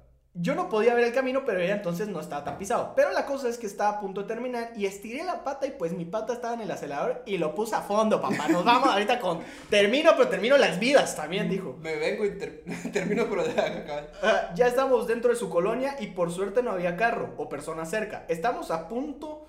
[0.42, 2.94] Yo no podía ver el camino, pero ella entonces no estaba tan pisado.
[2.96, 5.72] Pero la cosa es que estaba a punto de terminar y estiré la pata y
[5.72, 8.48] pues mi pata estaba en el acelerador y lo puse a fondo, papá.
[8.48, 9.42] Nos vamos ahorita con...
[9.70, 11.76] Termino, pero termino las vidas también, dijo.
[11.82, 12.64] Me vengo y ter-
[12.94, 14.08] termino acá.
[14.24, 17.86] Ah, ya estamos dentro de su colonia y por suerte no había carro o persona
[17.86, 18.26] cerca.
[18.30, 19.48] Estamos a punto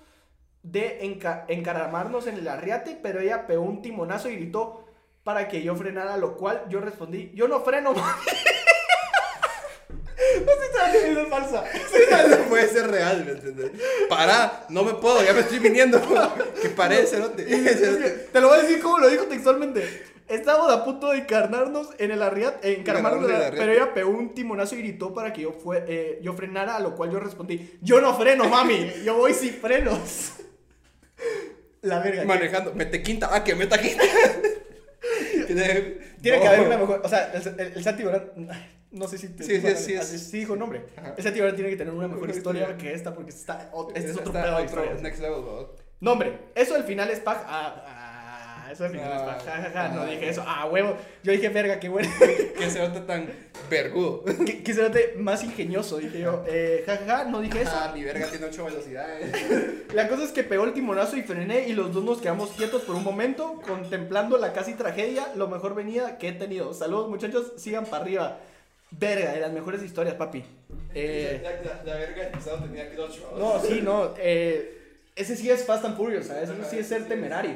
[0.63, 4.83] de enca- encaramarnos en el arriate, pero ella pegó un timonazo y gritó
[5.23, 7.93] para que yo frenara, lo cual yo respondí, yo no freno,
[10.45, 11.63] No que eso es falsa.
[12.29, 13.71] No puede ser real, ¿me entiendes?
[14.09, 16.01] Para, no me puedo, ya me estoy viniendo.
[16.61, 17.43] Que pare, cerote.
[17.51, 20.11] Es que te lo voy a decir como lo dijo textualmente.
[20.27, 24.11] Estábamos a punto de encarnarnos en el arriate, encarnarnos, Encarnarnos en el pero ella pegó
[24.11, 27.19] un timonazo y gritó para que yo, fue, eh, yo frenara, a lo cual yo
[27.19, 30.33] respondí, yo no freno, mami, yo voy sin frenos.
[31.81, 32.23] La verga.
[32.23, 34.03] Manejando, mete quinta, ah, que meta quinta.
[35.47, 36.43] Tiene, Tiene no.
[36.43, 37.83] que haber una mejor, o sea, el, el, el
[38.91, 40.85] no sé si te Sí, sí, sí, así- sí dijo nombre.
[40.97, 41.13] Ajá.
[41.17, 44.17] El Santi Barán tiene que tener una mejor historia que esta porque está, este es
[44.17, 45.01] otro pedo de.
[45.01, 45.75] Next level, bro.
[45.99, 47.45] Nombre, eso al final es paja.
[47.47, 47.83] Ah,
[48.65, 49.39] ah, eso al final es paja.
[49.41, 50.05] Ja, ja, ja, no Ah.
[50.07, 50.43] dije eso.
[50.47, 50.97] Ah, huevo.
[51.23, 52.09] Yo dije, verga, qué bueno.
[52.57, 53.27] Que cerote tan
[53.69, 54.23] vergudo.
[54.45, 55.97] que, que se note más ingenioso.
[55.97, 57.71] Dije yo, eh, ja, ja, ja, no dije eso.
[57.73, 59.31] Ah, mi verga tiene 8 velocidades.
[59.93, 62.81] La cosa es que pegó el timonazo y frené y los dos nos quedamos quietos
[62.83, 66.73] por un momento, contemplando la casi tragedia, lo mejor venida que he tenido.
[66.73, 68.39] Saludos muchachos, sigan para arriba.
[68.91, 70.43] Verga, de las mejores historias, papi.
[70.93, 73.37] Eh, La, la, la verga tenía bro.
[73.37, 74.13] no, sí, no.
[74.17, 76.49] eh, ese sí es Fast and Furious, ¿sabes?
[76.49, 77.55] Eso sí es ser temerario.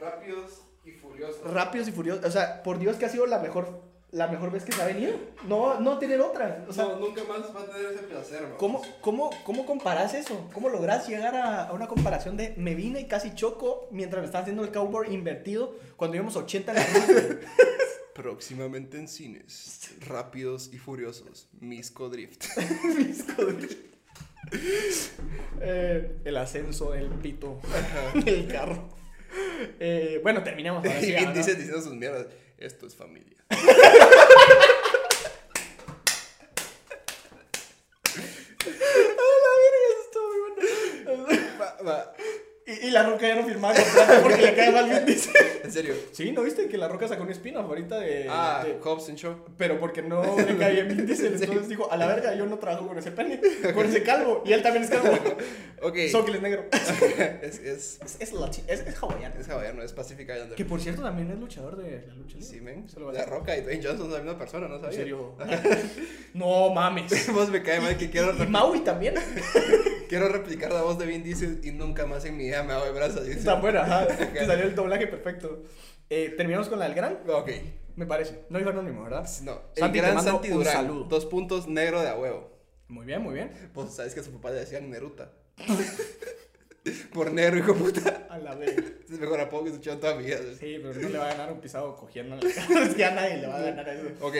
[0.00, 1.50] Rápidos y furiosos.
[1.50, 2.24] Rápidos y furiosos.
[2.24, 3.80] O sea, por Dios que ha sido la mejor,
[4.10, 5.14] la mejor vez que se ha venido.
[5.48, 6.64] No, no tener otra.
[6.68, 8.56] O sea, no, nunca más va a tener ese placer, bro.
[8.58, 10.50] ¿Cómo, cómo, ¿Cómo comparás eso?
[10.52, 14.26] ¿Cómo lográs llegar a, a una comparación de me vine y casi choco mientras me
[14.26, 16.84] estaba haciendo el cowboy invertido cuando íbamos 80 en la?
[18.14, 19.90] Próximamente en cines.
[20.06, 21.48] Rápidos y furiosos.
[21.60, 22.46] Misco Drift.
[25.60, 27.60] Eh, el ascenso del pito
[28.24, 28.90] del carro.
[29.80, 30.84] Eh, bueno, terminamos.
[30.84, 31.32] ahora sí, y ¿no?
[31.32, 32.26] Diesel diciendo sus mierdas.
[32.58, 33.38] Esto es familia.
[41.58, 42.14] Va, va.
[42.82, 45.32] Y, y la roca ya no firmaba contrato porque le cae mal Vin Diesel.
[45.64, 45.94] En serio.
[46.12, 49.18] Sí, ¿no viste que la roca sacó un spin-off ahorita de, Ah, de- Hobbs and
[49.18, 49.36] Show.
[49.56, 51.44] Pero porque no le caía bien Vin Diesel, Sí.
[51.44, 53.40] entonces dijo, a la verga, yo no trabajo con ese pene,
[53.74, 55.10] con ese calvo, y él también es calvo.
[55.82, 55.96] Ok.
[56.10, 56.64] Sokil es negro.
[57.42, 58.32] es, es, Es, es,
[58.68, 59.34] es, es hawaiano.
[59.40, 60.56] es hawaiano, es Pacific Islander.
[60.56, 62.48] Que por cierto también es luchador de la lucha libre.
[62.48, 62.86] Sí, men.
[63.12, 63.24] La.
[63.26, 64.98] Roca y Dwayne Johnson son la misma persona, ¿no En sabía?
[64.98, 65.36] serio.
[66.34, 67.32] no mames.
[67.32, 69.14] Vos me cae mal que quiero, Y Maui también.
[70.08, 72.84] quiero replicar la voz de Vin Diesel y nunca más en mi vida me hago
[72.86, 73.26] de brazos.
[73.28, 74.06] Está buena, ajá.
[74.32, 75.62] Te salió el doblaje perfecto.
[76.10, 77.50] Eh, Terminamos con la del gran, Ok.
[77.96, 78.44] me parece.
[78.50, 79.28] No dijo anónimo, ¿verdad?
[79.42, 79.60] No.
[79.76, 80.72] Santi, el gran Santi Durán.
[80.72, 81.04] saludo.
[81.04, 82.50] Dos puntos negro de a huevo.
[82.88, 83.50] Muy bien, muy bien.
[83.72, 85.32] Vos sabes que a su papá le decían Neruta.
[87.14, 88.26] Por negro, hijo puta.
[88.28, 88.82] A la verga.
[89.04, 90.38] Es el mejor apodo que en toda mi vida.
[90.58, 92.36] Sí, pero no le va a ganar un pisado cogiendo.
[92.46, 94.08] Es que a nadie le va a ganar eso.
[94.20, 94.34] Ok,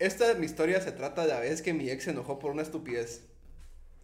[0.00, 2.62] esta mi historia se trata de la vez que mi ex se enojó por una
[2.62, 3.27] estupidez.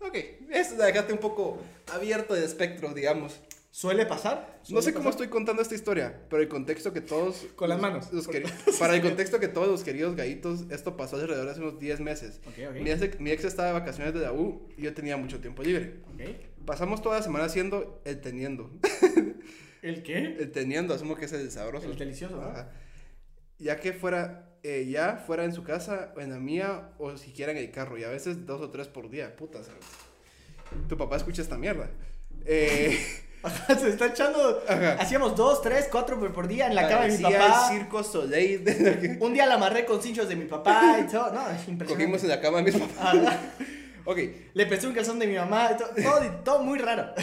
[0.07, 0.17] Ok,
[0.51, 1.59] esto la dejaste un poco
[1.93, 3.41] abierto de espectro, digamos.
[3.71, 4.61] ¿Suele pasar?
[4.69, 7.47] No sé ¿Suele cómo estoy contando esta historia, pero el contexto que todos...
[7.57, 8.13] Con las manos.
[8.13, 8.29] los
[8.79, 12.01] para el contexto que todos los queridos gallitos, esto pasó alrededor de hace unos 10
[12.01, 12.41] meses.
[12.47, 12.77] Ok, ok.
[12.83, 15.63] Mi, ex, mi ex estaba de vacaciones de la U y yo tenía mucho tiempo
[15.63, 16.03] libre.
[16.13, 16.21] Ok.
[16.65, 18.71] Pasamos toda la semana haciendo el teniendo.
[19.83, 20.19] ¿El qué?
[20.39, 21.91] El teniendo, asumo que es el sabroso.
[21.91, 22.41] El delicioso.
[22.41, 22.71] Ajá.
[23.59, 27.53] Ya que fuera, eh, ya fuera en su casa, o en la mía, o siquiera
[27.53, 27.99] en el carro.
[27.99, 29.37] Y a veces dos o tres por día.
[29.37, 29.85] Puta, ¿sabes?
[30.89, 31.91] Tu papá escucha esta mierda.
[32.47, 32.99] Eh,
[33.43, 34.62] Ajá, se está echando.
[34.67, 34.95] Ajá.
[34.95, 37.69] Hacíamos dos, tres, cuatro por, por día en la cama de mi papá.
[37.71, 38.65] el circo Soleil.
[38.65, 41.31] de la que Un día la amarré con cinchos de mi papá y todo.
[41.31, 41.87] No, es impresionante.
[41.95, 42.99] Cogimos en la cama de mis papás.
[42.99, 43.41] Ajá.
[44.07, 44.19] Ok,
[44.53, 45.89] Le presté un calzón de mi mamá y todo.
[46.03, 47.15] Todo, todo muy raro.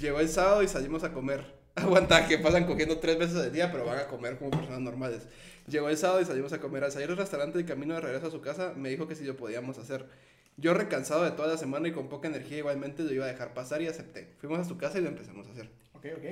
[0.00, 1.44] llegó el sábado y salimos a comer.
[1.74, 5.22] Aguanta, que pasan cogiendo tres veces al día, pero van a comer como personas normales.
[5.68, 6.84] Llegó el sábado y salimos a comer.
[6.84, 9.24] Al salir del restaurante y camino de regreso a su casa, me dijo que si
[9.24, 10.06] lo podíamos hacer.
[10.56, 13.54] Yo recansado de toda la semana y con poca energía igualmente lo iba a dejar
[13.54, 14.34] pasar y acepté.
[14.38, 15.70] Fuimos a su casa y lo empezamos a hacer.
[15.94, 16.24] Ok, ok.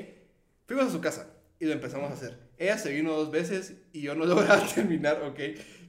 [0.66, 1.28] Fuimos a su casa
[1.60, 2.36] y lo empezamos a hacer.
[2.58, 5.38] Ella se vino dos veces y yo no lograba terminar, ¿ok?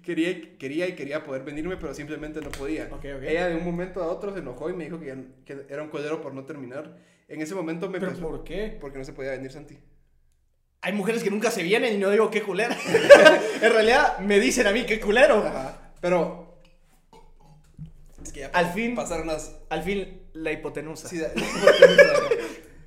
[0.04, 2.86] Quería, quería y quería poder venirme, pero simplemente no podía.
[2.92, 3.24] Ok, ok.
[3.24, 5.82] Ella de un momento a otro se enojó y me dijo que, ya- que era
[5.84, 6.98] un colero por no terminar.
[7.28, 8.78] En ese momento me ¿Pero por qué?
[8.80, 9.78] Porque no se podía venir Santi.
[10.82, 12.76] Hay mujeres que nunca se vienen y no digo qué culera.
[13.62, 15.40] en realidad me dicen a mí qué culero.
[15.46, 15.92] Ajá.
[16.02, 16.60] Pero...
[18.24, 19.56] Es que ya Al fin- pasaron las...
[19.70, 21.08] Al fin, la hipotenusa.
[21.08, 21.32] Sí, da-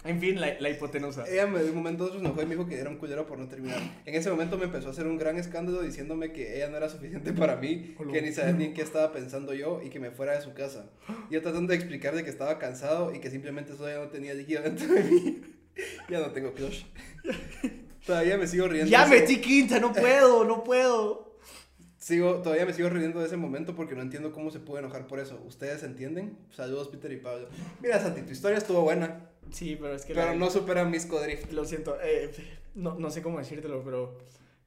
[0.03, 1.27] En fin, la, la hipotenusa.
[1.29, 3.39] Ella me de un momento se enojó y me dijo que era un culero por
[3.39, 3.79] no terminar.
[4.07, 6.89] En ese momento me empezó a hacer un gran escándalo diciéndome que ella no era
[6.89, 10.11] suficiente para mí, que ni sabía ni en qué estaba pensando yo y que me
[10.11, 10.89] fuera de su casa.
[11.31, 14.63] Yo tratando de explicarle que estaba cansado y que simplemente eso ya no tenía líquido
[14.63, 15.43] dentro de mí.
[16.09, 16.85] ya no tengo crush.
[18.11, 18.91] Todavía me sigo riendo.
[18.91, 21.37] Ya ese- metí quinta, no puedo, no puedo.
[21.99, 25.07] Sigo, todavía me sigo riendo de ese momento porque no entiendo cómo se puede enojar
[25.07, 25.41] por eso.
[25.47, 26.37] ¿Ustedes entienden?
[26.51, 27.49] Saludos, Peter y Pablo.
[27.83, 31.07] Mira, Santi, tu historia estuvo buena, Sí, pero es que pero la- no supera mis
[31.07, 31.53] codrift.
[31.53, 32.31] Lo siento, eh,
[32.75, 34.17] no, no sé cómo decírtelo, pero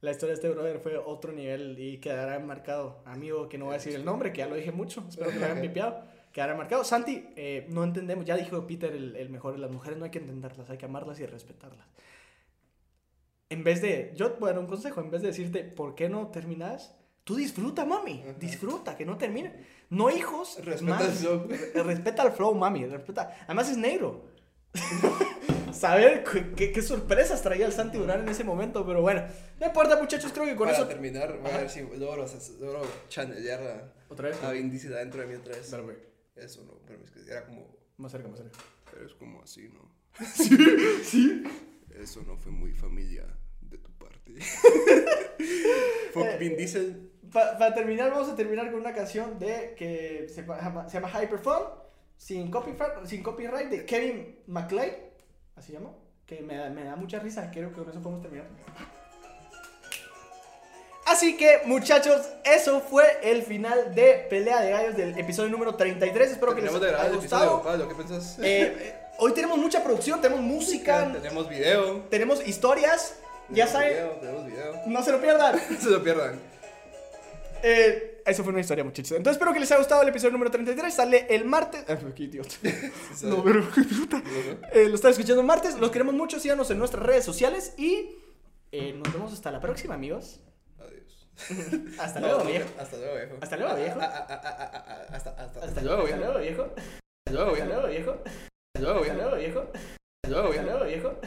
[0.02, 3.02] la historia de este brother fue otro nivel y quedará marcado.
[3.06, 5.40] Amigo, que no voy a decir el nombre, que ya lo dije mucho, espero que
[5.40, 6.02] lo hayan pipiado.
[6.34, 6.84] Quedará marcado.
[6.84, 10.12] Santi, eh, no entendemos, ya dijo Peter el, el mejor de las mujeres, no hay
[10.12, 11.88] que entenderlas, hay que amarlas y respetarlas.
[13.54, 16.10] En vez de, yo voy a dar un consejo, en vez de decirte, ¿por qué
[16.10, 16.96] no terminas?
[17.24, 18.34] Tú disfruta, mami, Ajá.
[18.40, 19.54] disfruta, que no termine.
[19.92, 21.04] No hijos, Respeta más.
[21.04, 21.48] el flow.
[21.86, 22.88] Respeta el flow, mami.
[22.88, 23.38] Respeta.
[23.46, 24.26] Además es negro.
[25.72, 26.24] Saber
[26.56, 29.24] qué, sorpresas traía el Santi Durán en ese momento, pero bueno.
[29.60, 30.88] No importa, muchachos, creo que con Para eso.
[30.88, 31.58] terminar, voy a Ajá.
[31.60, 32.26] ver si logro,
[32.60, 34.44] logro chanellear a, Otra vez.
[34.44, 35.70] a Vin Diesel adentro de mí otra vez.
[35.70, 35.98] Dale.
[36.36, 38.58] Eso no, pero es que era como, Más cerca, más cerca.
[38.92, 39.92] pero es como así, ¿no?
[41.04, 41.44] ¿Sí?
[42.00, 43.26] Eso no fue muy familia
[44.24, 44.42] parte.
[46.14, 47.10] Fuck Vin Diesel.
[47.32, 51.66] Para terminar, vamos a terminar con una canción de que se llama, se llama Hyperphone,
[52.16, 54.92] sin copyright, sin copyright de Kevin McLeod,
[55.56, 55.90] así se llama,
[56.28, 58.48] que me, da- me da mucha risa, creo que con eso podemos terminar.
[61.08, 66.32] Así que, muchachos, eso fue el final de Pelea de Gallos del episodio número 33.
[66.32, 67.62] Espero que les haya gustado.
[67.64, 68.38] Pablo, ¿qué pensás?
[68.40, 68.44] Eh,
[68.80, 72.02] eh, hoy tenemos mucha producción, tenemos música, tenemos video.
[72.10, 73.16] tenemos historias.
[73.50, 73.98] Ya saben,
[74.88, 75.60] no se lo pierdan.
[75.70, 76.40] No se lo pierdan.
[77.66, 79.12] Eh, eso fue una historia, muchachos.
[79.18, 80.94] Entonces espero que les haya gustado el episodio número 33.
[80.94, 81.86] Sale el martes.
[81.88, 82.56] Ah, qué idiota.
[83.24, 84.22] No, pero qué puta.
[84.74, 85.78] Eh, lo están escuchando el martes.
[85.80, 86.40] Los queremos mucho.
[86.40, 87.74] Síganos en nuestras redes sociales.
[87.78, 88.18] Y
[88.72, 90.42] eh, nos vemos hasta la próxima, amigos.
[90.80, 91.30] Adiós.
[92.00, 92.68] Hasta luego, no, viejo.
[92.80, 93.38] Hasta luego, viejo.
[93.42, 94.00] Hasta luego, viejo.
[94.02, 96.32] Ah, ah, ah, ah, ah, ah, Hasta, hasta, Hasta, hasta luego, hasta viejo.
[96.32, 96.64] luego, viejo.
[96.74, 97.82] Hasta luego, Hasta viejo.
[97.82, 98.12] luego, viejo.
[98.76, 99.60] Hasta luego, Hasta viejo.
[99.62, 100.78] Hasta luego, Hasta viejo.
[100.78, 101.20] luego, viejo.